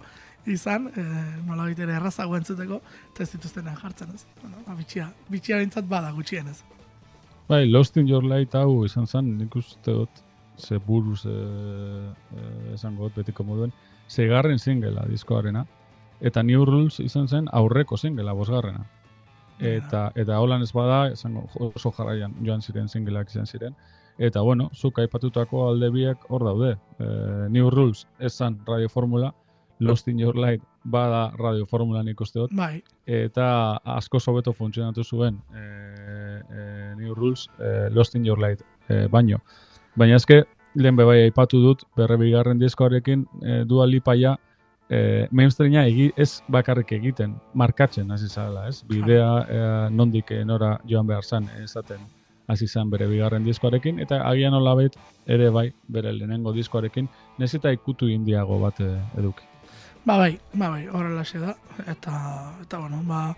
izan, 0.52 0.89
e, 0.91 1.04
nola 1.47 1.69
ere 1.71 1.95
errazago 1.95 2.36
entzuteko, 2.36 2.82
eta 3.13 3.23
ez 3.23 3.30
dituztenean 3.38 3.78
jartzen, 3.80 4.12
ez? 4.15 4.25
Bueno, 4.41 4.60
ba, 4.65 4.75
bitxia, 4.75 5.08
bitxia 5.32 5.62
bintzat 5.62 5.88
bada 5.88 6.12
gutxienez. 6.12 6.58
Bai, 7.49 7.63
Lost 7.69 7.97
in 7.97 8.08
Your 8.08 8.25
Light 8.28 8.56
hau 8.56 8.84
izan 8.86 9.08
zen, 9.08 9.32
nik 9.39 9.56
uste 9.56 9.95
dut, 9.95 10.21
ze 10.60 10.78
buruz 10.84 11.23
e, 11.25 11.32
e, 11.32 12.45
esango 12.75 13.08
dut 13.08 13.21
betiko 13.23 13.47
moduen, 13.47 13.71
zeigarren 14.10 14.60
singela 14.60 15.08
diskoarena, 15.08 15.65
eta 16.19 16.43
New 16.43 16.65
Rules 16.67 16.99
izan 16.99 17.28
zen 17.28 17.47
aurreko 17.56 17.97
singela, 17.97 18.36
bosgarrena. 18.36 18.84
Eta, 19.60 20.12
eta 20.15 20.39
holan 20.39 20.63
ez 20.63 20.72
bada, 20.72 21.10
esango 21.12 21.48
oso 21.76 21.91
jarraian 21.91 22.34
joan 22.45 22.62
ziren 22.62 22.88
singleak 22.88 23.30
izan 23.30 23.45
ziren. 23.45 23.76
Eta 24.19 24.41
bueno, 24.41 24.69
zuk 24.76 25.00
aipatutako 25.00 25.67
alde 25.69 25.89
biak 25.91 26.26
hor 26.30 26.43
daude. 26.43 26.74
E, 27.00 27.06
New 27.50 27.69
Rules 27.69 28.06
ez 28.19 28.34
zen 28.36 28.60
radioformula, 28.67 29.34
Lost 29.80 30.08
in 30.08 30.19
Your 30.19 30.36
Light 30.36 30.63
bada 30.84 31.30
radioformula 31.39 32.04
nik 32.04 32.19
uste 32.22 32.39
dut, 32.41 32.52
Bai, 32.56 32.82
eta 33.08 33.80
asko 33.95 34.19
hobeto 34.28 34.52
funtzionatu 34.54 35.04
zuen 35.04 35.39
e, 35.56 35.63
e, 35.63 36.95
New 37.00 37.15
Rules 37.15 37.48
e, 37.60 37.89
Lost 37.95 38.15
in 38.15 38.26
Your 38.26 38.39
Light 38.39 38.63
e, 38.89 39.08
baino. 39.08 39.39
Baina 39.95 40.19
eske, 40.19 40.43
lehen 40.76 41.00
bebai 41.00 41.22
aipatu 41.24 41.62
dut, 41.63 41.86
berre 41.95 42.17
bigarren 42.19 42.60
diskoarekin 42.60 43.26
e, 43.41 43.63
Dua 43.65 43.88
Lipa 43.88 44.15
ja 44.19 44.36
e, 44.89 45.28
mainstreama 45.32 45.86
egi, 45.88 46.10
ez 46.17 46.41
bakarrik 46.52 46.91
egiten, 46.97 47.36
markatzen 47.54 48.12
hasi 48.12 48.30
zala, 48.30 48.67
ez? 48.69 48.82
Bidea 48.89 49.30
e, 49.47 49.60
nondik 49.95 50.32
e, 50.32 50.43
nora 50.45 50.78
joan 50.89 51.08
behar 51.08 51.23
zan, 51.23 51.49
ezaten 51.63 52.02
hasi 52.49 52.67
zan 52.67 52.89
bere 52.89 53.08
bigarren 53.08 53.45
diskoarekin, 53.45 53.99
eta 54.02 54.23
agian 54.25 54.58
olabait 54.58 54.95
ere 55.28 55.52
bai, 55.54 55.69
bere 55.88 56.13
lehenengo 56.13 56.54
diskoarekin, 56.56 57.10
nez 57.38 57.54
eta 57.54 57.71
ikutu 57.75 58.10
indiago 58.10 58.60
bat 58.60 58.82
eduki. 58.82 59.45
Ba 60.06 60.15
bai, 60.17 60.39
ba 60.54 60.69
bai, 60.69 60.88
horrela 60.88 61.23
da. 61.23 61.56
Eta, 61.86 62.13
eta 62.63 62.78
bueno, 62.80 63.02
ba, 63.04 63.36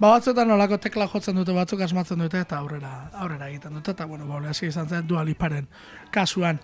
ba 0.00 0.08
batzuetan 0.16 0.48
nolako 0.48 0.78
tekla 0.78 1.06
jotzen 1.06 1.36
dute 1.36 1.52
batzuk 1.52 1.80
asmatzen 1.80 2.18
dute 2.18 2.40
eta 2.40 2.58
aurrera, 2.58 3.10
aurrera 3.12 3.48
egiten 3.48 3.74
dute. 3.74 3.92
Eta 3.92 4.06
bueno, 4.06 4.26
ba, 4.26 4.40
izan 4.50 4.88
zen 4.88 5.06
dualiparen 5.06 5.68
kasuan. 6.10 6.58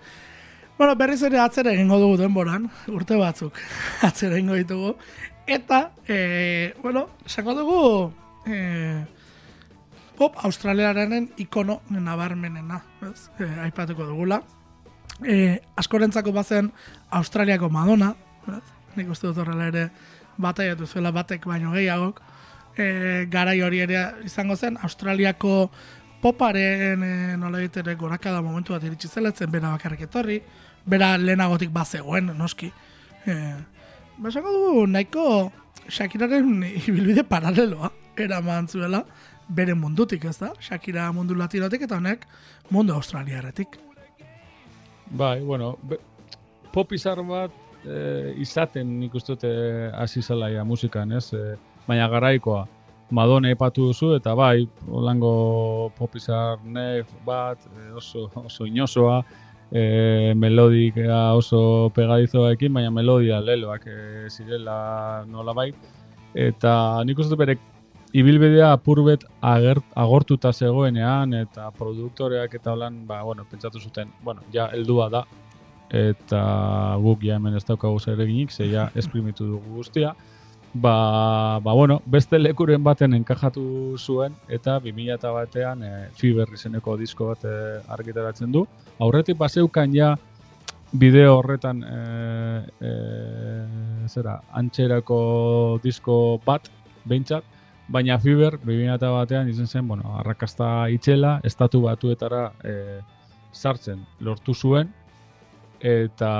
Bueno, 0.77 0.95
berriz 0.99 1.21
ere 1.23 1.39
atzera 1.39 1.71
egingo 1.71 1.97
dugu 2.01 2.17
denboran, 2.19 2.65
urte 2.91 3.15
batzuk 3.15 3.55
atzera 4.07 4.35
egingo 4.35 4.57
ditugu. 4.59 4.95
Eta, 5.47 5.91
e, 6.07 6.73
bueno, 6.81 7.07
esango 7.25 7.53
dugu 7.55 7.79
e, 8.49 9.05
pop 10.17 10.35
australiarenen 10.43 11.29
ikono 11.39 11.79
nabarmenena, 11.89 12.81
ez? 13.07 13.29
E, 13.39 13.47
aipatuko 13.69 14.09
dugula. 14.09 14.41
E, 15.23 15.61
askorentzako 15.79 16.33
bazen 16.35 16.73
Australiako 17.09 17.69
Madonna, 17.71 18.11
ez? 18.51 18.63
nik 18.97 19.11
uste 19.11 19.29
dut 19.29 19.39
horrela 19.43 19.69
ere 19.71 19.89
bataiatu 20.37 20.87
zuela 20.87 21.13
batek 21.15 21.47
baino 21.47 21.71
gehiagok, 21.71 22.19
e, 22.75 22.87
garai 23.31 23.61
hori 23.63 23.79
ere 23.85 24.09
izango 24.27 24.57
zen, 24.59 24.79
Australiako 24.83 25.69
poparen 26.25 27.03
e, 27.05 27.37
nola 27.37 27.61
ere 27.61 27.93
gorakada 27.95 28.41
momentu 28.41 28.73
bat 28.73 28.83
iritsi 28.83 29.07
zela, 29.07 29.29
ez 29.29 29.37
zen 29.37 29.51
bera 29.51 29.75
bakarrik 29.75 30.07
etorri, 30.07 30.39
bera 30.85 31.15
lehenagotik 31.21 31.69
bazegoen, 31.73 32.31
noski. 32.37 32.71
E, 33.25 33.35
ba, 34.17 34.31
esango 34.31 34.53
dugu, 34.55 34.87
nahiko 34.89 35.25
Shakiraren 35.85 36.63
ibilbide 36.87 37.23
paraleloa 37.29 37.91
eraman 38.17 38.67
zuela, 38.67 39.03
bere 39.47 39.75
mundutik, 39.77 40.25
ez 40.25 40.37
da? 40.39 40.49
Shakira 40.59 41.11
mundu 41.13 41.37
latinotik 41.37 41.85
eta 41.85 41.99
honek 41.99 42.25
mundu 42.73 42.95
australiaretik. 42.95 43.77
Bai, 45.11 45.43
bueno, 45.45 45.75
be, 45.85 45.99
pop 46.73 46.93
izar 46.97 47.21
bat 47.27 47.53
e, 47.85 48.33
izaten 48.41 48.97
nik 49.03 49.13
uste 49.13 49.35
dut 49.35 49.45
eh, 49.45 49.91
hasi 49.93 50.25
zela 50.25 50.49
ja 50.49 50.65
musikan, 50.65 51.13
ez? 51.13 51.27
E, 51.37 51.53
baina 51.85 52.09
garaikoa. 52.09 52.65
Madonna 53.11 53.51
epatu 53.53 53.91
duzu 53.91 54.15
eta 54.15 54.33
bai, 54.35 54.65
holango 54.89 55.91
pop 55.97 56.15
izar 56.17 56.57
nef 56.65 57.11
bat, 57.25 57.59
e, 57.77 57.91
oso, 57.93 58.29
oso 58.41 58.65
inosoa, 58.65 59.19
e, 59.71 60.33
melodika 60.35 61.19
oso 61.37 61.91
pegadizoekin, 61.95 62.73
baina 62.73 62.91
melodia 62.91 63.39
leloak 63.41 63.85
e, 63.85 63.99
zirela 64.29 65.25
nola 65.29 65.53
bai. 65.53 65.69
Eta 66.33 67.03
nik 67.05 67.21
uste 67.21 67.37
bere 67.39 67.59
ibilbidea 68.15 68.71
apurbet 68.73 69.25
agortuta 69.41 70.51
zegoenean 70.53 71.33
eta 71.33 71.69
produktoreak 71.77 72.53
eta 72.57 72.73
holan, 72.73 73.03
ba, 73.07 73.21
bueno, 73.23 73.45
pentsatu 73.51 73.79
zuten, 73.79 74.11
bueno, 74.23 74.41
ja 74.53 74.69
heldua 74.73 75.09
da 75.09 75.25
eta 75.93 76.97
guk 77.01 77.23
ja 77.23 77.35
hemen 77.35 77.55
ez 77.55 77.63
daukagu 77.65 77.99
zer 77.99 78.19
eginik, 78.21 78.51
ze 78.51 78.65
ja 78.71 78.89
esprimitu 78.95 79.45
dugu 79.45 79.75
guztia. 79.75 80.15
Ba, 80.77 81.61
ba, 81.63 81.71
bueno, 81.71 82.01
beste 82.05 82.35
lekuren 82.35 82.81
baten 82.83 83.13
enkajatu 83.15 83.95
zuen 83.95 84.33
eta 84.51 84.73
2000 84.83 85.29
batean 85.31 85.83
e, 85.87 85.91
Fiber 86.19 86.49
izeneko 86.51 86.97
disko 86.99 87.29
bat 87.29 87.45
e, 87.47 87.53
argitaratzen 87.95 88.51
du. 88.51 88.65
Aurretik 88.99 89.37
baseukan 89.39 89.93
ja 89.95 90.09
bideo 90.91 91.37
horretan 91.37 91.79
e, 91.79 91.99
e, 92.89 92.91
zera, 94.11 94.41
antxerako 94.51 95.19
disko 95.83 96.17
bat, 96.45 96.67
behintzat, 97.07 97.47
baina 97.87 98.19
Fiber 98.19 98.57
2000 98.65 99.13
batean 99.15 99.47
izan 99.53 99.71
zen, 99.71 99.87
bueno, 99.87 100.17
arrakasta 100.19 100.89
itxela, 100.91 101.37
estatu 101.47 101.85
batuetara 101.87 102.49
e, 102.67 102.75
sartzen 103.53 104.03
lortu 104.19 104.51
zuen, 104.53 104.91
eta 105.79 106.33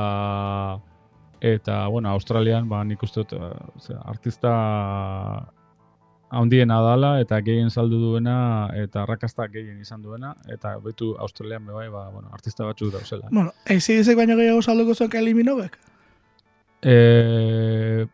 eta 1.45 1.87
bueno, 1.87 2.09
Australian 2.09 2.69
ba 2.69 2.83
nik 2.83 3.03
uste 3.05 3.21
dut 3.21 3.35
eh, 3.37 3.51
osea, 3.75 3.99
artista 4.05 4.51
handiena 6.29 6.79
dala 6.81 7.11
eta 7.21 7.39
gehien 7.45 7.69
saldu 7.69 7.99
duena 8.01 8.37
eta 8.73 9.03
arrakasta 9.03 9.47
gehien 9.53 9.79
izan 9.79 10.01
duena 10.01 10.33
eta 10.49 10.75
betu 10.81 11.13
Australian 11.19 11.65
be 11.67 11.73
bai 11.73 11.89
ba 11.89 12.09
bueno, 12.09 12.29
artista 12.33 12.65
batzuk 12.65 12.91
dauzela. 12.93 13.29
Bueno, 13.31 13.53
ACDC 13.65 14.15
baino 14.17 14.37
gehiago 14.41 14.61
salduko 14.61 14.95
zuen 14.95 15.09
Kylie 15.09 15.37
Minoguek? 15.37 15.77
Eh 16.81 18.05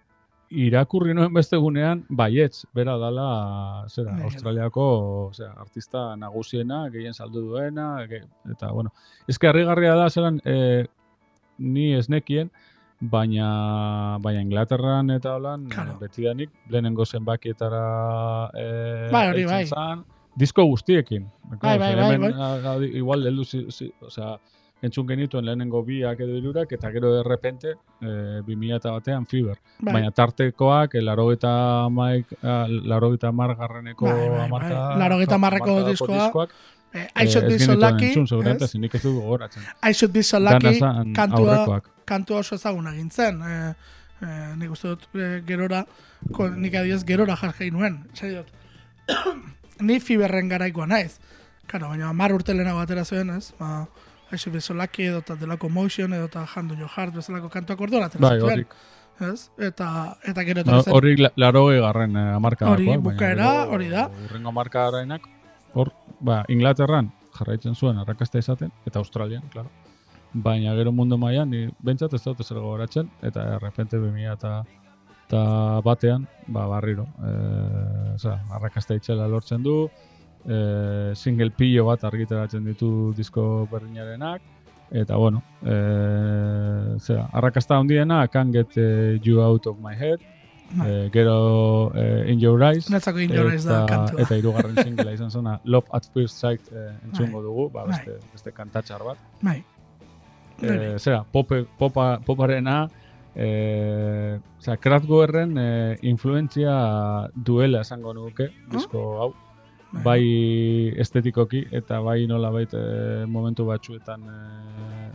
irakurri 0.51 1.13
noen 1.15 1.31
beste 1.33 1.57
gunean, 1.57 2.03
baietz, 2.09 2.65
bera 2.75 2.97
dala, 2.99 3.85
zera, 3.87 4.11
Bai. 4.17 4.25
Australiako, 4.27 4.87
osea, 5.29 5.51
artista 5.63 6.09
nagusiena, 6.19 6.83
gehien 6.91 7.15
saldu 7.15 7.45
duena, 7.47 7.93
ge, 8.09 8.25
eta, 8.51 8.71
bueno, 8.75 8.91
ezke 9.31 9.47
harrigarria 9.47 9.95
da, 9.95 10.09
zelan, 10.09 10.41
e, 10.43 10.87
ni 11.57 11.93
esnekien, 11.95 12.51
baina, 13.01 14.17
baina 14.21 14.41
Inglaterran 14.41 15.09
eta 15.09 15.35
holan, 15.35 15.65
Claro. 15.69 15.97
betidanik, 15.99 16.49
lehenengo 16.69 17.05
zenbakietara 17.05 18.49
e, 18.53 19.09
Bai, 19.11 19.27
hori 19.29 19.45
bai. 19.45 19.65
zan, 19.67 20.05
disko 20.35 20.63
guztiekin. 20.65 21.25
Bai, 21.61 21.77
bai, 21.77 21.95
bai, 21.95 22.17
bai. 22.17 22.31
a- 22.33 22.73
a- 22.75 22.85
igual, 22.85 23.25
heldu, 23.27 23.43
zi, 23.45 23.65
zi, 23.71 23.91
osea, 24.01 24.37
entzun 24.81 25.05
genituen 25.07 25.45
lehenengo 25.45 25.83
biak 25.85 26.19
edo 26.19 26.37
hirurak 26.37 26.71
eta 26.73 26.89
gero 26.91 27.11
de 27.13 27.23
repente 27.23 27.75
e, 28.01 28.41
2000 28.45 28.79
batean 28.91 29.25
Fiber. 29.27 29.57
Bai. 29.79 29.93
Baina 29.93 30.11
tartekoak, 30.11 30.95
eh, 30.95 31.01
larogeta 31.01 31.87
maik, 31.89 32.27
ah, 32.43 32.65
larogeta 32.69 33.31
margarreneko 33.31 34.05
Bai, 34.05 34.13
bai, 34.15 34.29
bai. 34.29 34.45
amarka, 34.47 34.97
Laurogeita 34.97 35.35
hamarreko 35.35 35.65
hamarkadako 35.65 35.89
diskoa, 35.91 36.23
diskoak, 36.25 36.49
Eh, 36.93 37.07
I 37.23 37.27
should 37.27 37.45
eh, 37.45 37.53
be 37.53 37.59
so 37.59 37.75
lucky, 37.75 38.11
entzun, 38.11 38.47
ez? 38.47 38.69
zinik 38.71 38.95
ez 38.95 39.01
dugu 39.03 39.21
gogoratzen. 39.21 39.63
I 39.81 39.93
should 39.93 40.11
be 40.13 40.23
so 40.23 40.39
lucky, 40.39 40.79
kantua, 41.15 41.81
kantua 42.05 42.39
oso 42.43 42.55
ezaguna 42.55 42.91
gintzen. 42.91 43.39
E, 43.41 43.59
e, 44.19 44.31
nik 44.59 44.73
uste 44.75 44.91
dut 44.91 45.07
e, 45.15 45.29
gerora, 45.47 45.85
ko, 46.35 46.49
nik 46.51 46.75
adiez 46.75 47.05
gerora 47.07 47.37
jargei 47.39 47.71
nuen. 47.71 48.01
Esan 48.11 48.35
dut, 48.41 48.51
ni 49.87 49.99
fiberren 50.03 50.51
garaikoa 50.51 50.89
naiz. 50.91 51.15
Karo, 51.71 51.93
baina 51.93 52.09
amar 52.09 52.35
urte 52.35 52.53
lehenago 52.53 52.83
atera 52.83 53.05
zuen, 53.07 53.31
ez? 53.37 53.53
Ba, 53.59 53.85
I 54.31 54.37
should 54.37 54.53
be 54.53 54.61
so 54.61 54.73
lucky, 54.73 55.07
edo 55.07 55.21
ta 55.21 55.35
delako 55.39 55.69
motion, 55.69 56.13
edo 56.13 56.27
ta 56.27 56.45
hand 56.45 56.71
on 56.71 56.79
your 56.79 56.91
heart, 56.91 57.15
bezalako 57.15 57.49
kantuak 57.51 57.81
orduan 57.87 58.03
atera 58.03 58.27
Bai, 58.27 58.39
horrik. 58.39 58.75
Ez? 59.21 59.49
Eta, 59.59 60.17
eta 60.25 60.43
gero 60.43 60.63
etorri 60.63 60.83
zen. 60.83 60.93
Horrik 60.97 61.19
la- 61.19 61.31
larogei 61.39 61.79
garren 61.79 62.15
eh, 62.17 62.29
amarkadakoak. 62.35 62.87
Hori, 62.87 63.03
bukaera, 63.05 63.49
hori 63.69 63.89
da. 63.91 64.07
Urrengo 64.25 64.49
amarkadarainak, 64.49 65.27
hor, 65.73 65.91
ba, 66.21 66.43
Inglaterran, 66.49 67.11
jarraitzen 67.37 67.75
zuen 67.75 67.99
arrakasta 68.01 68.39
izaten, 68.39 68.71
eta 68.85 68.99
Australian, 68.99 69.43
claro. 69.53 69.69
Baina 70.33 70.75
gero 70.77 70.93
mundu 70.95 71.17
mailan 71.19 71.49
ni 71.51 71.65
bentsat 71.83 72.13
ez 72.15 72.21
dut 72.23 72.39
ezer 72.39 72.59
gogoratzen, 72.59 73.09
eta 73.21 73.43
errepente 73.57 73.99
2000 73.99 74.37
eta, 74.37 74.53
eta 75.25 75.41
batean, 75.83 76.27
ba, 76.47 76.67
barriro. 76.71 77.07
E, 77.19 77.33
oza, 78.15 78.37
arrakasta 78.55 78.95
itxela 78.95 79.27
lortzen 79.27 79.63
du, 79.63 79.75
e, 80.45 80.57
single 81.15 81.51
pillo 81.57 81.85
bat 81.89 82.03
argitaratzen 82.07 82.65
ditu 82.71 83.11
disko 83.17 83.67
berdinarenak, 83.71 84.41
eta 84.91 85.17
bueno, 85.17 85.43
e, 85.63 85.75
zera, 86.99 87.27
arrakasta 87.33 87.77
handiena, 87.77 88.27
Can't 88.27 88.53
Get 88.53 88.77
eh, 88.77 89.19
You 89.23 89.41
Out 89.41 89.67
of 89.67 89.79
My 89.79 89.95
Head. 89.95 90.19
E, 90.85 91.09
gero 91.13 91.91
eh, 91.95 92.31
In 92.31 92.39
Your 92.39 92.61
Eyes, 92.63 92.89
Netzako 92.89 93.19
injoraiz 93.19 93.63
da 93.65 93.83
eta, 93.83 93.95
kantua. 93.95 94.21
eta 94.25 94.37
hirugarren 94.39 94.79
singlea 94.81 95.13
izan 95.13 95.31
zona 95.31 95.59
Love 95.65 95.87
at 95.93 96.07
First 96.13 96.39
Sight 96.39 96.71
eh, 96.71 96.89
entzungo 97.05 97.39
Bai. 97.39 97.43
dugu, 97.43 97.69
ba, 97.69 97.85
Bai. 97.85 97.97
beste, 97.97 98.17
beste 98.33 98.55
kantatxar 98.55 99.03
bat. 99.03 99.21
Bai. 99.41 99.59
Eh, 100.61 100.95
zera, 100.99 101.23
pope, 101.23 101.63
popa, 101.77 102.19
poparena, 102.25 102.87
eh, 103.35 104.39
zera, 104.61 104.77
Kraftwerken 104.77 105.55
eh, 105.57 105.97
influentzia 106.01 106.75
duela 107.35 107.81
esango 107.81 108.13
nuke, 108.13 108.51
disko 108.71 109.05
hau, 109.21 109.31
bai 109.91 110.93
estetikoki 111.03 111.65
eta 111.71 111.99
bai 112.01 112.25
nola 112.27 112.51
eh, 112.61 113.25
momentu 113.27 113.65
batzuetan 113.65 114.21
eh, 114.23 115.09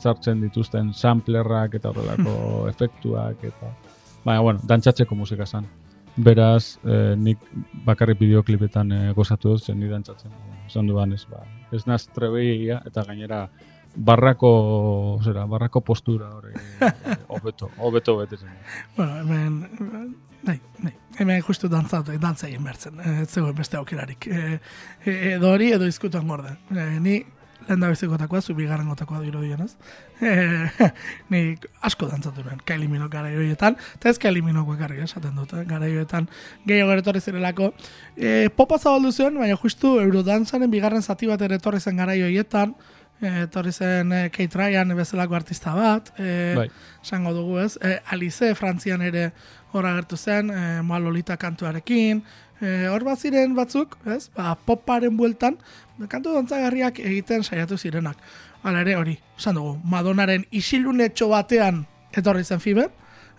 sartzen 0.00 0.40
dituzten 0.40 0.92
samplerrak 0.92 1.74
eta 1.74 1.90
horrelako 1.90 2.34
efektuak 2.72 3.44
eta 3.44 3.70
baina 4.28 4.44
bueno, 4.44 4.60
dantzatzeko 4.68 5.16
musika 5.16 5.46
zen. 5.46 5.66
Beraz, 6.18 6.78
eh, 6.84 7.14
nik 7.16 7.42
bakarrik 7.86 8.18
bideoklipetan 8.18 8.92
eh, 8.92 9.02
gozatu 9.14 9.54
dut, 9.54 9.64
zen 9.64 9.78
ni 9.80 9.88
dantzatzen. 9.88 10.34
Esan 10.66 10.88
dudan 10.90 11.14
ez, 11.14 11.24
ba, 11.30 11.44
ez 11.72 11.84
naz 11.86 12.04
trebeia 12.14 12.82
eta 12.86 13.04
gainera 13.06 13.46
barrako, 13.94 14.50
zera, 15.24 15.46
barrako 15.46 15.80
postura 15.80 16.28
hori 16.34 16.52
hobeto, 17.32 17.70
hobeto 17.78 18.16
betetzen. 18.18 18.50
Bueno, 18.96 19.20
hemen, 19.22 19.56
nahi, 20.42 20.60
nahi, 20.82 20.94
hemen 21.22 21.40
justu 21.46 21.70
dantzatu, 21.72 22.18
dantza 22.20 22.50
egin 22.50 22.66
bertzen, 22.66 23.00
eh, 23.00 23.22
ez 23.22 23.30
zegoen 23.30 23.56
beste 23.56 23.78
aukerarik. 23.80 24.28
E, 24.28 24.58
edo 25.36 25.54
hori, 25.54 25.72
edo 25.78 25.88
izkutan 25.88 26.28
gorde. 26.28 26.56
E, 26.74 26.90
ni 27.00 27.22
lehen 27.68 27.80
da 27.80 27.88
bizikotakoa, 27.92 28.40
zu 28.40 28.54
bigarren 28.56 28.88
gotakoa 28.88 29.20
diro 29.20 29.42
dienaz. 29.44 29.74
E, 30.20 30.30
ni 31.30 31.42
asko 31.84 32.08
dantzatu 32.08 32.42
nuen, 32.44 32.60
Kylie 32.66 32.88
Minogue 32.88 33.12
gara 33.12 33.30
joietan, 33.32 33.76
eta 33.98 34.10
ez 34.10 34.18
Kylie 34.18 34.42
Minogue 34.42 34.76
bakarrik, 34.76 35.04
esaten 35.04 35.36
dut, 35.36 35.52
eh, 35.52 35.64
gara 35.68 35.88
joietan 35.88 36.28
gehiago 36.66 36.94
ere 36.94 37.04
etorri 37.04 37.20
zirelako. 37.20 37.72
E, 38.16 38.48
popa 38.56 38.78
zabaldu 38.78 39.12
zuen, 39.12 39.36
baina 39.38 39.58
justu 39.60 39.98
Eurodantzaren 40.00 40.70
bigarren 40.70 41.02
zati 41.02 41.28
bat 41.28 41.42
ere 41.44 41.60
etorri 41.60 41.80
zen 41.80 42.00
gara 42.00 42.16
joietan, 42.16 42.74
etorri 43.20 43.72
zen 43.72 44.12
e, 44.12 44.24
Kate 44.30 44.58
Ryan 44.58 44.96
bezalako 44.96 45.34
artista 45.34 45.74
bat, 45.74 46.12
e, 46.18 46.54
Bai. 46.56 46.68
dugu 47.34 47.58
ez, 47.58 47.76
e, 47.82 47.98
Alice 48.10 48.54
Frantzian 48.54 49.02
ere 49.02 49.32
hor 49.72 49.86
agertu 49.86 50.16
zen, 50.16 50.50
e, 50.50 50.82
Malolita 50.82 51.36
kantuarekin, 51.36 52.22
e, 52.60 52.88
hor 52.90 53.04
bat 53.06 53.20
ziren 53.20 53.54
batzuk, 53.56 53.96
ez, 54.06 54.28
ba, 54.36 54.54
poparen 54.66 55.16
bueltan, 55.16 55.58
kantu 56.08 56.34
dantzagarriak 56.36 57.00
egiten 57.02 57.44
saiatu 57.44 57.78
zirenak. 57.78 58.18
Hala 58.62 58.82
ere 58.82 58.96
hori, 58.98 59.14
esan 59.38 59.58
dugu, 59.58 59.76
Madonaren 59.86 60.44
isilunetxo 60.50 61.30
batean 61.30 61.84
etorri 62.16 62.44
zen 62.44 62.60
Fiber, 62.60 62.90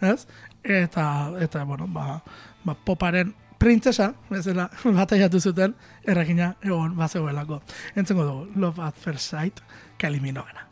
ez, 0.01 0.25
eta, 0.63 1.05
eta 1.41 1.65
bueno, 1.67 1.87
ba, 1.91 2.21
ba, 2.63 2.75
poparen 2.85 3.33
printzesa, 3.59 4.13
bezala, 4.29 4.69
bataiatu 5.01 5.41
zuten, 5.41 5.75
erregina 6.07 6.53
egon 6.63 6.95
bazegoelako. 6.99 7.61
Entzengo 7.95 8.25
dugu, 8.25 8.47
Love 8.55 8.87
at 8.87 8.95
First 8.95 9.35
Sight, 9.35 9.61
Kylie 9.99 10.23
Minoguena. 10.23 10.67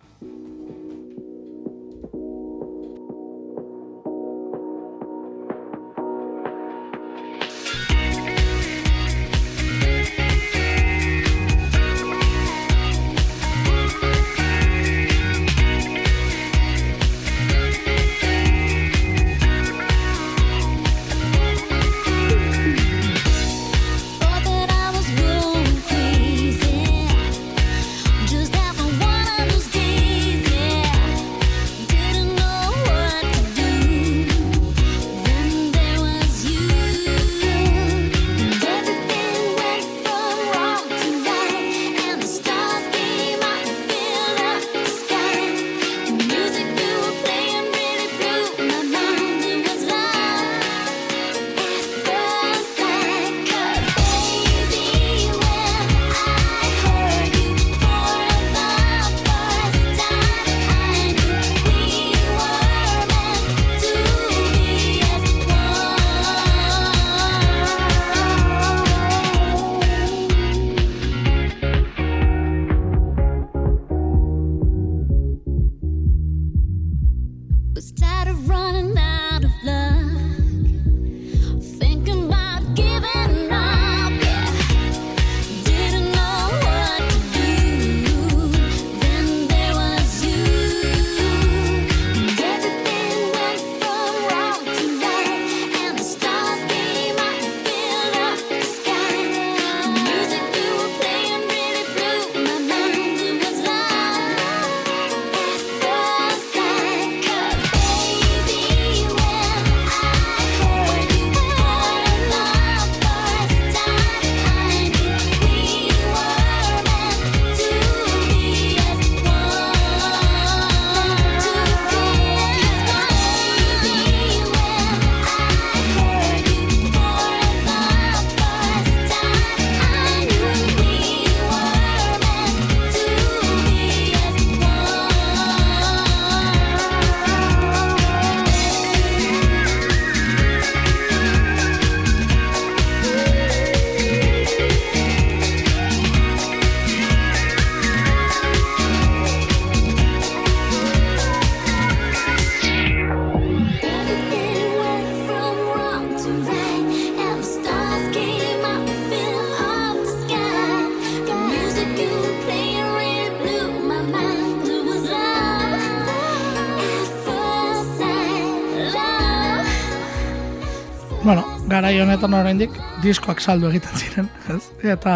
Honetan 172.08 172.36
oraindik 172.38 172.76
diskoak 173.03 173.41
saldu 173.43 173.68
egiten 173.68 173.97
ziren, 173.99 174.28
ez? 174.53 174.70
Eta 174.93 175.14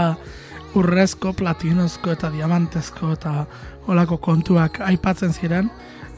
urrezko, 0.76 1.32
platinozko 1.40 2.12
eta 2.12 2.28
diamantezko 2.34 3.14
eta 3.16 3.46
olako 3.92 4.18
kontuak 4.20 4.82
aipatzen 4.84 5.32
ziren, 5.32 5.70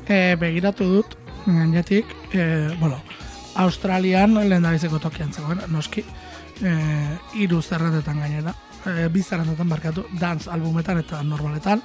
e, 0.07 0.33
begiratu 0.41 0.87
dut, 0.89 1.13
gainetik, 1.45 2.09
e, 2.33 2.45
bueno, 2.79 2.97
Australian 3.61 4.33
lehen 4.33 4.65
tokian 5.01 5.31
zegoen, 5.31 5.61
noski, 5.67 6.01
e, 6.61 6.71
iru 7.35 7.61
zerrendetan 7.61 8.19
gainera, 8.19 8.53
e, 8.85 9.09
bi 9.13 9.21
zerrendetan 9.21 9.69
barkatu, 9.69 10.05
dance 10.19 10.49
albumetan 10.49 10.97
eta 11.03 11.21
normaletan, 11.23 11.83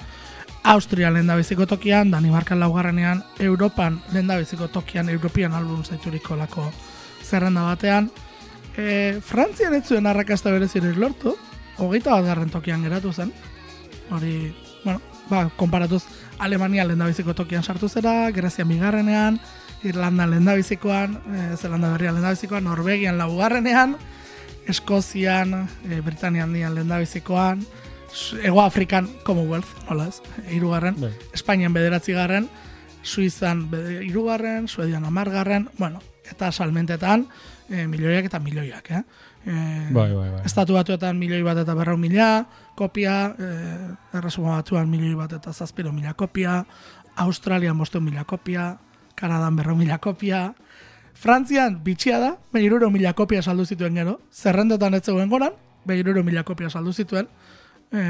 Austria 0.63 1.11
lehen 1.11 1.29
tokian, 1.67 2.09
Danimarkan 2.09 2.59
laugarrenean, 2.59 3.23
Europan 3.39 4.01
lehen 4.13 4.27
tokian, 4.73 5.09
European 5.09 5.53
album 5.53 5.83
zaituriko 5.83 6.35
lako 6.35 6.71
zerrenda 7.23 7.61
batean, 7.61 8.09
e, 8.79 9.19
Frantzian 9.21 9.75
ez 9.75 9.85
zuen 9.87 10.07
arrakasta 10.07 10.51
berezirik 10.53 10.97
lortu, 10.97 11.35
hogeita 11.79 12.15
bat 12.15 12.27
garren 12.31 12.51
tokian 12.51 12.83
geratu 12.85 13.11
zen, 13.13 13.33
hori, 14.11 14.53
bueno, 14.83 15.01
ba, 15.29 15.47
konparatuz 15.57 16.03
Alemania 16.39 16.85
lehen 16.87 17.03
tokian 17.35 17.63
sartu 17.63 17.89
zera, 17.89 18.31
Grezia 18.31 18.65
bigarrenean, 18.65 19.39
Irlanda 19.83 20.25
lehendabizikoan, 20.27 21.19
e, 21.27 21.57
Zelanda 21.57 21.91
berria 21.91 22.11
lehendabizikoan, 22.11 22.63
Norvegian 22.63 23.17
laugarrenean, 23.17 23.97
Eskozian, 24.67 25.67
e, 25.89 26.01
Britania 26.01 26.43
handian 26.43 26.75
lehendabizikoan, 26.75 27.65
Ego 28.43 28.61
Afrikan 28.61 29.07
Commonwealth, 29.23 29.69
nola 29.89 30.07
ez, 30.07 30.21
hirugarren, 30.49 30.95
Bai. 30.99 31.11
Espainian 31.33 31.73
bederatzi 31.73 32.13
garren, 32.13 32.49
Suizan 33.03 33.69
hirugarren, 34.03 34.67
Suedian 34.67 35.05
amargarren, 35.05 35.69
bueno, 35.77 36.01
eta 36.29 36.51
salmentetan 36.51 37.27
e, 37.69 37.87
milioiak 37.87 38.25
eta 38.29 38.39
milioiak, 38.39 38.91
eh? 38.91 39.03
E, 39.45 39.53
Bai, 39.93 40.11
bai, 40.13 40.29
bai. 40.33 40.41
Estatu 40.45 40.75
batuetan 40.75 41.17
milioi 41.17 41.41
bat 41.45 41.57
eta 41.61 41.75
berrau 41.77 41.97
mila 41.97 42.45
kopia, 42.77 43.35
e, 43.37 43.49
erresuma 44.17 44.57
batuan 44.57 44.89
milioi 44.89 45.15
bat 45.15 45.33
eta 45.37 45.53
zazpiro 45.53 45.93
mila 45.95 46.13
kopia, 46.13 46.63
Australian 47.19 47.77
bosteun 47.77 48.03
mila 48.03 48.25
kopia, 48.27 48.77
Kanadan 49.15 49.55
berrau 49.55 49.75
mila 49.75 49.97
kopia, 49.99 50.53
Frantzian 51.19 51.81
bitxia 51.83 52.19
da, 52.19 52.29
behiruro 52.53 52.89
mila 52.89 53.11
kopia 53.13 53.41
saldu 53.43 53.65
zituen 53.65 53.97
gero, 53.99 54.19
zerrendetan 54.31 54.95
ez 54.95 55.03
zegoen 55.03 55.29
goran, 55.29 55.55
behiruro 55.85 56.23
mila 56.23 56.45
kopia 56.47 56.69
saldu 56.69 56.93
zituen, 56.93 57.27
e, 57.91 58.03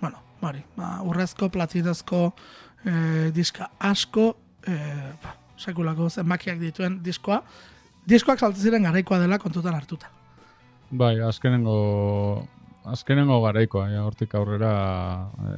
bueno, 0.00 0.20
bari, 0.42 0.60
ba, 0.76 0.98
urrezko, 1.08 1.48
platinezko 1.48 2.34
e, 2.84 3.30
diska 3.32 3.70
asko, 3.78 4.34
e, 4.66 4.76
ba, 5.22 5.34
sekulako 5.58 6.10
zenbakiak 6.10 6.60
dituen 6.60 7.00
diskoa, 7.02 7.40
diskoak 8.08 8.40
saltu 8.40 8.62
ziren 8.62 8.86
garaikoa 8.88 9.18
dela 9.22 9.38
kontutan 9.42 9.76
hartuta. 9.76 10.10
Bai, 10.90 11.18
azkenengo 11.20 11.76
azkenengo 12.88 13.40
garaikoa, 13.44 13.88
ja, 13.92 14.04
hortik 14.06 14.34
aurrera 14.38 14.72
e, 15.44 15.56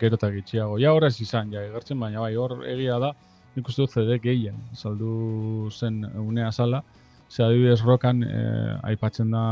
gero 0.00 0.18
eta 0.20 0.30
gitxiago. 0.34 0.76
Ja, 0.82 0.92
horrez 0.92 1.14
izan, 1.24 1.52
ja, 1.54 1.62
egertzen, 1.64 1.98
baina 2.00 2.20
bai, 2.20 2.34
hor 2.36 2.58
egia 2.68 2.98
da, 3.00 3.14
nik 3.54 3.70
uste 3.70 3.86
dut 3.86 3.94
CD 3.94 4.18
gehien, 4.20 4.58
saldu 4.76 5.70
zen 5.72 6.02
unea 6.20 6.50
sala, 6.52 6.82
ze 7.30 7.42
adibidez 7.46 7.80
rokan 7.84 8.22
e, 8.26 8.42
aipatzen 8.90 9.32
da 9.32 9.46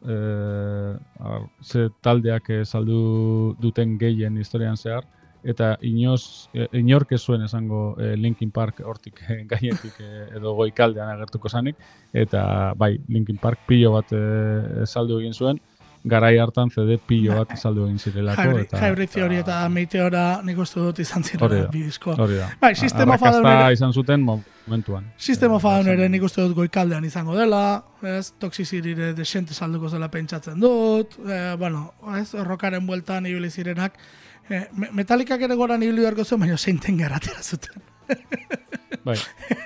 e, 0.00 0.16
ar, 1.20 1.44
ze 1.62 1.88
taldeak 2.02 2.50
saldu 2.64 3.54
duten 3.60 3.98
gehien 4.00 4.40
historian 4.40 4.80
zehar, 4.80 5.04
eta 5.44 5.76
inoz, 5.86 6.48
e, 6.54 6.66
inork 6.80 7.12
ez 7.12 7.20
zuen 7.22 7.42
esango 7.46 7.94
e, 8.00 8.16
Linkin 8.16 8.50
Park 8.50 8.82
hortik 8.84 9.22
e, 9.28 9.42
gainetik 9.52 10.00
e, 10.00 10.28
edo 10.36 10.54
goikaldean 10.58 11.10
agertuko 11.14 11.48
zanik, 11.48 11.76
eta 12.12 12.74
bai, 12.76 12.96
Linkin 13.08 13.38
Park 13.38 13.66
pilo 13.66 13.92
bat 13.98 14.12
e, 14.12 14.86
saldu 14.86 15.20
egin 15.20 15.34
zuen, 15.34 15.60
garai 16.08 16.36
hartan 16.38 16.70
CD 16.70 16.96
pilo 17.04 17.34
bat 17.40 17.56
saldu 17.58 17.84
egin 17.86 17.98
zirelako. 17.98 18.58
Eta, 18.62 18.78
hybrid 18.80 19.10
Theory 19.10 19.40
eta 19.42 19.56
Meteora 19.68 20.40
nik 20.46 20.58
uste 20.62 20.80
dut 20.80 21.00
izan 21.02 21.24
zirela 21.26 21.64
da. 21.64 21.72
bi 21.72 21.82
disko. 21.88 22.14
Hori 22.14 22.38
da. 22.38 22.52
Bai, 22.60 22.74
System 22.78 23.10
of 23.10 23.22
a 23.22 23.28
Arrakasta 23.28 23.42
Down 23.48 23.64
ere- 23.66 23.74
izan 23.74 23.92
zuten 23.92 24.22
momentuan. 24.22 25.10
System 25.18 25.52
of 25.52 25.64
a 25.66 25.74
Down 25.76 25.88
ere 25.88 26.04
Esan- 26.06 26.14
nik 26.14 26.22
uste 26.22 26.42
dut 26.46 26.54
goikaldean 26.56 27.04
izango 27.04 27.34
dela, 27.36 27.82
ez, 28.02 28.30
toxicity 28.38 28.94
desente 29.18 29.54
salduko 29.54 29.90
zela 29.90 30.08
pentsatzen 30.08 30.60
dut, 30.60 31.18
e, 31.26 31.56
bueno, 31.58 31.92
ez, 32.16 32.32
rockaren 32.46 32.86
bueltan 32.86 33.26
ibili 33.26 33.50
zirenak, 33.50 33.98
e, 34.50 34.66
me- 34.72 34.90
Metallicak 34.92 35.40
ere 35.42 35.54
goran 35.54 35.82
ibili 35.82 36.02
beharko 36.04 36.24
zuen, 36.24 36.40
baina 36.40 36.56
zeinten 36.58 36.98
gerratera 36.98 37.42
zuten. 37.42 37.82
Bai, 39.04 39.16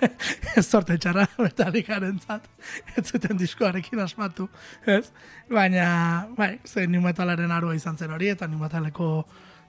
ez 0.59 0.65
sorte 0.67 0.97
txarra 0.99 1.27
Metallicaren 1.39 2.19
zat, 2.27 2.49
ez 2.97 3.05
zuten 3.11 3.37
diskoarekin 3.39 4.01
asmatu, 4.03 4.49
ez? 4.87 5.11
Baina, 5.51 6.27
bai, 6.37 6.57
ze 6.67 6.87
new 6.87 7.01
metalaren 7.05 7.51
arua 7.55 7.75
izan 7.79 7.97
zen 7.99 8.11
hori, 8.15 8.29
eta 8.35 8.47
new 8.51 8.59
metaleko 8.61 9.13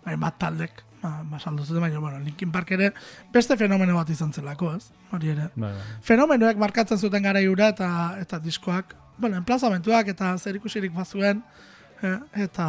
bai, 0.06 0.16
bat 0.20 0.38
taldek, 0.42 0.82
ba, 1.04 1.14
ba 1.30 1.40
saldu 1.40 1.64
zuten, 1.66 1.82
baina, 1.86 2.00
bueno, 2.02 2.20
Linkin 2.20 2.52
Park 2.52 2.72
ere 2.76 2.92
beste 3.34 3.58
fenomeno 3.58 3.96
bat 3.96 4.10
izan 4.10 4.34
zelako, 4.34 4.74
ez? 4.78 4.90
Hori 5.14 5.30
ere. 5.36 5.50
bai, 5.56 5.72
bai. 5.72 5.88
Fenomenoak 6.02 6.58
markatzen 6.62 6.98
zuten 7.00 7.24
gara 7.24 7.42
iura 7.42 7.70
eta, 7.76 7.90
eta 8.22 8.40
diskoak, 8.44 8.96
bueno, 9.18 9.38
enplazamentuak 9.38 10.08
eta 10.16 10.34
zer 10.38 10.58
ikusirik 10.60 10.94
bazuen, 10.94 11.44
eh, 12.02 12.18
eta, 12.48 12.68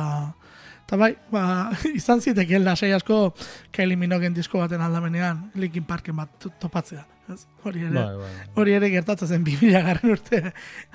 eta 0.85 0.97
bai, 1.01 1.15
ba, 1.33 1.71
izan 2.01 2.21
zitekeen 2.21 2.65
lasai 2.65 2.93
asko 2.93 3.35
Kylie 3.73 3.97
Minogen 3.97 4.35
disko 4.37 4.59
baten 4.61 4.81
aldamenean 4.85 5.51
Linkin 5.55 5.85
Parken 5.85 6.17
bat 6.17 6.31
to- 6.39 6.53
topatzea. 6.61 7.07
Ez? 7.33 7.47
Hori 7.65 7.81
ere, 7.87 7.95
Bai, 7.95 8.17
bai. 8.21 8.33
hori 8.61 8.73
ere 8.77 8.91
gertatzen 8.93 9.29
zen 9.33 9.45
2000 9.47 9.81
garren 9.87 10.11
urte 10.13 10.41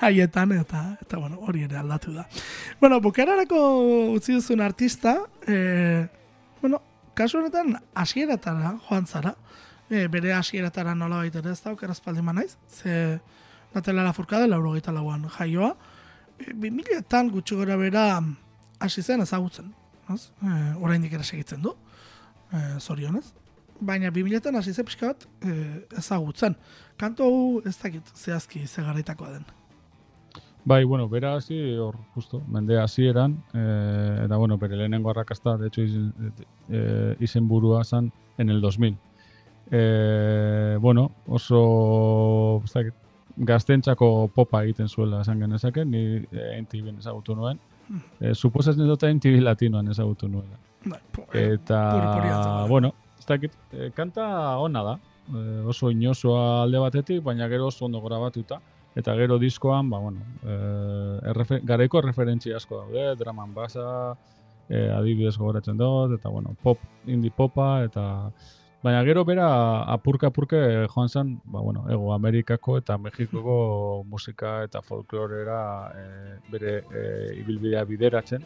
haietan 0.05 0.51
eta 0.59 0.83
eta 1.01 1.17
bueno, 1.17 1.39
hori 1.41 1.63
ere 1.65 1.79
aldatu 1.79 2.13
da. 2.13 2.27
Bueno, 2.79 2.99
bukerarako 3.01 3.61
utzi 4.13 4.35
duzun 4.37 4.61
artista, 4.61 5.15
eh, 5.47 6.05
bueno, 6.61 6.83
kasu 7.17 7.39
honetan 7.39 7.79
hasieratara 7.95 8.75
joan 8.87 9.07
zara. 9.07 9.33
E, 9.89 10.03
bere 10.07 10.35
hasieratara 10.37 10.93
nola 10.93 11.23
baita 11.23 11.41
ez 11.49 11.63
da, 11.63 11.71
okeraz 11.73 11.97
paldi 11.99 12.21
naiz, 12.21 12.57
ze 12.69 13.19
Natelara 13.73 14.13
Furkade, 14.13 14.45
lauro 14.47 14.75
lauan 14.93 15.25
jaioa. 15.39 15.75
E, 16.37 16.53
2000-etan 16.53 17.31
gutxi 17.31 17.55
gora 17.55 17.75
bera 17.75 18.21
hasi 18.79 19.03
zen 19.03 19.21
ezagutzen. 19.21 19.73
Ez? 20.13 20.31
E, 20.41 20.55
oraindik 20.81 21.13
ere 21.13 21.23
segitzen 21.23 21.61
du, 21.61 21.75
e, 22.51 22.63
zorionez. 22.79 23.27
Baina 23.79 24.09
2000-etan 24.11 24.57
hasi 24.59 24.73
zen 24.73 24.87
pixka 24.87 25.13
bat 25.13 25.27
e, 25.45 25.55
ezagutzen. 26.01 26.57
Kanto 26.99 27.29
hau 27.29 27.61
ez 27.65 27.77
dakit 27.77 28.13
zehazki 28.17 28.65
ze 28.67 28.83
garaitakoa 28.83 29.31
den. 29.37 29.47
Bai, 30.65 30.83
bueno, 30.83 31.07
bera 31.09 31.35
hasi 31.35 31.55
hor 31.77 31.95
justo, 32.13 32.41
mende 32.47 32.77
hasieran 32.77 33.37
eh, 33.53 34.25
eta 34.25 34.37
bueno, 34.37 34.57
bere 34.57 34.75
lehenengo 34.75 35.09
arrakasta, 35.09 35.57
de 35.57 35.67
hecho, 35.67 35.81
izen, 35.81 36.33
eh, 36.69 37.15
izenburua 37.19 37.83
zan 37.83 38.11
en 38.37 38.49
el 38.49 38.59
2000. 38.61 38.97
Eh, 39.71 40.77
bueno, 40.81 41.11
oso 41.27 42.61
ez 42.65 42.73
dakit, 42.73 42.93
gaztentzako 43.39 44.29
popa 44.35 44.63
egiten 44.65 44.89
zuela 44.89 45.21
esan 45.21 45.39
genezake, 45.39 45.85
ni 45.85 46.01
eh, 46.31 46.61
NTV 46.61 46.97
ezagutu 46.99 47.35
nuen. 47.35 47.59
Eh, 48.21 48.33
suposatzen 48.35 48.87
dut 48.87 49.03
NTV 49.07 49.41
latinoan 49.41 49.87
ezagutu 49.89 50.27
nuela. 50.27 50.59
Bai, 50.85 50.99
Eta, 51.33 51.79
da. 52.29 52.65
bueno, 52.69 52.93
ez 53.19 53.25
dakit, 53.25 53.55
eh, 53.73 53.91
kanta 53.95 54.57
ona 54.57 54.83
da, 54.83 54.97
eh, 55.33 55.63
oso 55.67 55.89
inosoa 55.91 56.63
alde 56.63 56.79
batetik, 56.79 57.23
baina 57.23 57.47
gero 57.47 57.67
oso 57.67 57.85
ondo 57.85 58.01
grabatuta, 58.01 58.59
eta 58.95 59.15
gero 59.15 59.37
diskoan, 59.39 59.89
ba, 59.89 59.99
bueno, 59.99 60.21
eh, 60.43 61.19
errefe, 61.31 61.59
garaiko 61.63 62.01
referentzia 62.01 62.57
asko 62.57 62.83
daude, 62.83 63.15
draman 63.15 63.53
basa, 63.53 64.15
eh, 64.69 64.89
adibidez 64.95 65.37
gogoratzen 65.37 65.77
dut, 65.77 66.13
eta, 66.19 66.29
bueno, 66.29 66.55
pop, 66.63 66.79
indie 67.07 67.31
popa, 67.35 67.83
eta, 67.83 68.31
baina 68.83 69.03
gero 69.03 69.25
bera 69.25 69.49
apurka-apurke 69.95 70.87
joan 70.93 71.09
zen, 71.09 71.33
ba, 71.45 71.59
bueno, 71.59 71.85
ego 71.91 72.13
Amerikako 72.13 72.77
eta 72.77 72.97
Mexikoko 72.97 74.03
musika 74.07 74.63
eta 74.63 74.81
folklorera 74.81 75.59
eh, 75.95 76.37
bere 76.51 76.77
eh, 76.93 77.39
ibilbidea 77.41 77.83
bideratzen, 77.83 78.45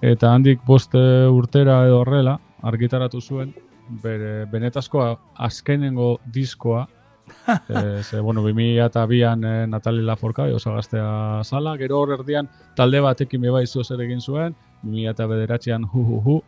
Eta 0.00 0.30
handik 0.32 0.62
boste 0.64 1.00
urtera 1.28 1.82
edo 1.84 1.98
horrela, 2.00 2.38
argitaratu 2.64 3.20
zuen, 3.20 3.52
bere 4.00 4.46
benetazko 4.48 5.02
azkenengo 5.36 6.14
diskoa, 6.24 6.86
e, 7.68 8.02
ze, 8.02 8.20
bueno, 8.20 8.42
2002an 8.42 9.44
e, 9.44 9.66
Natali 9.68 10.02
Laforcade 10.02 10.54
oso 10.56 10.72
gaztea 10.74 11.42
zala, 11.44 11.76
gero 11.76 12.00
hor 12.00 12.14
erdian 12.16 12.48
talde 12.76 13.02
batekin 13.04 13.44
bebai 13.44 13.66
zer 13.66 14.00
egin 14.00 14.20
zuen, 14.20 14.56
2009an 14.86 15.84
hu 15.92 16.04
hu 16.08 16.20
hu, 16.24 16.40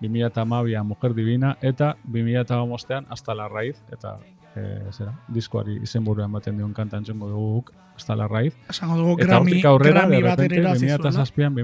2012an 0.00 0.84
Mujer 0.84 1.14
Divina, 1.14 1.56
eta 1.60 1.96
2015an 2.08 3.06
Hasta 3.08 3.34
la 3.34 3.48
Raíz, 3.48 3.82
eta 3.92 4.18
e, 4.56 4.92
zera, 4.92 5.12
diskoari 5.28 5.78
izenburuan 5.84 6.32
baten 6.32 6.56
dion 6.56 6.72
kanta 6.74 6.98
entzungo 6.98 7.28
dugu 7.28 7.64
Hasta 7.96 8.16
la 8.16 8.28
Raíz, 8.28 8.56
Esango 8.68 8.96
dugu 8.96 9.16
Eta 9.20 9.34
Grammy, 9.34 9.62
aurrera, 9.64 10.00
Grammy 10.00 10.22
bat 10.22 10.38
ere 10.38 10.48
repente, 10.48 10.60
irabazi 10.60 10.88
zuela. 10.88 11.24
2007an, 11.26 11.54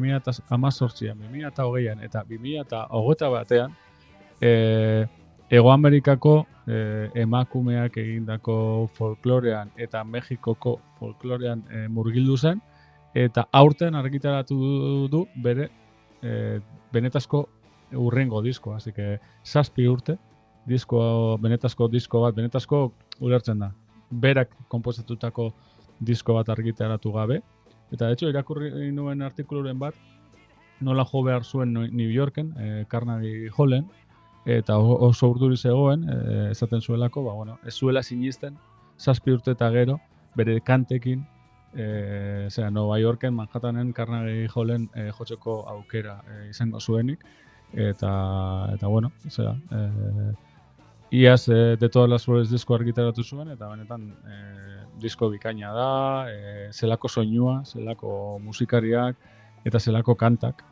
2018an, 0.50 1.22
2020an 1.30 2.04
eta 2.04 2.24
2021 2.28 3.30
batean, 3.30 3.76
e, 4.40 5.06
Ego 5.48 5.72
Amerikako 5.72 6.46
e, 6.66 7.10
emakumeak 7.14 7.96
egindako 8.02 8.90
folklorean 8.94 9.70
eta 9.76 10.02
Mexikoko 10.04 10.80
folklorean 10.98 11.62
e, 11.70 11.86
murgildu 11.88 12.36
zen, 12.36 12.60
eta 13.14 13.46
aurten 13.52 13.94
argitaratu 13.94 14.56
du, 14.58 15.08
du 15.08 15.26
bere 15.42 15.70
e, 16.20 16.58
benetazko 16.92 17.46
urrengo 17.92 18.42
diskoa, 18.42 18.76
así 18.76 18.92
que 18.92 19.20
zazpi 19.44 19.86
urte, 19.88 20.18
disko, 20.66 21.38
benetazko 21.40 21.88
disko 21.88 22.20
bat, 22.24 22.34
benetazko 22.34 22.92
ulertzen 23.20 23.62
da. 23.62 23.72
Berak 24.10 24.50
konposatutako 24.68 25.52
disko 26.00 26.34
bat 26.34 26.48
argitaratu 26.48 27.12
gabe, 27.12 27.40
eta 27.92 28.10
hecho 28.10 28.28
irakurri 28.28 28.90
nuen 28.92 29.22
artikuluren 29.22 29.78
bat, 29.78 29.94
nola 30.80 31.04
jo 31.04 31.22
behar 31.22 31.44
zuen 31.44 31.72
New- 31.72 32.12
Yorken, 32.12 32.52
e, 32.58 32.84
Carnegie 32.88 33.50
Hallen, 33.56 33.86
eta 34.44 34.76
oso 34.78 35.30
urduri 35.30 35.56
zegoen, 35.56 36.04
e, 36.08 36.50
esaten 36.50 36.82
zuelako, 36.82 37.24
ba, 37.24 37.32
bueno, 37.32 37.58
ez 37.64 37.74
zuela 37.74 38.02
sinisten, 38.02 38.58
zazpi 38.98 39.32
urte 39.32 39.52
eta 39.52 39.70
gero, 39.70 40.00
bere 40.36 40.60
kantekin, 40.60 41.24
e, 41.74 42.46
zera, 42.50 42.70
Nova 42.70 42.98
Yorken, 42.98 43.34
Manhattanen, 43.34 43.92
Carnegie 43.92 44.48
Hallen 44.54 44.90
e, 44.94 45.10
jotzeko 45.12 45.62
aukera 45.68 46.20
e, 46.28 46.50
izango 46.50 46.80
zuenik, 46.80 47.24
eta, 47.72 48.70
eta 48.74 48.86
bueno, 48.86 49.12
zera, 49.28 49.56
e, 49.70 50.32
iaz 51.10 51.48
e, 51.48 51.76
de 51.76 51.88
todas 51.88 52.08
las 52.08 52.24
flores 52.24 52.50
disko 52.50 52.74
argitaratu 52.74 53.22
zuen, 53.22 53.50
eta 53.50 53.68
benetan 53.68 54.08
e, 54.26 54.40
disko 55.00 55.30
bikaina 55.30 55.72
da, 55.72 55.90
e, 56.30 56.72
zelako 56.72 57.08
soinua, 57.08 57.62
zelako 57.64 58.38
musikariak, 58.42 59.16
eta 59.64 59.80
zelako 59.80 60.14
kantak. 60.14 60.64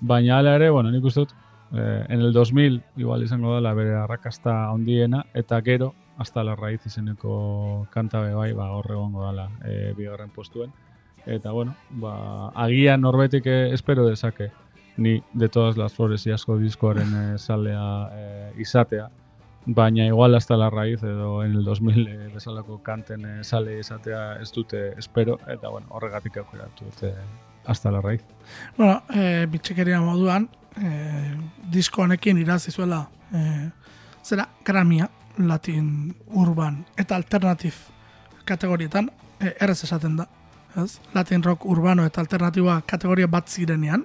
Baina 0.00 0.38
hala 0.38 0.56
ere, 0.56 0.70
bueno, 0.70 0.90
nik 0.90 1.04
uste 1.04 1.24
dut, 1.24 1.32
eh, 1.72 2.04
en 2.08 2.20
el 2.20 2.32
2000 2.32 2.82
igual 2.96 3.22
izango 3.22 3.54
dela 3.54 3.72
bere 3.74 3.94
arrakasta 3.94 4.68
handiena, 4.70 5.24
eta 5.34 5.60
gero, 5.62 5.94
hasta 6.18 6.44
la 6.44 6.56
raíz 6.56 6.84
izeneko 6.86 7.86
kanta 7.90 8.20
bai, 8.34 8.52
ba, 8.52 8.70
hor 8.72 8.90
egongo 8.90 9.26
dela 9.26 9.50
e, 9.64 9.92
bigarren 9.96 10.30
postuen. 10.30 10.72
Eta 11.26 11.50
bueno, 11.50 11.74
ba, 11.90 12.50
agian 12.54 13.00
norbetik 13.00 13.46
eh, 13.46 13.74
espero 13.74 14.06
dezake 14.06 14.52
ni 14.96 15.22
de 15.32 15.48
todas 15.48 15.76
las 15.76 15.94
flores 15.94 16.26
iasko 16.26 16.58
diskoaren 16.58 17.14
eh, 17.14 17.38
salea 17.38 18.08
eh, 18.12 18.52
izatea, 18.58 19.10
baina 19.66 20.06
igual 20.06 20.34
hasta 20.34 20.56
la 20.56 20.70
raíz 20.70 21.02
edo 21.02 21.44
en 21.44 21.52
el 21.52 21.64
2000 21.64 22.08
eh, 22.08 22.30
bezalako 22.32 22.82
kanten 22.82 23.24
eh, 23.26 23.44
sale 23.44 23.80
izatea 23.80 24.36
ez 24.40 24.52
dute 24.52 24.94
espero, 24.98 25.38
eta 25.48 25.68
bueno, 25.68 25.88
horregatik 25.90 26.36
aukeratu 26.36 26.84
dute 26.84 27.12
hasta 27.66 27.90
la 27.90 28.00
raíz. 28.00 28.22
Bueno, 28.76 29.02
e, 29.10 29.46
bitxekeria 29.50 30.00
moduan, 30.00 30.48
e, 30.78 31.34
disko 31.72 32.02
honekin 32.02 32.38
irazi 32.38 32.70
zuela 32.70 33.08
e, 33.34 33.70
zera 34.22 34.48
Gramia, 34.64 35.10
Latin 35.38 36.14
Urban 36.28 36.84
eta 36.96 37.16
Alternative 37.16 38.44
kategorietan, 38.44 39.10
e, 39.40 39.56
errez 39.60 39.82
esaten 39.82 40.16
da. 40.16 40.28
Ez? 40.76 41.00
Latin 41.14 41.42
Rock 41.42 41.64
Urbano 41.66 42.04
eta 42.04 42.20
Alternatiboa 42.20 42.82
kategoria 42.86 43.26
bat 43.26 43.48
zirenean, 43.48 44.04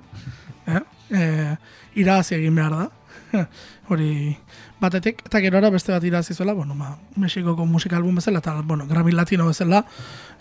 eh? 0.67 0.81
e, 1.09 1.57
irazi 2.01 2.35
egin 2.35 2.55
behar 2.55 2.71
da. 2.77 2.89
Hori 3.91 4.35
batetik, 4.81 5.21
eta 5.25 5.39
gerora 5.43 5.69
beste 5.71 5.91
bat 5.91 6.03
irazi 6.03 6.33
zuela, 6.33 6.53
bueno, 6.53 6.75
ma, 6.75 6.95
Mexikoko 7.15 7.65
musika 7.65 7.97
album 7.97 8.15
bezala, 8.15 8.39
eta, 8.39 8.61
bueno, 8.63 8.87
Grammy 8.87 9.11
Latino 9.11 9.47
bezala, 9.47 9.83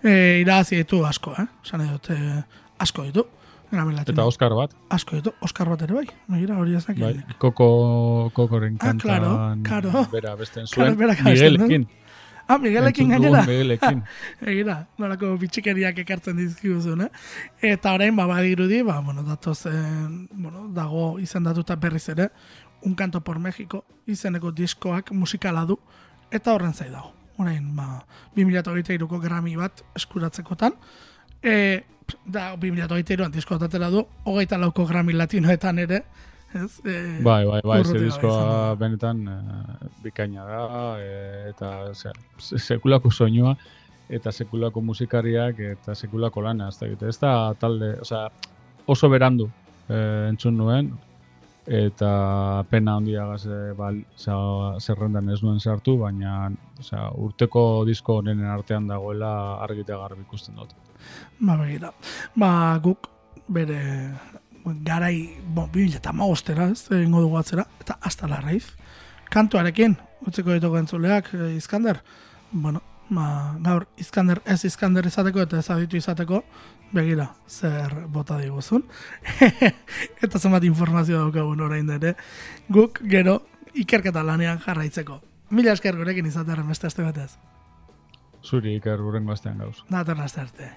e, 0.03 0.41
irazi 0.43 0.77
ditu 0.81 1.05
asko, 1.07 1.35
eh? 1.39 1.47
Zan 1.67 1.87
dut, 1.89 2.11
e, 2.11 2.43
asko 2.79 3.05
ditu. 3.09 3.27
Grammy 3.71 3.95
Latino 3.95 4.17
Eta 4.17 4.25
Oscar 4.27 4.55
bat, 4.59 4.73
asko 4.91 5.17
ditu, 5.21 5.33
Oscar 5.47 5.69
bat 5.71 5.83
ere 5.87 5.95
bai, 5.95 6.07
begira 6.27 6.57
hori 6.59 6.75
ez 6.75 6.85
dakit. 6.87 7.03
bai, 7.05 7.37
koko, 7.39 8.31
kokoren 8.35 8.79
Ah, 8.81 8.95
claro, 8.99 9.31
kantan 9.31 9.63
claro. 9.63 10.07
bera 10.11 10.35
besten 10.37 10.67
Claro, 10.75 10.95
zuen, 10.97 11.11
abesten 11.11 11.27
du. 11.27 11.69
Miguelekin. 11.69 11.87
Ah, 11.87 11.97
Miguelekin 12.59 13.11
gainera. 13.11 13.43
Miguelekin. 13.47 14.03
Egira, 14.53 14.77
nolako 14.99 15.35
bitxikeriak 15.41 16.01
ekartzen 16.03 16.39
dizkiguzun, 16.41 17.07
eh? 17.07 17.11
Eta 17.73 17.95
orain, 17.95 18.17
ba, 18.17 18.27
badirudi, 18.31 18.83
ba, 18.87 19.01
bueno, 19.05 19.23
datoz, 19.27 19.67
eh, 19.67 19.75
bueno, 20.33 20.67
dago 20.75 21.19
izendatuta 21.21 21.77
berriz 21.77 22.09
ere, 22.09 22.31
Un 22.83 22.95
Canto 22.95 23.21
por 23.21 23.39
México 23.39 23.85
izeneko 24.07 24.53
diskoak 24.53 25.13
musikala 25.13 25.67
du, 25.69 25.77
eta 26.33 26.55
horren 26.55 26.73
zai 26.73 26.89
dago. 26.89 27.13
Orain, 27.37 27.75
ba, 27.77 28.07
2023ko 28.37 29.21
Grammy 29.21 29.57
bat 29.57 29.85
eskuratzekotan, 29.97 30.75
e, 31.43 31.83
da, 32.25 32.55
2023an 32.57 33.33
diskoa 33.33 33.61
tatera 33.61 33.91
du, 33.93 34.05
hogeita 34.25 34.59
lauko 34.59 34.87
Grammy 34.89 35.13
latinoetan 35.13 35.79
ere, 35.85 36.03
ez? 36.55 36.81
E, 36.85 37.23
Bai, 37.23 37.45
bai, 37.47 37.61
bai, 37.65 37.85
ze 37.85 37.99
diskoa 37.99 38.75
benetan 38.81 39.21
eh, 39.29 39.89
bikaina 40.03 40.45
da, 40.45 40.63
eh, 41.01 41.51
eta 41.51 41.95
se- 41.95 42.13
sekulako 42.59 43.11
soinua, 43.11 43.57
eta 44.09 44.33
sekulako 44.33 44.81
musikariak, 44.83 45.59
eta 45.61 45.95
sekulako 45.95 46.43
lana, 46.43 46.69
ez 46.69 46.79
da, 46.81 47.09
ez 47.09 47.19
da 47.21 47.55
talde, 47.55 47.93
osea, 48.01 48.29
oso 48.87 49.09
berandu 49.09 49.51
eh, 49.89 50.27
entzun 50.31 50.57
nuen, 50.59 50.91
eta 51.71 52.65
pena 52.71 52.97
handiagaz 52.99 53.45
eh, 53.47 53.73
bal, 53.79 54.01
zerrendan 54.83 55.29
ez 55.31 55.43
nuen 55.45 55.61
sartu, 55.61 55.99
baina 56.01 56.51
osea, 56.81 57.11
urteko 57.15 57.85
disko 57.87 58.17
honenen 58.23 58.51
artean 58.51 58.89
dagoela 58.91 59.61
argi 59.63 59.85
eta 59.87 59.97
garbi 60.01 60.23
ikusten 60.27 60.57
dut. 60.57 60.75
Ba, 61.41 61.57
begira. 61.57 61.93
Ba, 62.37 62.51
guk 62.83 63.07
bere 63.49 63.79
garai, 64.65 65.39
bo, 65.55 65.69
2008 65.73 66.57
ez, 66.71 66.87
egingo 66.93 67.23
dugu 67.25 67.39
atzera, 67.39 67.67
eta 67.81 67.99
hasta 68.01 68.29
la 68.29 68.41
raíz. 68.41 68.75
Kantuarekin, 69.31 69.97
utziko 70.27 70.53
ditugu 70.53 70.77
entzuleak, 70.81 71.33
eh, 71.35 71.55
Iskander, 71.57 72.03
bueno, 72.53 72.83
ba, 73.11 73.57
gaur 73.61 73.87
Iskander 73.99 74.43
ez 74.45 74.65
Iskander 74.65 75.07
izateko 75.07 75.43
eta 75.43 75.59
ez 75.59 75.71
aditu 75.71 75.97
izateko, 75.97 76.43
begira, 76.93 77.31
zer 77.49 77.95
bota 78.09 78.39
diguzun. 78.39 78.85
eta 80.25 80.39
zenbat 80.39 80.65
informazio 80.65 81.19
daukagun 81.19 81.61
orain 81.61 81.91
ere, 81.91 82.17
guk 82.69 83.01
gero 83.11 83.41
ikerketa 83.75 84.25
lanean 84.27 84.61
jarraitzeko. 84.65 85.21
Mila 85.51 85.75
esker 85.75 85.97
gurekin 85.99 86.27
izatearen 86.27 86.69
beste 86.69 86.87
aste 86.87 87.03
batez. 87.03 87.33
Zuri 88.43 88.77
iker 88.79 89.03
urrengo 89.03 89.35
astean 89.35 89.59
gauz. 89.59 89.83
Datorren 89.91 90.25
aste 90.25 90.41
arte. 90.41 90.71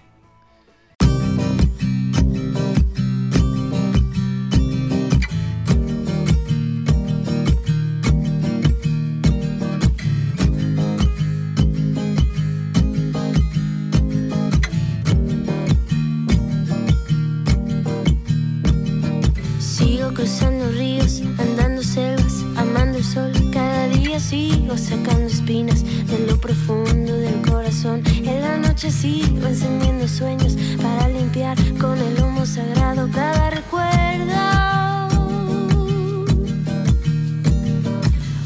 Cruzando 20.23 20.69
ríos, 20.69 21.21
andando 21.37 21.83
selvas, 21.83 22.45
amando 22.55 22.97
el 22.97 23.03
sol. 23.03 23.29
Cada 23.51 23.89
día 23.89 24.17
sigo 24.21 24.77
sacando 24.77 25.25
espinas 25.25 25.83
de 25.83 26.17
lo 26.25 26.37
profundo 26.37 27.11
del 27.11 27.41
corazón. 27.41 28.01
En 28.07 28.39
la 28.41 28.57
noche 28.57 28.89
sigo 28.89 29.45
encendiendo 29.45 30.07
sueños 30.07 30.55
para 30.81 31.09
limpiar 31.09 31.57
con 31.77 31.99
el 31.99 32.23
humo 32.23 32.45
sagrado 32.45 33.09
cada 33.11 33.49
recuerdo. 33.49 33.83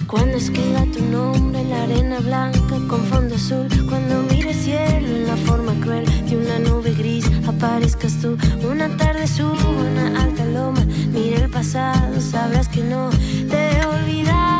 Cuando 0.07 0.37
escriba 0.37 0.81
tu 0.91 1.03
nombre 1.11 1.61
en 1.61 1.69
la 1.69 1.83
arena 1.83 2.19
blanca 2.21 2.75
con 2.87 3.03
fondo 3.05 3.35
azul, 3.35 3.67
cuando 3.87 4.23
mire 4.23 4.49
el 4.49 4.55
cielo 4.55 5.07
en 5.15 5.27
la 5.27 5.37
forma 5.37 5.73
cruel 5.81 6.05
de 6.27 6.37
una 6.37 6.57
nube 6.57 6.86
aparezcas 7.57 8.13
tú. 8.21 8.37
Una 8.69 8.87
tarde 8.97 9.27
subo 9.27 9.69
una 9.69 10.21
alta 10.21 10.45
loma, 10.45 10.81
mire 11.11 11.43
el 11.43 11.49
pasado, 11.49 12.21
sabrás 12.21 12.67
que 12.67 12.83
no 12.83 13.09
te 13.49 13.79
he 13.79 13.85
olvidado. 13.85 14.56